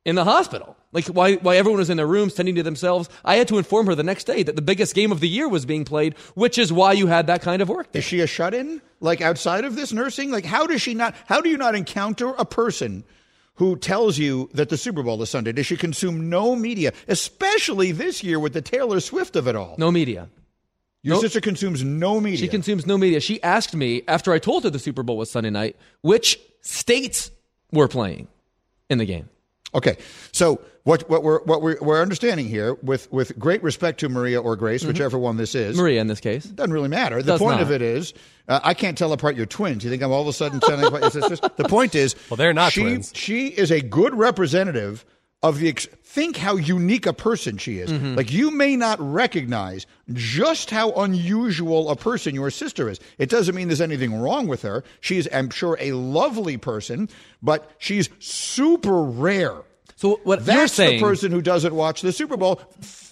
in 0.06 0.16
the 0.16 0.24
hospital. 0.24 0.76
Like 0.92 1.06
why, 1.08 1.36
why 1.36 1.58
everyone 1.58 1.80
was 1.80 1.90
in 1.90 1.98
their 1.98 2.08
rooms 2.08 2.34
tending 2.34 2.56
to 2.56 2.64
themselves. 2.64 3.10
I 3.24 3.36
had 3.36 3.48
to 3.50 3.58
inform 3.58 3.86
her 3.88 3.96
the 3.96 4.04
next 4.04 4.24
day 4.26 4.42
that 4.44 4.56
the 4.56 4.62
biggest 4.62 4.96
game 4.96 5.12
of 5.12 5.20
the 5.20 5.28
year 5.28 5.48
was 5.48 5.66
being 5.66 5.86
played, 5.86 6.18
which 6.34 6.58
is 6.58 6.74
why 6.74 6.94
you 6.94 7.08
had 7.08 7.28
that 7.28 7.42
kind 7.42 7.62
of 7.62 7.70
work. 7.70 7.88
Is 7.94 8.04
she 8.04 8.22
a 8.22 8.28
shut-in? 8.28 8.82
Like 9.00 9.22
outside 9.22 9.66
of 9.66 9.76
this 9.76 9.94
nursing? 9.94 10.32
Like 10.32 10.46
how 10.46 10.66
does 10.66 10.82
she 10.82 10.94
not? 10.94 11.14
How 11.28 11.42
do 11.42 11.50
you 11.50 11.58
not 11.58 11.76
encounter 11.76 12.30
a 12.38 12.46
person 12.46 13.04
who 13.56 13.76
tells 13.76 14.18
you 14.18 14.50
that 14.54 14.70
the 14.70 14.78
Super 14.78 15.04
Bowl 15.04 15.22
is 15.22 15.30
Sunday? 15.30 15.52
Does 15.52 15.66
she 15.68 15.78
consume 15.78 16.30
no 16.30 16.56
media, 16.56 16.92
especially 17.08 17.92
this 17.92 18.24
year 18.24 18.40
with 18.40 18.54
the 18.54 18.62
Taylor 18.62 19.00
Swift 19.00 19.36
of 19.36 19.48
it 19.48 19.56
all? 19.56 19.76
No 19.78 19.92
media. 19.92 20.30
Your 21.02 21.16
Nope. 21.16 21.22
sister 21.24 21.40
consumes 21.40 21.84
no 21.84 22.20
media. 22.20 22.40
She 22.40 22.48
consumes 22.48 22.86
no 22.88 22.98
media. 22.98 23.20
She 23.22 23.42
asked 23.44 23.76
me 23.76 24.02
after 24.08 24.34
I 24.34 24.40
told 24.40 24.64
her 24.64 24.70
the 24.70 24.80
Super 24.80 25.04
Bowl 25.04 25.18
was 25.18 25.30
Sunday 25.32 25.50
night, 25.50 25.76
which 26.02 26.40
states 26.62 27.32
were 27.72 27.88
playing 27.88 28.28
in 28.90 28.98
the 28.98 29.06
game. 29.06 29.30
Okay, 29.76 29.98
so 30.32 30.62
what 30.84 31.08
what 31.10 31.22
we're 31.24 31.44
what 31.44 31.62
we're, 31.62 31.78
we're 31.82 32.02
understanding 32.02 32.48
here, 32.48 32.74
with 32.82 33.12
with 33.12 33.38
great 33.38 33.62
respect 33.62 34.00
to 34.00 34.10
Maria 34.10 34.42
or 34.42 34.56
Grace, 34.56 34.84
whichever 34.84 35.18
one 35.20 35.38
this 35.38 35.54
is, 35.54 35.76
Mm-hmm. 35.76 35.82
Maria 35.82 36.02
in 36.02 36.08
this 36.08 36.20
case. 36.20 36.44
doesn't 36.46 36.74
really 36.74 36.90
matter. 36.90 37.18
The 37.22 37.34
Does 37.34 37.40
point 37.40 37.58
not. 37.58 37.64
of 37.64 37.72
it 37.72 37.82
is, 37.84 38.14
uh, 38.48 38.60
I 38.64 38.74
can't 38.74 38.98
tell 38.98 39.14
apart 39.14 39.36
your 39.36 39.46
twins. 39.46 39.84
You 39.84 39.90
think 39.92 40.02
I'm 40.02 40.12
all 40.12 40.22
of 40.22 40.28
a 40.28 40.34
sudden 40.34 40.60
telling 40.60 40.84
apart 40.86 41.02
your 41.04 41.12
sisters? 41.30 41.40
The 41.58 41.66
point 41.70 41.94
is, 41.94 42.16
Well, 42.30 42.38
they're 42.38 42.54
not 42.54 42.72
she, 42.72 42.82
twins. 42.82 43.12
She 43.16 43.48
is 43.48 43.70
a 43.72 43.82
good 43.82 44.16
representative 44.16 45.06
of 45.44 45.60
the. 45.60 45.70
Ex- 45.70 45.88
think 46.10 46.38
how 46.38 46.56
unique 46.56 47.06
a 47.06 47.14
person 47.14 47.58
she 47.58 47.78
is. 47.78 47.92
Mm-hmm. 47.92 48.16
Like 48.16 48.32
you 48.32 48.50
may 48.50 48.76
not 48.76 49.00
recognize 49.00 49.86
just 50.12 50.72
how 50.72 50.92
unusual 50.94 51.92
a 51.92 51.96
person 51.96 52.34
your 52.34 52.50
sister 52.50 52.90
is. 52.90 53.00
It 53.20 53.30
doesn't 53.30 53.54
mean 53.54 53.68
there's 53.68 53.80
anything 53.80 54.20
wrong 54.20 54.48
with 54.48 54.64
her. 54.64 54.84
She's, 55.02 55.28
I'm 55.32 55.52
sure, 55.52 55.78
a 55.80 55.92
lovely 55.92 56.58
person, 56.58 57.10
but 57.44 57.70
she's 57.78 58.10
super 58.18 59.04
rare. 59.04 59.58
So 59.98 60.20
what 60.24 60.46
That's 60.46 60.58
you're 60.58 60.68
saying? 60.68 61.00
the 61.00 61.06
person 61.06 61.32
who 61.32 61.42
doesn't 61.44 61.76
watch 61.76 62.02
the 62.02 62.12
Super 62.12 62.38
Bowl. 62.38 62.60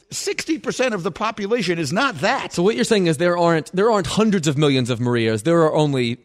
Sixty 0.10 0.58
percent 0.58 0.94
of 0.96 1.04
the 1.04 1.12
population 1.12 1.78
is 1.78 1.92
not 1.92 2.22
that. 2.22 2.54
so 2.54 2.64
what 2.64 2.76
you're 2.76 2.86
saying 2.86 3.08
is 3.08 3.18
there 3.18 3.38
aren't 3.38 3.70
there 3.74 3.92
aren't 3.92 4.08
hundreds 4.08 4.48
of 4.48 4.58
millions 4.58 4.90
of 4.90 5.02
Marias. 5.02 5.44
There 5.44 5.62
are 5.64 5.74
only 5.74 6.18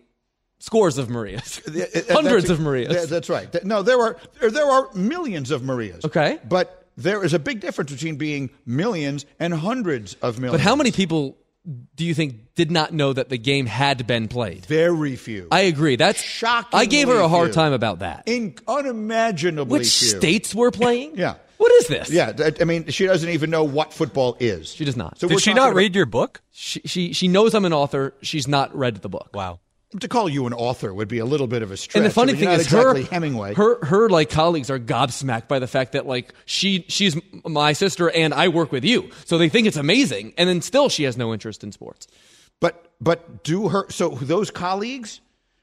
scores 0.62 0.96
of 0.98 1.10
Marias. 1.10 1.60
Hundreds 1.66 2.44
that's- 2.46 2.50
of 2.50 2.60
Marias. 2.60 2.92
yeah, 2.94 3.04
That's 3.06 3.28
right. 3.28 3.50
Th- 3.50 3.64
No, 3.64 3.82
there 3.82 4.00
are 4.00 4.16
there, 4.40 4.50
there 4.50 4.70
are 4.70 4.88
millions 4.94 5.50
of 5.50 5.62
Marias. 5.62 6.04
Okay. 6.04 6.38
but 6.48 6.78
there 6.96 7.24
is 7.24 7.32
a 7.34 7.38
big 7.38 7.60
difference 7.60 7.90
between 7.90 8.16
being 8.16 8.50
millions 8.66 9.24
and 9.40 9.52
hundreds 9.54 10.14
of 10.22 10.38
millions. 10.38 10.58
But 10.58 10.60
how 10.68 10.76
many 10.76 10.92
people 10.92 11.38
do 11.94 12.04
you 12.04 12.12
think 12.12 12.54
did 12.54 12.70
not 12.70 12.92
know 12.92 13.12
that 13.12 13.28
the 13.30 13.38
game 13.38 13.64
had 13.66 14.06
been 14.06 14.28
played? 14.28 14.66
Very 14.66 15.16
few. 15.16 15.48
I 15.50 15.60
agree. 15.60 15.96
That's 15.96 16.20
shocking. 16.20 16.78
I 16.78 16.84
gave 16.86 17.08
her 17.08 17.18
a 17.18 17.28
hard 17.28 17.48
few. 17.48 17.54
time 17.54 17.72
about 17.72 18.00
that. 18.00 18.24
In 18.26 18.56
unimaginably 18.68 19.78
Which 19.80 19.98
few. 19.98 20.08
states 20.08 20.54
were 20.54 20.70
playing? 20.70 21.16
Yeah. 21.16 21.34
What 21.56 21.70
is 21.72 21.86
this? 21.86 22.10
Yeah, 22.10 22.32
I 22.60 22.64
mean, 22.64 22.88
she 22.88 23.06
doesn't 23.06 23.28
even 23.30 23.48
know 23.48 23.62
what 23.62 23.92
football 23.92 24.36
is. 24.40 24.68
She 24.74 24.84
does 24.84 24.96
not. 24.96 25.18
So 25.20 25.28
Did 25.28 25.40
she 25.40 25.54
not 25.54 25.68
about- 25.68 25.76
read 25.76 25.94
your 25.94 26.06
book? 26.06 26.42
She, 26.50 26.80
she 26.84 27.12
she 27.12 27.28
knows 27.28 27.54
I'm 27.54 27.64
an 27.64 27.72
author. 27.72 28.14
She's 28.20 28.48
not 28.48 28.76
read 28.76 28.96
the 28.96 29.08
book. 29.08 29.30
Wow. 29.32 29.60
To 30.00 30.08
call 30.08 30.28
you 30.28 30.46
an 30.46 30.54
author 30.54 30.92
would 30.94 31.08
be 31.08 31.18
a 31.18 31.24
little 31.26 31.46
bit 31.46 31.62
of 31.62 31.70
a 31.70 31.76
stretch. 31.76 31.96
And 31.96 32.06
the 32.06 32.10
funny 32.10 32.32
I 32.32 32.36
mean, 32.36 32.44
thing 32.44 32.60
is, 32.60 32.72
not 32.72 32.82
her 32.82 32.90
exactly 32.92 33.14
Hemingway. 33.14 33.54
her 33.54 33.84
her 33.84 34.08
like 34.08 34.30
colleagues 34.30 34.70
are 34.70 34.78
gobsmacked 34.78 35.48
by 35.48 35.58
the 35.58 35.66
fact 35.66 35.92
that 35.92 36.06
like 36.06 36.32
she 36.46 36.86
she's 36.88 37.16
my 37.44 37.74
sister 37.74 38.10
and 38.10 38.32
I 38.32 38.48
work 38.48 38.72
with 38.72 38.84
you, 38.84 39.10
so 39.26 39.36
they 39.36 39.50
think 39.50 39.66
it's 39.66 39.76
amazing, 39.76 40.32
and 40.38 40.48
then 40.48 40.62
still 40.62 40.88
she 40.88 41.02
has 41.04 41.18
no 41.18 41.32
interest 41.34 41.62
in 41.62 41.72
sports. 41.72 42.06
But 42.58 42.92
but 43.00 43.44
do 43.44 43.68
her 43.68 43.90
so 43.90 44.10
those 44.10 44.50
colleagues, 44.50 45.20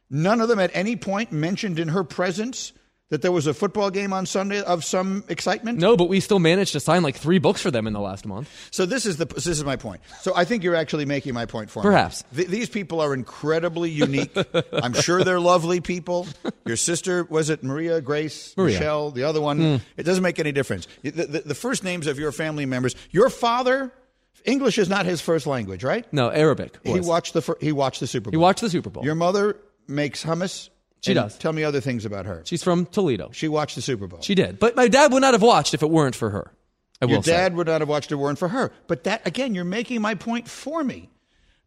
none 0.10 0.42
of 0.42 0.48
them 0.48 0.60
at 0.60 0.72
any 0.74 0.96
point 0.96 1.32
mentioned 1.32 1.80
in 1.80 1.88
her 1.88 2.04
presence 2.04 2.74
that 3.10 3.22
there 3.22 3.32
was 3.32 3.48
a 3.48 3.54
football 3.54 3.90
game 3.90 4.14
on 4.14 4.26
Sunday 4.26 4.62
of 4.62 4.84
some 4.86 5.24
excitement. 5.30 5.80
No, 5.80 5.98
but 5.98 6.10
we 6.10 6.20
still 6.20 6.40
managed 6.40 6.74
to 6.74 6.80
sign 6.80 7.02
like 7.02 7.16
three 7.16 7.40
books 7.40 7.62
for 7.62 7.72
them 7.72 7.88
in 7.88 7.94
the 7.94 8.00
last 8.00 8.26
month. 8.26 8.50
So 8.72 8.86
this 8.86 9.06
is 9.06 9.18
the 9.18 9.26
this 9.26 9.48
is 9.48 9.64
my 9.64 9.76
point. 9.76 10.02
So 10.22 10.34
I 10.36 10.46
think 10.46 10.64
you're 10.64 10.76
actually 10.76 11.06
making 11.06 11.34
my 11.34 11.46
point 11.46 11.70
for 11.70 11.82
Perhaps. 11.82 12.24
me. 12.32 12.38
Th- 12.38 12.50
these 12.50 12.70
people 12.70 13.02
are 13.02 13.14
incredibly 13.14 13.90
unique. 13.90 14.36
I'm 14.74 14.94
sure 14.94 15.24
they're 15.24 15.40
lovely 15.40 15.82
people. 15.82 16.28
Your 16.66 16.78
sister 16.78 17.24
was 17.24 17.50
it 17.50 17.64
Maria, 17.64 18.00
Grace, 18.02 18.56
Maria. 18.56 18.76
Michelle, 18.80 19.12
the 19.12 19.24
other 19.24 19.42
one. 19.42 19.58
Hmm. 19.58 19.76
It 19.98 20.04
doesn't 20.04 20.24
make 20.24 20.40
any 20.40 20.52
difference. 20.52 20.88
The, 21.02 21.12
the, 21.12 21.40
the 21.46 21.56
first 21.56 21.84
names 21.84 22.08
of 22.08 22.20
your 22.20 22.32
family 22.32 22.66
members. 22.66 22.96
Your 23.12 23.30
father, 23.30 23.92
English 24.46 24.78
is 24.78 24.88
not 24.88 25.06
his 25.06 25.20
first 25.20 25.48
language, 25.48 25.84
right? 25.84 26.12
No, 26.14 26.30
Arabic. 26.30 26.78
He 26.84 27.00
watched 27.00 27.34
the 27.34 27.56
he 27.60 27.72
watched 27.72 28.00
the 28.00 28.08
Super 28.08 28.26
Bowl. 28.26 28.32
He 28.32 28.38
watched 28.38 28.62
the 28.62 28.70
Super 28.70 28.90
Bowl. 28.90 29.04
Your 29.04 29.16
mother 29.16 29.58
makes 29.88 30.24
hummus. 30.24 30.70
She 31.02 31.12
And 31.12 31.16
does. 31.22 31.38
Tell 31.38 31.54
me 31.54 31.64
other 31.64 31.80
things 31.82 32.06
about 32.06 32.26
her. 32.26 32.42
She's 32.46 32.64
from 32.64 32.86
Toledo. 32.86 33.30
She 33.32 33.48
watched 33.48 33.76
the 33.76 33.82
Super 33.82 34.08
Bowl. 34.08 34.22
She 34.22 34.36
did, 34.36 34.60
but 34.60 34.76
my 34.76 34.88
dad 34.88 35.14
would 35.14 35.22
not 35.22 35.34
have 35.34 35.42
watched 35.42 35.74
if 35.74 35.82
it 35.82 35.90
weren't 35.90 36.16
for 36.16 36.30
her. 36.30 36.52
I 37.02 37.06
Your 37.06 37.24
say. 37.24 37.32
dad 37.32 37.56
would 37.56 37.68
not 37.68 37.80
have 37.82 37.88
watched 37.88 38.08
if 38.08 38.14
it 38.14 38.16
weren't 38.18 38.38
for 38.40 38.50
her. 38.50 38.72
But 38.88 39.06
that 39.06 39.26
again, 39.26 39.56
you're 39.56 39.64
making 39.64 40.02
my 40.02 40.16
point 40.16 40.50
for 40.50 40.84
me. 40.84 41.10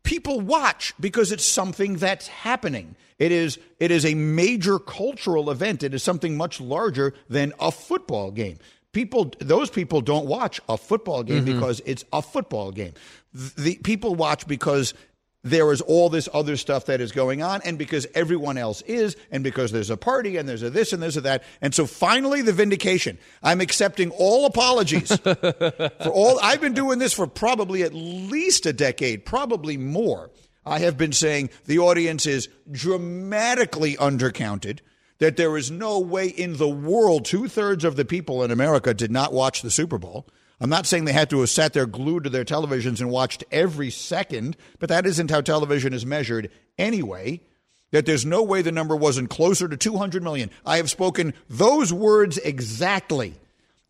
People 0.03 0.41
watch 0.41 0.93
because 1.01 1.33
it's 1.33 1.45
something 1.45 1.97
that's 1.97 2.27
happening. 2.27 2.97
It 3.19 3.33
is 3.33 3.59
it 3.79 3.91
is 3.91 4.05
a 4.05 4.15
major 4.15 4.79
cultural 4.79 5.51
event. 5.51 5.83
It 5.83 5.95
is 5.95 6.03
something 6.03 6.37
much 6.37 6.61
larger 6.61 7.15
than 7.31 7.53
a 7.61 7.71
football 7.71 8.31
game. 8.33 8.59
People 8.93 9.33
those 9.39 9.71
people 9.71 10.01
don't 10.03 10.27
watch 10.27 10.61
a 10.69 10.77
football 10.77 11.23
game 11.23 11.45
mm-hmm. 11.47 11.55
because 11.55 11.81
it's 11.87 12.05
a 12.13 12.21
football 12.21 12.73
game. 12.73 12.93
Th- 13.35 13.55
The 13.55 13.75
people 13.77 14.15
watch 14.15 14.47
because 14.47 14.93
there 15.45 15.73
is 15.73 15.81
all 15.81 16.09
this 16.09 16.29
other 16.33 16.57
stuff 16.57 16.87
that 16.87 17.01
is 17.01 17.11
going 17.11 17.43
on, 17.43 17.61
and 17.65 17.77
because 17.77 18.07
everyone 18.15 18.57
else 18.57 18.81
is, 18.83 19.17
and 19.31 19.43
because 19.43 19.73
there's 19.73 19.91
a 19.91 19.97
party, 19.97 20.37
and 20.37 20.49
there's 20.49 20.63
a 20.63 20.71
this, 20.71 20.93
and 20.93 21.03
there's 21.03 21.17
a 21.17 21.23
that. 21.23 21.43
And 21.61 21.75
so 21.75 21.87
finally, 21.87 22.43
the 22.43 22.53
vindication. 22.53 23.19
I'm 23.43 23.61
accepting 23.61 24.11
all 24.13 24.47
apologies 24.47 25.17
for 25.17 26.11
all. 26.13 26.39
I've 26.41 26.61
been 26.61 26.75
doing 26.75 27.01
this 27.01 27.13
for 27.13 27.27
probably 27.27 27.83
at 27.83 27.93
least 27.93 28.67
a 28.67 28.73
decade, 28.73 29.27
probably 29.27 29.77
more. 29.77 30.31
I 30.65 30.79
have 30.79 30.97
been 30.97 31.13
saying 31.13 31.51
the 31.65 31.81
audience 31.81 32.25
is 32.27 32.49
dramatically 32.71 33.97
undercounted. 33.97 34.81
That 35.19 35.37
there 35.37 35.57
is 35.57 35.71
no 35.71 36.01
way 36.01 36.27
in 36.27 36.57
the 36.57 36.69
world 36.69 37.25
two 37.25 37.47
thirds 37.47 37.85
of 37.85 37.95
the 37.95 38.05
people 38.05 38.43
in 38.43 38.51
America 38.51 38.93
did 38.93 39.13
not 39.13 39.33
watch 39.33 39.63
the 39.63 39.71
Super 39.71 39.97
Bowl. 39.97 40.27
I'm 40.63 40.71
not 40.71 40.87
saying 40.87 41.07
they 41.07 41.13
had 41.13 41.29
to 41.31 41.41
have 41.41 41.51
sat 41.51 41.73
there 41.73 41.87
glued 41.87 42.23
to 42.23 42.31
their 42.31 42.45
televisions 42.45 43.01
and 43.01 43.11
watched 43.11 43.43
every 43.51 43.91
second, 43.91 44.57
but 44.79 44.91
that 44.91 45.07
isn't 45.07 45.29
how 45.29 45.41
television 45.41 45.93
is 45.93 46.07
measured 46.07 46.53
anyway. 46.79 47.41
That 47.91 48.07
there's 48.07 48.25
no 48.25 48.45
way 48.45 48.63
the 48.63 48.71
number 48.71 48.95
wasn't 48.95 49.29
closer 49.29 49.67
to 49.67 49.77
200 49.77 50.23
million. 50.23 50.51
I 50.65 50.77
have 50.77 50.89
spoken 50.89 51.35
those 51.51 51.93
words 51.93 52.39
exactly. 52.39 53.35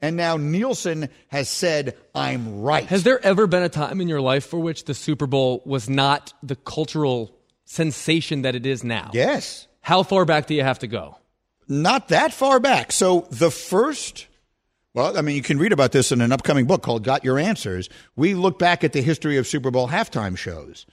And 0.00 0.16
now 0.16 0.38
Nielsen 0.38 1.10
has 1.28 1.50
said, 1.50 1.94
I'm 2.14 2.62
right. 2.62 2.86
Has 2.86 3.04
there 3.04 3.24
ever 3.24 3.46
been 3.46 3.62
a 3.62 3.68
time 3.68 4.00
in 4.00 4.08
your 4.08 4.22
life 4.22 4.46
for 4.46 4.58
which 4.58 4.86
the 4.86 4.94
Super 4.94 5.26
Bowl 5.26 5.62
was 5.66 5.90
not 5.90 6.32
the 6.42 6.56
cultural 6.56 7.36
sensation 7.66 8.42
that 8.42 8.54
it 8.54 8.64
is 8.64 8.82
now? 8.82 9.10
yes. 9.12 9.68
How 9.82 10.04
far 10.04 10.24
back 10.24 10.46
do 10.46 10.54
you 10.54 10.62
have 10.62 10.78
to 10.78 10.86
go? 10.86 11.18
Not 11.68 12.08
that 12.08 12.32
far 12.32 12.60
back. 12.60 12.92
So 12.92 13.26
the 13.30 13.50
first 13.50 14.28
Well, 14.94 15.16
I 15.16 15.22
mean, 15.22 15.36
you 15.36 15.42
can 15.42 15.58
read 15.58 15.72
about 15.72 15.92
this 15.92 16.12
in 16.12 16.20
an 16.20 16.32
upcoming 16.32 16.66
book 16.66 16.82
called 16.82 17.02
Got 17.02 17.24
Your 17.24 17.38
Answers. 17.38 17.88
We 18.14 18.34
look 18.34 18.58
back 18.58 18.84
at 18.84 18.92
the 18.92 19.00
history 19.00 19.38
of 19.38 19.46
Super 19.46 19.70
Bowl 19.70 19.88
halftime 19.88 20.36
shows. 20.36 20.84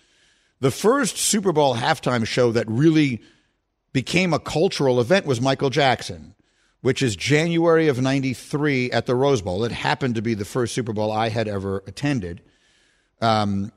The 0.62 0.72
first 0.72 1.18
Super 1.18 1.52
Bowl 1.52 1.76
halftime 1.76 2.26
show 2.26 2.52
that 2.54 2.70
really 2.70 3.22
became 3.91 4.34
a 4.34 4.39
cultural 4.39 5.02
event 5.02 5.26
was 5.26 5.41
Michael 5.41 5.70
Jackson, 5.70 6.34
which 6.82 7.02
is 7.02 7.16
January 7.16 7.89
of 7.89 8.02
93 8.02 8.91
at 8.91 9.06
the 9.06 9.16
Rose 9.16 9.41
Bowl. 9.41 9.66
It 9.66 9.72
happened 9.72 10.16
to 10.16 10.22
be 10.22 10.34
the 10.34 10.45
first 10.45 10.74
Super 10.74 10.93
Bowl 10.93 11.12
I 11.12 11.30
had 11.30 11.50
ever 11.50 11.84
attended. 11.86 12.41
Um, 13.22 13.72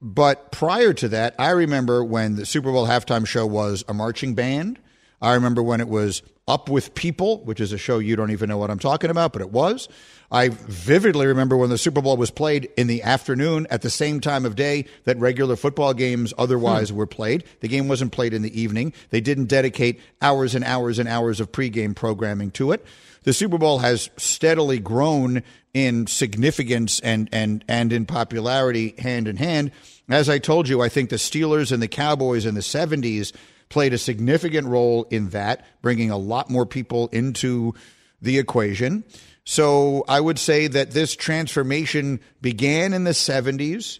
but 0.00 0.50
prior 0.50 0.92
to 0.94 1.08
that, 1.10 1.36
I 1.38 1.50
remember 1.50 2.02
when 2.02 2.34
the 2.34 2.46
Super 2.46 2.72
Bowl 2.72 2.86
halftime 2.86 3.26
show 3.26 3.46
was 3.46 3.84
a 3.86 3.94
marching 3.94 4.34
band. 4.34 4.80
I 5.20 5.34
remember 5.34 5.62
when 5.62 5.80
it 5.80 5.88
was 5.88 6.22
Up 6.48 6.68
with 6.68 6.94
People, 6.94 7.44
which 7.44 7.60
is 7.60 7.72
a 7.72 7.78
show 7.78 7.98
you 7.98 8.16
don't 8.16 8.32
even 8.32 8.48
know 8.48 8.58
what 8.58 8.70
I'm 8.70 8.78
talking 8.78 9.10
about, 9.10 9.32
but 9.32 9.42
it 9.42 9.50
was. 9.50 9.88
I 10.32 10.48
vividly 10.48 11.26
remember 11.26 11.56
when 11.56 11.70
the 11.70 11.78
Super 11.78 12.00
Bowl 12.00 12.16
was 12.16 12.30
played 12.30 12.68
in 12.76 12.86
the 12.86 13.02
afternoon 13.02 13.66
at 13.70 13.82
the 13.82 13.90
same 13.90 14.18
time 14.20 14.46
of 14.46 14.56
day 14.56 14.86
that 15.04 15.18
regular 15.18 15.56
football 15.56 15.92
games 15.92 16.32
otherwise 16.38 16.88
hmm. 16.88 16.96
were 16.96 17.06
played. 17.06 17.44
The 17.60 17.68
game 17.68 17.86
wasn't 17.86 18.12
played 18.12 18.34
in 18.34 18.42
the 18.42 18.60
evening. 18.60 18.92
They 19.10 19.20
didn't 19.20 19.46
dedicate 19.46 20.00
hours 20.20 20.54
and 20.54 20.64
hours 20.64 20.98
and 20.98 21.08
hours 21.08 21.38
of 21.38 21.52
pregame 21.52 21.94
programming 21.94 22.50
to 22.52 22.72
it. 22.72 22.84
The 23.24 23.32
Super 23.32 23.58
Bowl 23.58 23.78
has 23.80 24.10
steadily 24.16 24.80
grown 24.80 25.42
in 25.74 26.06
significance 26.06 26.98
and, 27.00 27.28
and, 27.30 27.64
and 27.68 27.92
in 27.92 28.06
popularity 28.06 28.94
hand 28.98 29.28
in 29.28 29.36
hand. 29.36 29.70
As 30.08 30.28
I 30.28 30.38
told 30.38 30.68
you, 30.68 30.82
I 30.82 30.88
think 30.88 31.10
the 31.10 31.16
Steelers 31.16 31.72
and 31.72 31.82
the 31.82 31.88
Cowboys 31.88 32.46
in 32.46 32.54
the 32.54 32.60
70s 32.60 33.32
played 33.72 33.92
a 33.92 33.98
significant 33.98 34.68
role 34.68 35.04
in 35.10 35.30
that, 35.30 35.64
bringing 35.80 36.10
a 36.10 36.16
lot 36.16 36.50
more 36.50 36.66
people 36.66 37.08
into 37.08 37.74
the 38.20 38.38
equation. 38.38 39.02
So 39.44 40.04
I 40.06 40.20
would 40.20 40.38
say 40.38 40.68
that 40.68 40.92
this 40.92 41.16
transformation 41.16 42.20
began 42.40 42.92
in 42.92 43.04
the 43.04 43.10
70s. 43.10 43.98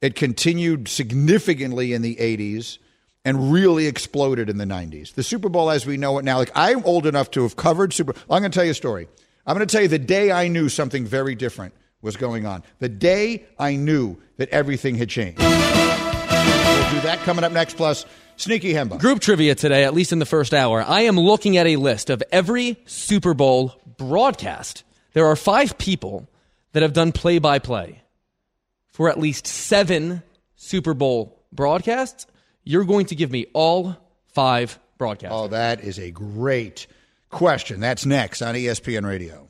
It 0.00 0.14
continued 0.14 0.88
significantly 0.88 1.92
in 1.92 2.00
the 2.00 2.16
80s 2.16 2.78
and 3.24 3.52
really 3.52 3.86
exploded 3.86 4.48
in 4.48 4.56
the 4.56 4.64
90s. 4.64 5.12
The 5.12 5.22
Super 5.22 5.50
Bowl 5.50 5.70
as 5.70 5.84
we 5.84 5.98
know 5.98 6.18
it 6.18 6.24
now, 6.24 6.38
like 6.38 6.52
I'm 6.54 6.82
old 6.84 7.06
enough 7.06 7.30
to 7.32 7.42
have 7.42 7.56
covered 7.56 7.92
Super 7.92 8.14
I'm 8.30 8.40
going 8.40 8.50
to 8.50 8.56
tell 8.56 8.64
you 8.64 8.70
a 8.70 8.74
story. 8.74 9.08
I'm 9.46 9.56
going 9.56 9.66
to 9.66 9.70
tell 9.70 9.82
you 9.82 9.88
the 9.88 9.98
day 9.98 10.30
I 10.32 10.48
knew 10.48 10.68
something 10.68 11.04
very 11.04 11.34
different 11.34 11.74
was 12.00 12.16
going 12.16 12.46
on. 12.46 12.62
The 12.78 12.88
day 12.88 13.44
I 13.58 13.76
knew 13.76 14.16
that 14.38 14.48
everything 14.50 14.94
had 14.94 15.10
changed. 15.10 15.40
We'll 15.40 15.50
do 15.50 17.00
that 17.02 17.18
coming 17.24 17.44
up 17.44 17.52
next 17.52 17.76
plus 17.76 18.06
Sneaky 18.40 18.72
Hembo. 18.72 18.98
Group 18.98 19.20
trivia 19.20 19.54
today, 19.54 19.84
at 19.84 19.92
least 19.92 20.12
in 20.12 20.18
the 20.18 20.24
first 20.24 20.54
hour. 20.54 20.82
I 20.82 21.02
am 21.02 21.20
looking 21.20 21.58
at 21.58 21.66
a 21.66 21.76
list 21.76 22.08
of 22.08 22.22
every 22.32 22.78
Super 22.86 23.34
Bowl 23.34 23.78
broadcast. 23.98 24.82
There 25.12 25.26
are 25.26 25.36
five 25.36 25.76
people 25.76 26.26
that 26.72 26.82
have 26.82 26.94
done 26.94 27.12
play 27.12 27.38
by 27.38 27.58
play 27.58 28.02
for 28.86 29.10
at 29.10 29.18
least 29.18 29.46
seven 29.46 30.22
Super 30.56 30.94
Bowl 30.94 31.38
broadcasts. 31.52 32.26
You're 32.64 32.84
going 32.84 33.06
to 33.06 33.14
give 33.14 33.30
me 33.30 33.44
all 33.52 33.94
five 34.32 34.78
broadcasts. 34.96 35.36
Oh, 35.36 35.48
that 35.48 35.84
is 35.84 35.98
a 35.98 36.10
great 36.10 36.86
question. 37.28 37.78
That's 37.78 38.06
next 38.06 38.40
on 38.40 38.54
ESPN 38.54 39.06
Radio. 39.06 39.49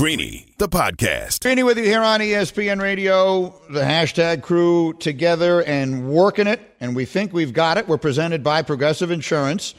Greeny, 0.00 0.46
the 0.56 0.66
podcast. 0.66 1.42
Greeny 1.42 1.62
with 1.62 1.76
you 1.76 1.84
here 1.84 2.00
on 2.00 2.20
ESPN 2.20 2.80
Radio, 2.80 3.50
the 3.68 3.82
hashtag 3.82 4.40
crew 4.40 4.94
together 4.94 5.62
and 5.62 6.08
working 6.08 6.46
it, 6.46 6.58
and 6.80 6.96
we 6.96 7.04
think 7.04 7.34
we've 7.34 7.52
got 7.52 7.76
it. 7.76 7.86
We're 7.86 7.98
presented 7.98 8.42
by 8.42 8.62
Progressive 8.62 9.10
Insurance. 9.10 9.74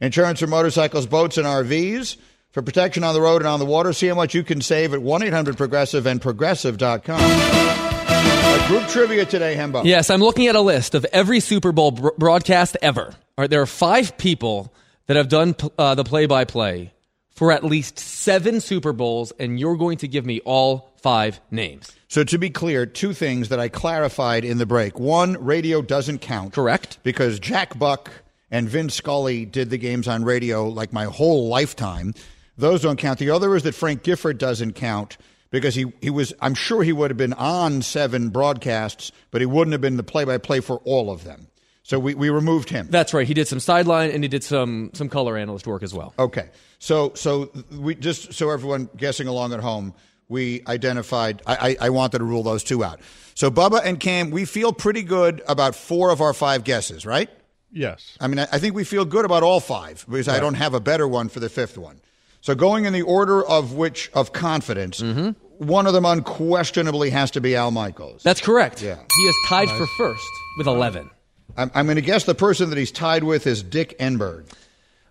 Insurance 0.00 0.38
for 0.38 0.46
motorcycles, 0.46 1.06
boats, 1.06 1.38
and 1.38 1.44
RVs. 1.44 2.18
For 2.52 2.62
protection 2.62 3.02
on 3.02 3.14
the 3.14 3.20
road 3.20 3.42
and 3.42 3.48
on 3.48 3.58
the 3.58 3.66
water, 3.66 3.92
see 3.92 4.06
how 4.06 4.14
much 4.14 4.32
you 4.32 4.44
can 4.44 4.60
save 4.60 4.94
at 4.94 5.02
1 5.02 5.24
800 5.24 5.56
Progressive 5.56 6.06
and 6.06 6.22
Progressive.com. 6.22 7.20
A 7.20 8.68
group 8.68 8.86
trivia 8.86 9.24
today, 9.24 9.56
Hembo. 9.56 9.84
Yes, 9.84 10.08
I'm 10.08 10.20
looking 10.20 10.46
at 10.46 10.54
a 10.54 10.60
list 10.60 10.94
of 10.94 11.04
every 11.06 11.40
Super 11.40 11.72
Bowl 11.72 11.90
br- 11.90 12.10
broadcast 12.16 12.76
ever. 12.80 13.06
All 13.06 13.14
right, 13.38 13.50
there 13.50 13.62
are 13.62 13.66
five 13.66 14.16
people 14.18 14.72
that 15.08 15.16
have 15.16 15.28
done 15.28 15.56
uh, 15.76 15.96
the 15.96 16.04
play 16.04 16.26
by 16.26 16.44
play 16.44 16.93
for 17.34 17.52
at 17.52 17.64
least 17.64 17.98
seven 17.98 18.60
Super 18.60 18.92
Bowls, 18.92 19.32
and 19.38 19.58
you're 19.58 19.76
going 19.76 19.98
to 19.98 20.08
give 20.08 20.24
me 20.24 20.40
all 20.44 20.92
five 21.02 21.40
names. 21.50 21.92
So, 22.08 22.24
to 22.24 22.38
be 22.38 22.48
clear, 22.48 22.86
two 22.86 23.12
things 23.12 23.48
that 23.48 23.60
I 23.60 23.68
clarified 23.68 24.44
in 24.44 24.58
the 24.58 24.66
break. 24.66 24.98
One, 24.98 25.36
radio 25.44 25.82
doesn't 25.82 26.20
count. 26.20 26.54
Correct. 26.54 26.98
Because 27.02 27.38
Jack 27.40 27.78
Buck 27.78 28.10
and 28.50 28.68
Vince 28.68 28.94
Scully 28.94 29.44
did 29.44 29.70
the 29.70 29.78
games 29.78 30.06
on 30.06 30.24
radio 30.24 30.68
like 30.68 30.92
my 30.92 31.04
whole 31.04 31.48
lifetime. 31.48 32.14
Those 32.56 32.82
don't 32.82 32.98
count. 32.98 33.18
The 33.18 33.30
other 33.30 33.56
is 33.56 33.64
that 33.64 33.74
Frank 33.74 34.04
Gifford 34.04 34.38
doesn't 34.38 34.74
count 34.74 35.18
because 35.50 35.74
he, 35.74 35.92
he 36.00 36.10
was, 36.10 36.32
I'm 36.40 36.54
sure 36.54 36.84
he 36.84 36.92
would 36.92 37.10
have 37.10 37.16
been 37.16 37.32
on 37.32 37.82
seven 37.82 38.28
broadcasts, 38.28 39.10
but 39.32 39.40
he 39.40 39.46
wouldn't 39.46 39.72
have 39.72 39.80
been 39.80 39.96
the 39.96 40.04
play 40.04 40.24
by 40.24 40.38
play 40.38 40.60
for 40.60 40.78
all 40.84 41.10
of 41.10 41.24
them. 41.24 41.48
So 41.82 41.98
we, 41.98 42.14
we 42.14 42.30
removed 42.30 42.70
him. 42.70 42.88
That's 42.90 43.12
right. 43.12 43.26
He 43.26 43.34
did 43.34 43.46
some 43.46 43.60
sideline 43.60 44.10
and 44.10 44.24
he 44.24 44.28
did 44.28 44.42
some 44.42 44.90
some 44.94 45.10
color 45.10 45.36
analyst 45.36 45.66
work 45.66 45.82
as 45.82 45.92
well. 45.92 46.14
Okay. 46.18 46.48
So 46.84 47.12
so 47.14 47.50
we 47.72 47.94
just 47.94 48.34
so 48.34 48.50
everyone 48.50 48.90
guessing 48.94 49.26
along 49.26 49.54
at 49.54 49.60
home, 49.60 49.94
we 50.28 50.62
identified. 50.66 51.40
I, 51.46 51.76
I, 51.80 51.86
I 51.86 51.90
wanted 51.90 52.18
to 52.18 52.24
rule 52.24 52.42
those 52.42 52.62
two 52.62 52.84
out. 52.84 53.00
So 53.34 53.50
Bubba 53.50 53.80
and 53.82 53.98
Cam, 53.98 54.30
we 54.30 54.44
feel 54.44 54.70
pretty 54.70 55.02
good 55.02 55.42
about 55.48 55.74
four 55.74 56.10
of 56.10 56.20
our 56.20 56.34
five 56.34 56.62
guesses, 56.62 57.06
right? 57.06 57.30
Yes. 57.72 58.18
I 58.20 58.26
mean, 58.26 58.38
I 58.38 58.48
I 58.52 58.58
think 58.58 58.74
we 58.74 58.84
feel 58.84 59.06
good 59.06 59.24
about 59.24 59.42
all 59.42 59.60
five 59.60 60.04
because 60.06 60.28
I 60.28 60.38
don't 60.40 60.54
have 60.54 60.74
a 60.74 60.80
better 60.80 61.08
one 61.08 61.30
for 61.30 61.40
the 61.40 61.48
fifth 61.48 61.78
one. 61.78 62.02
So 62.42 62.54
going 62.54 62.84
in 62.84 62.92
the 62.92 63.00
order 63.00 63.42
of 63.42 63.72
which 63.72 64.10
of 64.12 64.34
confidence, 64.34 65.00
Mm-hmm. 65.00 65.30
one 65.66 65.86
of 65.86 65.94
them 65.94 66.04
unquestionably 66.04 67.08
has 67.08 67.30
to 67.30 67.40
be 67.40 67.56
Al 67.56 67.70
Michaels. 67.70 68.22
That's 68.22 68.42
correct. 68.42 68.82
Yeah. 68.82 68.96
He 68.96 69.22
is 69.22 69.36
tied 69.46 69.70
for 69.70 69.86
first 69.96 70.28
with 70.58 70.66
11. 70.66 71.08
I'm, 71.56 71.70
I'm 71.74 71.86
going 71.86 71.96
to 71.96 72.02
guess 72.02 72.24
the 72.24 72.34
person 72.34 72.68
that 72.68 72.76
he's 72.76 72.92
tied 72.92 73.24
with 73.24 73.46
is 73.46 73.62
Dick 73.62 73.98
Enberg. 73.98 74.44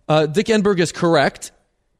Uh, 0.08 0.26
Dick 0.28 0.48
Enberg 0.48 0.80
is 0.80 0.92
correct, 0.92 1.53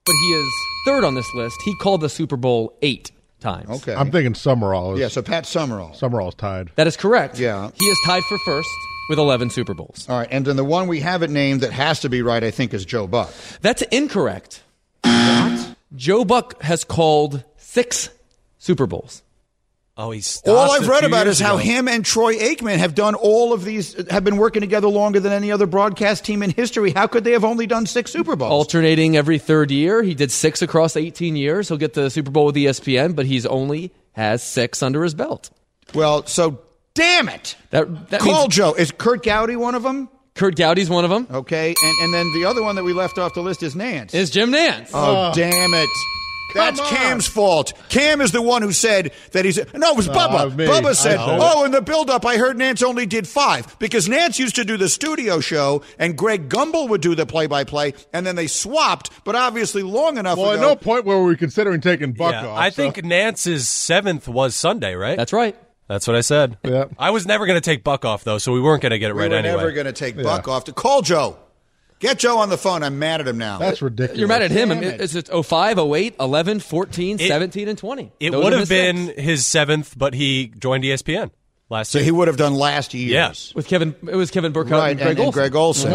but 0.06 0.14
he 0.14 0.28
is 0.34 0.54
third 0.86 1.04
on 1.04 1.16
this 1.16 1.34
list. 1.34 1.62
He 1.64 1.76
called 1.76 2.02
the 2.02 2.10
Super 2.10 2.38
Bowl 2.38 2.78
eight 2.82 3.12
times. 3.40 3.70
Okay. 3.70 3.94
I'm 3.96 4.12
thinking 4.12 4.34
Summerall. 4.36 4.94
Is, 4.94 5.00
yeah, 5.00 5.08
so 5.08 5.22
Pat 5.22 5.46
Summerall. 5.46 5.94
Summerall's 5.94 6.36
tied. 6.36 6.72
That 6.76 6.88
is 6.88 6.98
correct. 6.98 7.40
Yeah. 7.40 7.72
He 7.76 7.86
is 7.86 7.98
tied 8.06 8.24
for 8.24 8.38
first 8.40 8.70
with 9.10 9.20
11 9.20 9.50
Super 9.50 9.74
Bowls. 9.74 10.08
All 10.10 10.18
right, 10.18 10.28
and 10.32 10.46
then 10.46 10.56
the 10.56 10.64
one 10.64 10.88
we 10.88 11.00
haven't 11.02 11.34
named 11.34 11.62
that 11.62 11.72
has 11.72 12.02
to 12.02 12.10
be 12.10 12.22
right, 12.22 12.44
I 12.44 12.52
think, 12.52 12.74
is 12.74 12.86
Joe 12.86 13.08
Buck. 13.08 13.32
That's 13.62 13.82
incorrect. 13.84 14.64
What? 15.02 15.76
Joe 15.96 16.26
Buck 16.26 16.62
has 16.62 16.84
called 16.84 17.44
six 17.58 18.10
Super 18.58 18.88
Bowls. 18.88 19.22
Oh, 19.96 20.10
he's 20.10 20.42
All 20.48 20.72
I've 20.72 20.88
read 20.88 21.04
about 21.04 21.28
is 21.28 21.40
how 21.40 21.58
him 21.58 21.88
and 21.88 22.04
Troy 22.04 22.36
Aikman 22.36 22.78
have 22.78 22.96
done 22.96 23.14
all 23.14 23.54
of 23.54 23.64
these, 23.64 23.96
have 24.10 24.24
been 24.24 24.38
working 24.38 24.62
together 24.62 24.88
longer 24.88 25.20
than 25.20 25.32
any 25.32 25.52
other 25.52 25.68
broadcast 25.68 26.26
team 26.26 26.42
in 26.42 26.50
history. 26.50 26.92
How 26.92 27.06
could 27.06 27.24
they 27.24 27.34
have 27.34 27.44
only 27.44 27.68
done 27.68 27.86
six 27.86 28.12
Super 28.12 28.36
Bowls? 28.36 28.52
Alternating 28.52 29.16
every 29.16 29.38
third 29.38 29.70
year. 29.70 30.02
He 30.02 30.16
did 30.16 30.32
six 30.32 30.64
across 30.64 30.98
18 30.98 31.36
years. 31.36 31.68
He'll 31.68 31.78
get 31.78 31.94
the 31.94 32.10
Super 32.10 32.32
Bowl 32.32 32.48
with 32.48 32.56
ESPN, 32.56 33.16
but 33.16 33.28
he's 33.28 33.46
only 33.46 33.92
has 34.14 34.42
six 34.42 34.82
under 34.82 35.04
his 35.04 35.14
belt. 35.14 35.52
Well, 35.94 36.26
so 36.26 36.62
damn 36.96 37.30
it. 37.30 37.56
That, 37.70 38.10
that 38.10 38.22
Call 38.22 38.42
means 38.44 38.56
Joe. 38.56 38.74
Is 38.74 38.92
Curt 38.92 39.24
Gowdy 39.24 39.56
one 39.58 39.76
of 39.76 39.84
them? 39.84 40.10
Curt 40.34 40.56
Gowdy's 40.56 40.90
one 40.90 41.04
of 41.04 41.12
them. 41.12 41.28
Okay, 41.30 41.76
and, 41.84 41.94
and 42.02 42.14
then 42.14 42.34
the 42.34 42.46
other 42.46 42.64
one 42.64 42.76
that 42.78 42.84
we 42.84 42.94
left 42.94 43.20
off 43.20 43.36
the 43.36 43.44
list 43.44 43.62
is 43.62 43.76
Nantz. 43.76 44.16
Is 44.16 44.32
Jim 44.32 44.52
Nantz. 44.52 44.90
Oh, 44.92 45.32
damn 45.36 45.74
it. 45.76 45.90
That's 46.54 46.80
on. 46.80 46.88
Cam's 46.88 47.28
fault. 47.28 47.74
Cam 47.90 48.22
is 48.22 48.32
the 48.32 48.42
one 48.42 48.62
who 48.62 48.72
said 48.72 49.12
that 49.32 49.46
he's. 49.46 49.58
No, 49.74 49.92
it 49.92 49.98
was 49.98 50.08
No, 50.08 50.14
Bubba. 50.14 50.52
Bubba 50.52 50.96
said, 50.96 51.18
said. 51.18 51.18
Oh, 51.20 51.66
in 51.66 51.72
the 51.72 51.82
build-up, 51.82 52.26
I 52.26 52.38
heard 52.38 52.58
Nantz 52.58 52.84
only 52.84 53.06
did 53.06 53.28
five 53.28 53.78
because 53.80 54.08
Nantz 54.08 54.40
used 54.40 54.56
to 54.56 54.66
do 54.66 54.78
the 54.78 54.90
studio 54.90 55.40
show 55.40 55.82
and 56.00 56.18
Greg 56.18 56.50
Gumbel 56.50 56.90
would 56.90 57.02
do 57.02 57.16
the 57.16 57.26
play-by-play, 57.26 57.94
and 58.14 58.26
then 58.26 58.36
they 58.36 58.48
swapped, 58.48 59.10
but 59.24 59.36
obviously 59.36 59.84
long 59.84 60.18
enough 60.18 60.38
Well, 60.38 60.52
at 60.54 60.60
no 60.60 60.76
point 60.76 61.06
were 61.06 61.24
we 61.24 61.36
considering 61.36 61.82
taking 61.82 62.14
Buck 62.14 62.34
Yeah, 62.34 62.48
off. 62.48 62.58
I 62.58 62.70
so- 62.70 62.76
think 62.84 62.98
Nantz's 63.06 63.68
seventh 63.68 64.28
was 64.28 64.56
Sunday, 64.56 64.96
right? 64.96 65.18
That's 65.18 65.34
right. 65.34 65.56
That's 65.88 66.08
what 66.08 66.16
I 66.16 66.22
said. 66.22 66.58
Yeah. 66.64 66.86
I 66.98 67.10
was 67.12 67.26
never 67.28 67.46
going 67.46 67.58
to 67.58 67.62
take 67.62 67.84
Buck 67.84 68.06
off 68.06 68.24
though, 68.24 68.38
so 68.38 68.54
we 68.54 68.62
weren't 68.62 68.82
going 68.82 68.92
to 68.92 69.00
get 69.00 69.10
it 69.12 69.16
we 69.16 69.22
right 69.24 69.32
were 69.32 69.38
anyway. 69.38 69.58
never 69.58 69.72
going 69.74 69.86
to 69.86 69.92
take 69.92 70.16
Buck 70.16 70.48
off. 70.48 70.64
To 70.66 70.74
call 70.74 71.02
Joe. 71.02 71.38
Get 72.04 72.20
Joe 72.20 72.38
on 72.40 72.50
the 72.50 72.58
phone. 72.58 72.84
I'm 72.84 73.00
mad 73.00 73.22
at 73.22 73.28
him 73.28 73.38
now. 73.38 73.58
That's 73.60 73.82
ridiculous. 73.82 74.20
You're 74.20 74.28
mad 74.28 74.42
at 74.42 74.52
him. 74.52 74.70
Damn 74.70 74.84
it. 74.84 75.00
It's 75.02 75.16
it's 75.16 75.30
05, 75.30 75.80
08, 75.80 76.16
11, 76.20 76.60
14, 76.60 77.20
It- 77.20 77.28
17, 77.30 77.68
and 77.70 77.78
20. 77.78 78.12
it 78.20 78.32
Those 78.32 78.44
would 78.44 78.54
are 78.54 78.60
have 78.60 78.70
been 78.70 79.08
six. 79.08 79.22
his 79.22 79.46
seventh, 79.46 79.98
but 79.98 80.14
he 80.14 80.52
joined 80.60 80.84
ESPN 80.84 81.32
last 81.70 81.94
year. 81.94 82.00
so 82.00 82.00
year. 82.00 82.06
he 82.06 82.12
would 82.12 82.28
have 82.28 82.38
done 82.38 82.54
last 82.56 82.94
year. 82.94 83.08
Yes. 83.10 83.54
with 83.56 83.68
Kevin. 83.68 83.96
It 84.08 84.16
was 84.16 84.32
Kevin 84.32 84.52
Burkhardt 84.52 84.80
Right, 84.82 84.90
and 84.92 85.00
Greg 85.00 85.10
and, 85.12 85.20
and 85.20 85.26
Olsen. 85.28 85.40
Greg 85.40 85.56
Olsen. 85.56 85.92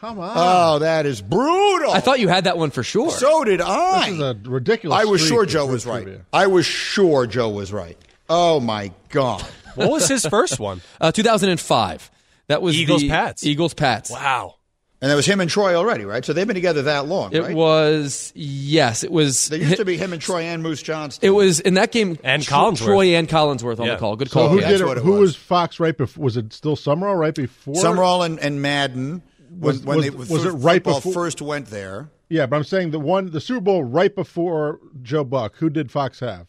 Come 0.00 0.18
on. 0.18 0.32
Oh, 0.34 0.78
that 0.80 1.06
is 1.06 1.22
brutal. 1.22 1.90
I 1.92 2.00
thought 2.00 2.20
you 2.20 2.28
had 2.28 2.44
that 2.44 2.58
one 2.58 2.70
for 2.70 2.82
sure. 2.82 3.10
So 3.10 3.44
did 3.44 3.60
I. 3.60 4.06
this 4.06 4.14
is 4.14 4.20
a 4.20 4.36
ridiculous. 4.44 4.98
I 4.98 5.04
was 5.04 5.20
streak 5.22 5.32
sure 5.34 5.42
of 5.44 5.48
Joe 5.48 5.58
trivia. 5.66 5.72
was 5.72 5.86
right. 5.86 6.20
I 6.32 6.46
was 6.46 6.66
sure 6.66 7.26
Joe 7.26 7.48
was 7.50 7.72
right. 7.72 7.96
Oh 8.28 8.60
my 8.60 8.92
God. 9.10 9.42
what 9.76 9.90
was 9.90 10.08
his 10.08 10.24
first 10.26 10.58
one? 10.58 10.80
uh, 11.00 11.12
2005. 11.12 12.10
That 12.48 12.60
was 12.60 12.76
Eagles 12.76 13.00
the 13.02 13.08
Pats. 13.08 13.44
Eagles 13.46 13.72
Pats. 13.74 14.10
Wow. 14.10 14.56
And 15.04 15.10
that 15.10 15.16
was 15.16 15.26
him 15.26 15.38
and 15.40 15.50
Troy 15.50 15.74
already, 15.74 16.06
right? 16.06 16.24
So 16.24 16.32
they've 16.32 16.46
been 16.46 16.54
together 16.54 16.80
that 16.82 17.04
long, 17.06 17.34
It 17.34 17.42
right? 17.42 17.54
was 17.54 18.32
yes. 18.34 19.04
It 19.04 19.12
was. 19.12 19.48
They 19.48 19.58
used 19.58 19.76
to 19.76 19.84
be 19.84 19.98
him 19.98 20.14
and 20.14 20.22
Troy 20.22 20.44
and 20.44 20.62
Moose 20.62 20.80
Johnston. 20.80 21.26
It 21.26 21.32
was 21.32 21.60
in 21.60 21.74
that 21.74 21.92
game. 21.92 22.16
And 22.24 22.42
Tro- 22.42 22.56
Collinsworth. 22.56 22.84
Troy 22.86 23.06
and 23.14 23.28
Collinsworth 23.28 23.80
on 23.80 23.86
Yeah. 23.86 23.94
the 23.94 24.00
call. 24.00 24.16
Good 24.16 24.30
So 24.30 24.40
call. 24.40 24.48
who 24.48 24.60
Yeah, 24.60 24.68
did 24.68 24.70
that's 24.70 24.80
it? 24.80 24.86
what 24.86 24.96
it 24.96 25.02
who 25.02 25.10
was. 25.12 25.20
was 25.20 25.36
Fox 25.36 25.78
right 25.78 25.94
before? 25.94 26.24
Was 26.24 26.38
it 26.38 26.54
still 26.54 26.74
Summerall 26.74 27.16
right 27.16 27.34
before? 27.34 27.74
Summerall 27.74 28.22
and, 28.22 28.38
and 28.38 28.62
Madden 28.62 29.20
when, 29.50 29.60
Was- 29.60 29.82
when 29.82 30.00
they 30.00 30.08
was 30.08 30.28
fir- 30.28 30.48
it 30.48 30.52
right 30.52 30.82
before- 30.82 31.12
first 31.12 31.42
went 31.42 31.66
there. 31.66 32.08
Yeah, 32.30 32.46
but 32.46 32.56
I'm 32.56 32.64
saying 32.64 32.90
the 32.90 32.98
one, 32.98 33.30
the 33.30 33.42
Super 33.42 33.60
Bowl 33.60 33.84
right 33.84 34.14
before 34.14 34.80
Joe 35.02 35.22
Buck. 35.24 35.56
Who 35.58 35.68
did 35.68 35.90
Fox 35.92 36.18
have? 36.20 36.46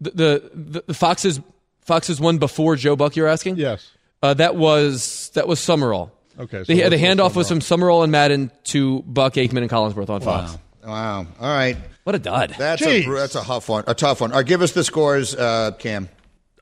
the, 0.00 0.10
the, 0.10 0.50
the, 0.52 0.84
the 0.88 0.94
Foxes 0.94 1.40
Foxes 1.82 2.20
one 2.20 2.38
before 2.38 2.74
Joe 2.74 2.96
Buck. 2.96 3.14
You're 3.14 3.28
asking? 3.28 3.56
Yes. 3.58 3.92
Uh, 4.22 4.34
that 4.34 4.56
was 4.56 5.30
that 5.34 5.46
was 5.46 5.60
Summerall. 5.60 6.10
Okay, 6.38 6.64
so 6.64 6.72
the, 6.72 6.88
the 6.88 6.96
handoff 6.96 7.34
was 7.36 7.48
from 7.48 7.60
Summerall 7.60 8.02
and 8.02 8.10
Madden 8.12 8.50
to 8.64 9.02
Buck 9.02 9.34
Aikman 9.34 9.58
and 9.58 9.70
Collinsworth 9.70 10.08
on 10.08 10.20
Fox. 10.22 10.58
Wow. 10.84 11.26
All 11.40 11.48
right. 11.48 11.76
What 12.04 12.16
a 12.16 12.18
dud! 12.18 12.56
That's 12.58 12.82
a, 12.82 12.86
Jeez. 13.02 13.04
br- 13.04 13.16
that's 13.18 13.36
a 13.36 13.42
tough 13.42 13.68
one. 13.68 13.84
A 13.86 13.94
tough 13.94 14.20
one. 14.20 14.32
All 14.32 14.38
right, 14.38 14.46
give 14.46 14.60
us 14.62 14.72
the 14.72 14.82
scores, 14.82 15.36
uh, 15.36 15.70
Cam. 15.78 16.08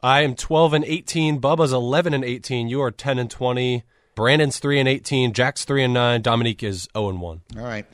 I 0.02 0.22
am 0.22 0.34
12 0.34 0.74
and 0.74 0.84
18. 0.84 1.40
Bubba's 1.40 1.72
11 1.72 2.12
and 2.14 2.24
18. 2.24 2.68
You 2.68 2.82
are 2.82 2.90
10 2.90 3.18
and 3.18 3.30
20. 3.30 3.82
Brandon's 4.14 4.58
3 4.58 4.80
and 4.80 4.88
18. 4.88 5.32
Jack's 5.32 5.64
3 5.64 5.84
and 5.84 5.94
9. 5.94 6.22
Dominique 6.22 6.62
is 6.62 6.88
0 6.94 7.08
and 7.10 7.20
1. 7.20 7.40
All 7.56 7.62
right. 7.62 7.86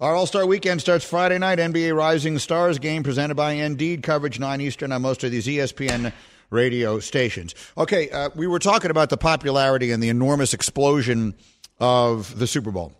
Our 0.00 0.14
All 0.14 0.26
Star 0.26 0.44
Weekend 0.46 0.80
starts 0.80 1.04
Friday 1.04 1.38
night. 1.38 1.58
NBA 1.58 1.94
Rising 1.96 2.38
Stars 2.38 2.78
game 2.78 3.02
presented 3.02 3.34
by 3.34 3.52
Indeed. 3.52 4.02
Coverage 4.02 4.38
9 4.38 4.60
Eastern 4.60 4.92
on 4.92 5.02
most 5.02 5.24
of 5.24 5.30
these 5.30 5.46
ESPN 5.46 6.12
radio 6.50 7.00
stations. 7.00 7.54
Okay, 7.76 8.10
uh, 8.10 8.30
we 8.34 8.46
were 8.46 8.58
talking 8.58 8.90
about 8.90 9.10
the 9.10 9.16
popularity 9.16 9.90
and 9.90 10.02
the 10.02 10.08
enormous 10.08 10.54
explosion 10.54 11.34
of 11.80 12.38
the 12.38 12.46
Super 12.46 12.70
Bowl. 12.70 12.92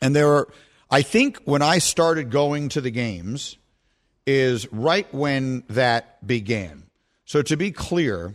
And 0.00 0.14
there 0.14 0.32
are, 0.32 0.48
I 0.90 1.02
think 1.02 1.38
when 1.44 1.62
I 1.62 1.78
started 1.78 2.30
going 2.30 2.68
to 2.70 2.80
the 2.80 2.90
games 2.90 3.56
is 4.26 4.70
right 4.72 5.12
when 5.12 5.64
that 5.68 6.26
began. 6.26 6.84
So 7.24 7.42
to 7.42 7.56
be 7.56 7.70
clear, 7.70 8.34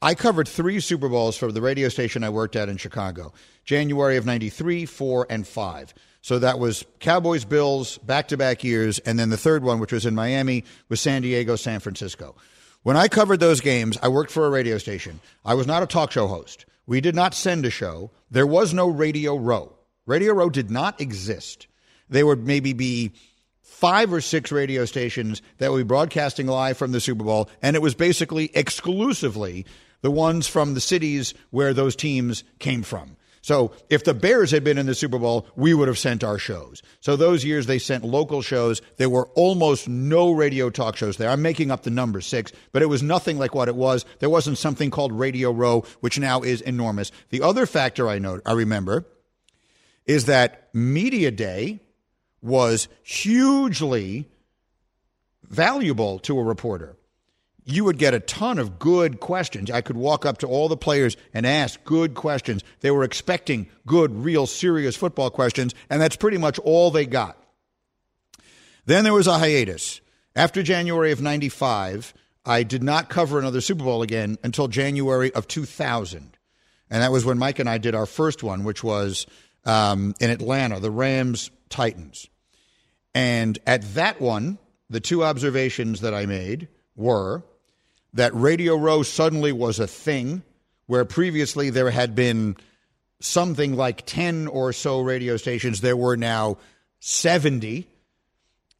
I 0.00 0.14
covered 0.14 0.48
three 0.48 0.80
Super 0.80 1.08
Bowls 1.08 1.36
for 1.36 1.52
the 1.52 1.62
radio 1.62 1.88
station 1.88 2.24
I 2.24 2.30
worked 2.30 2.56
at 2.56 2.68
in 2.68 2.76
Chicago, 2.76 3.32
January 3.64 4.16
of 4.16 4.26
93, 4.26 4.86
4, 4.86 5.26
and 5.30 5.46
5. 5.46 5.94
So 6.22 6.38
that 6.38 6.58
was 6.58 6.84
Cowboys, 7.00 7.44
Bills, 7.44 7.98
back 7.98 8.28
to 8.28 8.36
back 8.36 8.64
years. 8.64 8.98
And 9.00 9.18
then 9.18 9.30
the 9.30 9.36
third 9.36 9.62
one, 9.62 9.78
which 9.78 9.92
was 9.92 10.06
in 10.06 10.14
Miami, 10.14 10.64
was 10.88 11.00
San 11.00 11.22
Diego, 11.22 11.56
San 11.56 11.80
Francisco. 11.80 12.34
When 12.82 12.96
I 12.96 13.06
covered 13.06 13.38
those 13.38 13.60
games, 13.60 13.96
I 14.02 14.08
worked 14.08 14.32
for 14.32 14.44
a 14.44 14.50
radio 14.50 14.76
station. 14.76 15.20
I 15.44 15.54
was 15.54 15.68
not 15.68 15.84
a 15.84 15.86
talk 15.86 16.10
show 16.10 16.26
host. 16.26 16.66
We 16.84 17.00
did 17.00 17.14
not 17.14 17.32
send 17.32 17.64
a 17.64 17.70
show. 17.70 18.10
There 18.28 18.46
was 18.46 18.74
no 18.74 18.88
Radio 18.88 19.36
Row. 19.36 19.72
Radio 20.04 20.32
Row 20.32 20.50
did 20.50 20.68
not 20.68 21.00
exist. 21.00 21.68
There 22.08 22.26
would 22.26 22.44
maybe 22.44 22.72
be 22.72 23.12
five 23.60 24.12
or 24.12 24.20
six 24.20 24.50
radio 24.50 24.84
stations 24.84 25.42
that 25.58 25.70
would 25.70 25.78
be 25.78 25.84
broadcasting 25.84 26.48
live 26.48 26.76
from 26.76 26.90
the 26.90 27.00
Super 27.00 27.22
Bowl, 27.22 27.48
and 27.62 27.76
it 27.76 27.82
was 27.82 27.94
basically 27.94 28.50
exclusively 28.52 29.64
the 30.00 30.10
ones 30.10 30.48
from 30.48 30.74
the 30.74 30.80
cities 30.80 31.34
where 31.50 31.72
those 31.72 31.94
teams 31.94 32.42
came 32.58 32.82
from. 32.82 33.16
So 33.42 33.72
if 33.90 34.04
the 34.04 34.14
Bears 34.14 34.52
had 34.52 34.62
been 34.62 34.78
in 34.78 34.86
the 34.86 34.94
Super 34.94 35.18
Bowl, 35.18 35.48
we 35.56 35.74
would 35.74 35.88
have 35.88 35.98
sent 35.98 36.22
our 36.22 36.38
shows. 36.38 36.80
So 37.00 37.16
those 37.16 37.44
years 37.44 37.66
they 37.66 37.80
sent 37.80 38.04
local 38.04 38.40
shows. 38.40 38.80
There 38.98 39.10
were 39.10 39.26
almost 39.34 39.88
no 39.88 40.30
radio 40.30 40.70
talk 40.70 40.96
shows 40.96 41.16
there. 41.16 41.28
I'm 41.28 41.42
making 41.42 41.72
up 41.72 41.82
the 41.82 41.90
number 41.90 42.20
six, 42.20 42.52
but 42.70 42.82
it 42.82 42.86
was 42.86 43.02
nothing 43.02 43.38
like 43.38 43.52
what 43.52 43.68
it 43.68 43.74
was. 43.74 44.04
There 44.20 44.30
wasn't 44.30 44.58
something 44.58 44.90
called 44.90 45.12
Radio 45.12 45.50
Row, 45.50 45.84
which 46.00 46.20
now 46.20 46.42
is 46.42 46.60
enormous. 46.60 47.10
The 47.30 47.42
other 47.42 47.66
factor 47.66 48.08
I 48.08 48.20
know, 48.20 48.40
I 48.46 48.52
remember, 48.52 49.06
is 50.06 50.26
that 50.26 50.68
Media 50.72 51.32
Day 51.32 51.80
was 52.40 52.86
hugely 53.02 54.28
valuable 55.48 56.20
to 56.20 56.38
a 56.38 56.42
reporter. 56.44 56.96
You 57.64 57.84
would 57.84 57.98
get 57.98 58.14
a 58.14 58.20
ton 58.20 58.58
of 58.58 58.78
good 58.78 59.20
questions. 59.20 59.70
I 59.70 59.82
could 59.82 59.96
walk 59.96 60.26
up 60.26 60.38
to 60.38 60.48
all 60.48 60.68
the 60.68 60.76
players 60.76 61.16
and 61.32 61.46
ask 61.46 61.82
good 61.84 62.14
questions. 62.14 62.64
They 62.80 62.90
were 62.90 63.04
expecting 63.04 63.68
good, 63.86 64.12
real, 64.12 64.46
serious 64.46 64.96
football 64.96 65.30
questions, 65.30 65.74
and 65.88 66.00
that's 66.02 66.16
pretty 66.16 66.38
much 66.38 66.58
all 66.58 66.90
they 66.90 67.06
got. 67.06 67.38
Then 68.84 69.04
there 69.04 69.12
was 69.12 69.28
a 69.28 69.38
hiatus. 69.38 70.00
After 70.34 70.62
January 70.62 71.12
of 71.12 71.20
95, 71.20 72.14
I 72.44 72.64
did 72.64 72.82
not 72.82 73.08
cover 73.08 73.38
another 73.38 73.60
Super 73.60 73.84
Bowl 73.84 74.02
again 74.02 74.38
until 74.42 74.66
January 74.66 75.32
of 75.32 75.46
2000. 75.46 76.36
And 76.90 77.02
that 77.02 77.12
was 77.12 77.24
when 77.24 77.38
Mike 77.38 77.58
and 77.58 77.68
I 77.68 77.78
did 77.78 77.94
our 77.94 78.06
first 78.06 78.42
one, 78.42 78.64
which 78.64 78.82
was 78.82 79.26
um, 79.64 80.14
in 80.20 80.30
Atlanta, 80.30 80.80
the 80.80 80.90
Rams 80.90 81.50
Titans. 81.68 82.28
And 83.14 83.58
at 83.66 83.82
that 83.94 84.20
one, 84.20 84.58
the 84.90 85.00
two 85.00 85.22
observations 85.22 86.00
that 86.00 86.12
I 86.12 86.26
made 86.26 86.68
were 86.96 87.44
that 88.14 88.34
Radio 88.34 88.76
Row 88.76 89.02
suddenly 89.02 89.52
was 89.52 89.78
a 89.78 89.86
thing 89.86 90.42
where 90.86 91.04
previously 91.04 91.70
there 91.70 91.90
had 91.90 92.14
been 92.14 92.56
something 93.20 93.74
like 93.74 94.04
10 94.04 94.48
or 94.48 94.72
so 94.72 95.00
radio 95.00 95.36
stations. 95.36 95.80
There 95.80 95.96
were 95.96 96.16
now 96.16 96.58
70. 97.00 97.88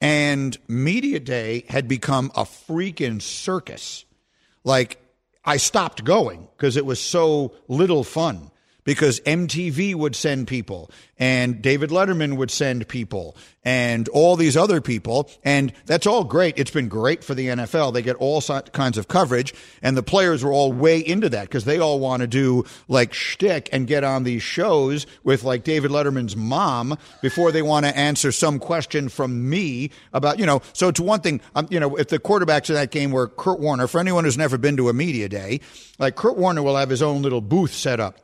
And 0.00 0.58
Media 0.68 1.20
Day 1.20 1.64
had 1.68 1.88
become 1.88 2.30
a 2.34 2.44
freaking 2.44 3.22
circus. 3.22 4.04
Like, 4.64 4.98
I 5.44 5.56
stopped 5.56 6.04
going 6.04 6.48
because 6.56 6.76
it 6.76 6.86
was 6.86 7.00
so 7.00 7.54
little 7.68 8.04
fun. 8.04 8.50
Because 8.84 9.20
MTV 9.20 9.94
would 9.94 10.16
send 10.16 10.48
people 10.48 10.90
and 11.18 11.62
David 11.62 11.90
Letterman 11.90 12.36
would 12.36 12.50
send 12.50 12.88
people 12.88 13.36
and 13.64 14.08
all 14.08 14.34
these 14.34 14.56
other 14.56 14.80
people. 14.80 15.30
And 15.44 15.72
that's 15.86 16.04
all 16.06 16.24
great. 16.24 16.58
It's 16.58 16.72
been 16.72 16.88
great 16.88 17.22
for 17.22 17.34
the 17.34 17.46
NFL. 17.46 17.92
They 17.92 18.02
get 18.02 18.16
all 18.16 18.40
kinds 18.40 18.98
of 18.98 19.06
coverage 19.06 19.54
and 19.82 19.96
the 19.96 20.02
players 20.02 20.42
were 20.42 20.52
all 20.52 20.72
way 20.72 20.98
into 20.98 21.28
that 21.28 21.44
because 21.44 21.64
they 21.64 21.78
all 21.78 22.00
want 22.00 22.22
to 22.22 22.26
do 22.26 22.64
like 22.88 23.12
shtick 23.12 23.68
and 23.72 23.86
get 23.86 24.02
on 24.02 24.24
these 24.24 24.42
shows 24.42 25.06
with 25.22 25.44
like 25.44 25.62
David 25.62 25.92
Letterman's 25.92 26.34
mom 26.34 26.98
before 27.20 27.52
they 27.52 27.62
want 27.62 27.86
to 27.86 27.96
answer 27.96 28.32
some 28.32 28.58
question 28.58 29.08
from 29.08 29.48
me 29.48 29.90
about, 30.12 30.40
you 30.40 30.46
know, 30.46 30.60
so 30.72 30.88
it's 30.88 31.00
one 31.00 31.20
thing, 31.20 31.40
um, 31.54 31.68
you 31.70 31.78
know, 31.78 31.96
if 31.96 32.08
the 32.08 32.18
quarterbacks 32.18 32.68
in 32.68 32.74
that 32.74 32.90
game 32.90 33.12
were 33.12 33.28
Kurt 33.28 33.60
Warner, 33.60 33.86
for 33.86 34.00
anyone 34.00 34.24
who's 34.24 34.38
never 34.38 34.58
been 34.58 34.76
to 34.76 34.88
a 34.88 34.92
media 34.92 35.28
day, 35.28 35.60
like 35.98 36.16
Kurt 36.16 36.36
Warner 36.36 36.62
will 36.62 36.76
have 36.76 36.90
his 36.90 37.02
own 37.02 37.22
little 37.22 37.40
booth 37.40 37.72
set 37.72 38.00
up 38.00 38.18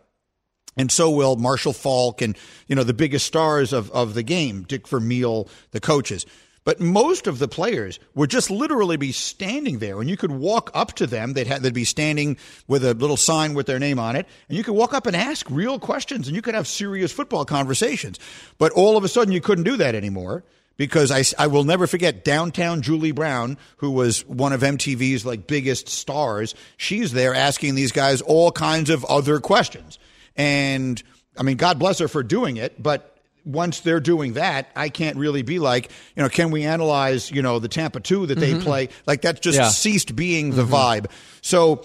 and 0.79 0.91
so 0.91 1.11
will 1.11 1.37
Marshall 1.37 1.72
Faulk 1.72 2.22
and, 2.22 2.39
you 2.68 2.76
know, 2.76 2.85
the 2.85 2.95
biggest 2.95 3.26
stars 3.26 3.72
of, 3.72 3.91
of 3.91 4.14
the 4.14 4.22
game, 4.22 4.62
Dick 4.62 4.89
Vermeil, 4.89 5.49
the 5.72 5.81
coaches. 5.81 6.24
But 6.64 6.81
most 6.81 7.26
of 7.26 7.39
the 7.39 7.49
players 7.49 7.99
would 8.14 8.31
just 8.31 8.51
literally 8.51 8.99
be 8.99 9.11
standing 9.11 9.79
there, 9.79 10.01
and 10.01 10.11
you 10.11 10.18
could 10.18 10.31
walk 10.31 10.70
up 10.74 10.93
to 10.97 11.07
them. 11.07 11.33
They'd, 11.33 11.47
have, 11.47 11.62
they'd 11.62 11.72
be 11.72 11.85
standing 11.85 12.37
with 12.66 12.85
a 12.85 12.93
little 12.95 13.16
sign 13.16 13.55
with 13.55 13.66
their 13.66 13.79
name 13.79 13.99
on 13.99 14.16
it, 14.16 14.26
and 14.49 14.59
you 14.59 14.62
could 14.62 14.74
walk 14.74 14.93
up 14.93 15.07
and 15.07 15.16
ask 15.16 15.49
real 15.51 15.79
questions, 15.79 16.26
and 16.26 16.37
you 16.37 16.43
could 16.43 16.55
have 16.55 16.66
serious 16.66 17.11
football 17.11 17.45
conversations. 17.45 18.18
But 18.59 18.72
all 18.72 18.99
of 18.99 19.05
a 19.05 19.09
sudden, 19.09 19.33
you 19.33 19.41
couldn't 19.41 19.64
do 19.64 19.79
that 19.79 19.95
anymore 19.95 20.45
because 20.76 21.11
I, 21.11 21.24
I 21.43 21.47
will 21.49 21.64
never 21.64 21.87
forget 21.87 22.24
downtown 22.24 22.83
Julie 22.83 23.12
Brown, 23.12 23.57
who 23.79 23.91
was 23.91 24.26
one 24.26 24.53
of 24.53 24.61
MTV's 24.61 25.24
like 25.24 25.47
biggest 25.47 25.89
stars. 25.89 26.55
She's 26.76 27.12
there 27.12 27.35
asking 27.35 27.76
these 27.76 27.93
guys 27.93 28.20
all 28.20 28.53
kinds 28.53 28.91
of 28.91 29.05
other 29.07 29.41
questions. 29.41 29.99
And 30.39 31.03
I 31.36 31.43
mean, 31.43 31.59
God 31.59 31.78
bless 31.78 31.99
her 31.99 32.09
for 32.09 32.22
doing 32.22 32.57
it, 32.57 32.82
but 32.82 33.16
once 33.45 33.80
they're 33.80 34.01
doing 34.01 34.34
that, 34.34 34.70
I 34.76 34.89
can't 34.89 35.16
really 35.16 35.43
be 35.43 35.59
like, 35.59 35.91
you 36.16 36.22
know, 36.22 36.28
can 36.28 36.51
we 36.51 36.64
analyze, 36.64 37.30
you 37.30 37.43
know, 37.43 37.59
the 37.59 37.68
Tampa 37.68 38.01
2 38.01 38.26
that 38.26 38.39
they 38.39 38.53
mm-hmm. 38.53 38.62
play? 38.62 38.89
Like 39.07 39.22
that 39.22 39.43
just 39.43 39.59
yeah. 39.59 39.68
ceased 39.68 40.14
being 40.14 40.51
the 40.51 40.64
mm-hmm. 40.64 40.74
vibe. 40.74 41.11
So 41.41 41.84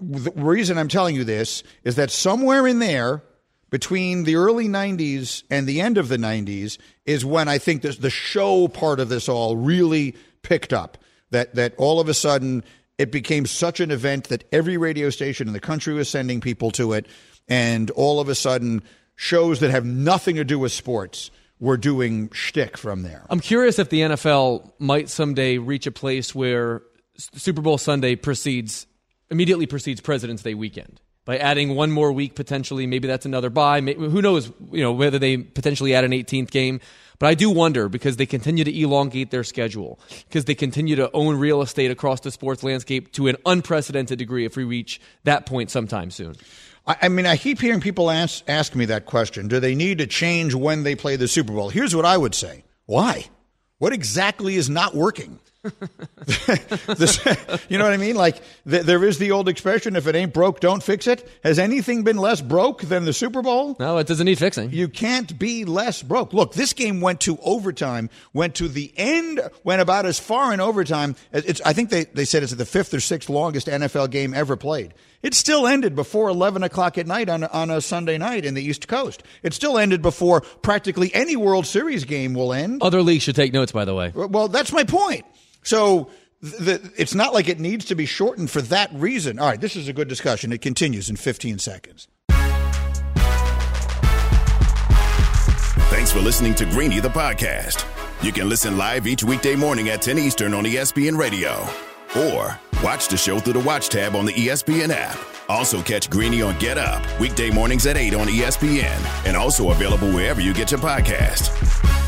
the 0.00 0.32
reason 0.32 0.78
I'm 0.78 0.88
telling 0.88 1.14
you 1.14 1.24
this 1.24 1.62
is 1.84 1.96
that 1.96 2.10
somewhere 2.10 2.66
in 2.66 2.78
there, 2.78 3.22
between 3.72 4.24
the 4.24 4.36
early 4.36 4.68
90s 4.68 5.44
and 5.50 5.66
the 5.66 5.80
end 5.80 5.96
of 5.96 6.08
the 6.08 6.18
90s 6.18 6.76
is 7.06 7.24
when 7.24 7.48
I 7.48 7.56
think 7.56 7.80
this, 7.80 7.96
the 7.96 8.10
show 8.10 8.68
part 8.68 9.00
of 9.00 9.08
this 9.08 9.30
all 9.30 9.56
really 9.56 10.14
picked 10.42 10.72
up. 10.72 10.98
That 11.30 11.54
that 11.54 11.74
all 11.78 11.98
of 11.98 12.10
a 12.10 12.14
sudden 12.14 12.62
it 12.98 13.10
became 13.10 13.46
such 13.46 13.80
an 13.80 13.90
event 13.90 14.28
that 14.28 14.44
every 14.52 14.76
radio 14.76 15.08
station 15.08 15.46
in 15.46 15.54
the 15.54 15.60
country 15.60 15.94
was 15.94 16.10
sending 16.10 16.42
people 16.42 16.70
to 16.72 16.92
it 16.92 17.06
and 17.48 17.90
all 17.92 18.20
of 18.20 18.28
a 18.28 18.34
sudden 18.34 18.82
shows 19.16 19.60
that 19.60 19.70
have 19.70 19.84
nothing 19.84 20.36
to 20.36 20.44
do 20.44 20.58
with 20.58 20.72
sports 20.72 21.30
were 21.60 21.76
doing 21.76 22.28
shtick 22.32 22.76
from 22.76 23.02
there. 23.02 23.24
I'm 23.30 23.40
curious 23.40 23.78
if 23.78 23.88
the 23.88 24.00
NFL 24.00 24.72
might 24.80 25.08
someday 25.08 25.58
reach 25.58 25.86
a 25.86 25.92
place 25.92 26.34
where 26.34 26.82
Super 27.16 27.62
Bowl 27.62 27.78
Sunday 27.78 28.16
precedes 28.16 28.86
immediately 29.30 29.66
precedes 29.66 30.00
President's 30.00 30.42
Day 30.42 30.54
weekend 30.54 31.00
by 31.24 31.38
adding 31.38 31.74
one 31.74 31.90
more 31.92 32.12
week 32.12 32.34
potentially. 32.34 32.86
Maybe 32.86 33.06
that's 33.06 33.26
another 33.26 33.48
bye. 33.48 33.80
Who 33.80 34.20
knows? 34.20 34.50
You 34.72 34.82
know 34.82 34.92
whether 34.92 35.18
they 35.18 35.36
potentially 35.36 35.94
add 35.94 36.04
an 36.04 36.10
18th 36.10 36.50
game. 36.50 36.80
But 37.18 37.28
I 37.28 37.34
do 37.34 37.50
wonder 37.50 37.88
because 37.88 38.16
they 38.16 38.26
continue 38.26 38.64
to 38.64 38.80
elongate 38.82 39.30
their 39.30 39.44
schedule, 39.44 40.00
because 40.28 40.46
they 40.46 40.56
continue 40.56 40.96
to 40.96 41.08
own 41.12 41.36
real 41.36 41.62
estate 41.62 41.92
across 41.92 42.18
the 42.18 42.32
sports 42.32 42.64
landscape 42.64 43.12
to 43.12 43.28
an 43.28 43.36
unprecedented 43.46 44.18
degree. 44.18 44.44
If 44.44 44.56
we 44.56 44.64
reach 44.64 45.00
that 45.22 45.46
point 45.46 45.70
sometime 45.70 46.10
soon. 46.10 46.34
I, 46.84 47.08
mean, 47.08 47.26
I 47.26 47.36
keep 47.36 47.60
hearing 47.60 47.80
people 47.80 48.10
ask, 48.10 48.42
ask 48.48 48.74
me 48.74 48.86
that 48.86 49.06
question. 49.06 49.46
Do 49.46 49.60
they 49.60 49.74
need 49.74 49.98
to 49.98 50.06
change 50.06 50.54
when 50.54 50.82
they 50.82 50.96
play 50.96 51.14
the 51.16 51.28
Super 51.28 51.52
Bowl? 51.52 51.68
Here's 51.70 51.94
what 51.94 52.04
I 52.04 52.18
would 52.18 52.34
say. 52.34 52.64
Why? 52.86 53.26
What 53.78 53.92
exactly 53.92 54.56
is 54.56 54.68
not 54.68 54.94
working? 54.94 55.38
this, 56.96 57.24
you 57.68 57.78
know 57.78 57.84
what 57.84 57.92
I 57.92 57.96
mean? 57.96 58.16
Like 58.16 58.42
th- 58.68 58.82
there 58.82 59.04
is 59.04 59.18
the 59.18 59.30
old 59.30 59.48
expression: 59.48 59.94
"If 59.94 60.08
it 60.08 60.16
ain't 60.16 60.32
broke, 60.32 60.58
don't 60.58 60.82
fix 60.82 61.06
it." 61.06 61.28
Has 61.44 61.60
anything 61.60 62.02
been 62.02 62.16
less 62.16 62.40
broke 62.40 62.82
than 62.82 63.04
the 63.04 63.12
Super 63.12 63.42
Bowl? 63.42 63.76
No, 63.78 63.98
it 63.98 64.08
doesn't 64.08 64.26
need 64.26 64.38
fixing. 64.38 64.72
You 64.72 64.88
can't 64.88 65.38
be 65.38 65.64
less 65.64 66.02
broke. 66.02 66.32
Look, 66.32 66.54
this 66.54 66.72
game 66.72 67.00
went 67.00 67.20
to 67.22 67.38
overtime. 67.42 68.10
Went 68.32 68.56
to 68.56 68.66
the 68.66 68.92
end. 68.96 69.40
Went 69.62 69.80
about 69.80 70.04
as 70.04 70.18
far 70.18 70.52
in 70.52 70.60
overtime. 70.60 71.14
As 71.32 71.44
it's. 71.44 71.60
I 71.64 71.72
think 71.72 71.90
they 71.90 72.04
they 72.04 72.24
said 72.24 72.42
it's 72.42 72.52
the 72.52 72.64
fifth 72.64 72.92
or 72.92 73.00
sixth 73.00 73.30
longest 73.30 73.68
NFL 73.68 74.10
game 74.10 74.34
ever 74.34 74.56
played. 74.56 74.94
It 75.22 75.34
still 75.34 75.68
ended 75.68 75.94
before 75.94 76.28
11 76.28 76.64
o'clock 76.64 76.98
at 76.98 77.06
night 77.06 77.28
on, 77.28 77.44
on 77.44 77.70
a 77.70 77.80
Sunday 77.80 78.18
night 78.18 78.44
in 78.44 78.54
the 78.54 78.62
East 78.62 78.88
Coast. 78.88 79.22
It 79.44 79.54
still 79.54 79.78
ended 79.78 80.02
before 80.02 80.40
practically 80.40 81.14
any 81.14 81.36
World 81.36 81.64
Series 81.64 82.04
game 82.04 82.34
will 82.34 82.52
end. 82.52 82.82
Other 82.82 83.02
leagues 83.02 83.22
should 83.22 83.36
take 83.36 83.52
notes, 83.52 83.70
by 83.70 83.84
the 83.84 83.94
way. 83.94 84.10
Well, 84.12 84.48
that's 84.48 84.72
my 84.72 84.82
point. 84.82 85.24
So 85.62 86.10
the, 86.40 86.92
it's 86.96 87.14
not 87.14 87.32
like 87.32 87.48
it 87.48 87.60
needs 87.60 87.84
to 87.86 87.94
be 87.94 88.06
shortened 88.06 88.50
for 88.50 88.62
that 88.62 88.92
reason. 88.92 89.38
All 89.38 89.48
right, 89.48 89.60
this 89.60 89.76
is 89.76 89.88
a 89.88 89.92
good 89.92 90.08
discussion. 90.08 90.52
It 90.52 90.60
continues 90.60 91.08
in 91.08 91.16
15 91.16 91.58
seconds. 91.58 92.08
Thanks 95.90 96.10
for 96.10 96.20
listening 96.20 96.54
to 96.56 96.64
Greeny 96.64 97.00
the 97.00 97.08
podcast. 97.08 97.84
You 98.24 98.32
can 98.32 98.48
listen 98.48 98.76
live 98.76 99.06
each 99.06 99.22
weekday 99.22 99.54
morning 99.54 99.88
at 99.90 100.02
10 100.02 100.18
Eastern 100.18 100.54
on 100.54 100.64
ESPN 100.64 101.16
Radio 101.16 101.66
or 102.16 102.58
watch 102.82 103.08
the 103.08 103.16
show 103.16 103.38
through 103.38 103.54
the 103.54 103.60
Watch 103.60 103.88
tab 103.88 104.16
on 104.16 104.24
the 104.24 104.32
ESPN 104.32 104.90
app. 104.90 105.18
Also 105.48 105.82
catch 105.82 106.10
Greeny 106.10 106.42
on 106.42 106.58
Get 106.58 106.78
Up 106.78 107.02
weekday 107.20 107.50
mornings 107.50 107.86
at 107.86 107.96
8 107.96 108.14
on 108.14 108.26
ESPN 108.26 109.26
and 109.26 109.36
also 109.36 109.70
available 109.70 110.10
wherever 110.10 110.40
you 110.40 110.52
get 110.54 110.70
your 110.70 110.80
podcast. 110.80 112.01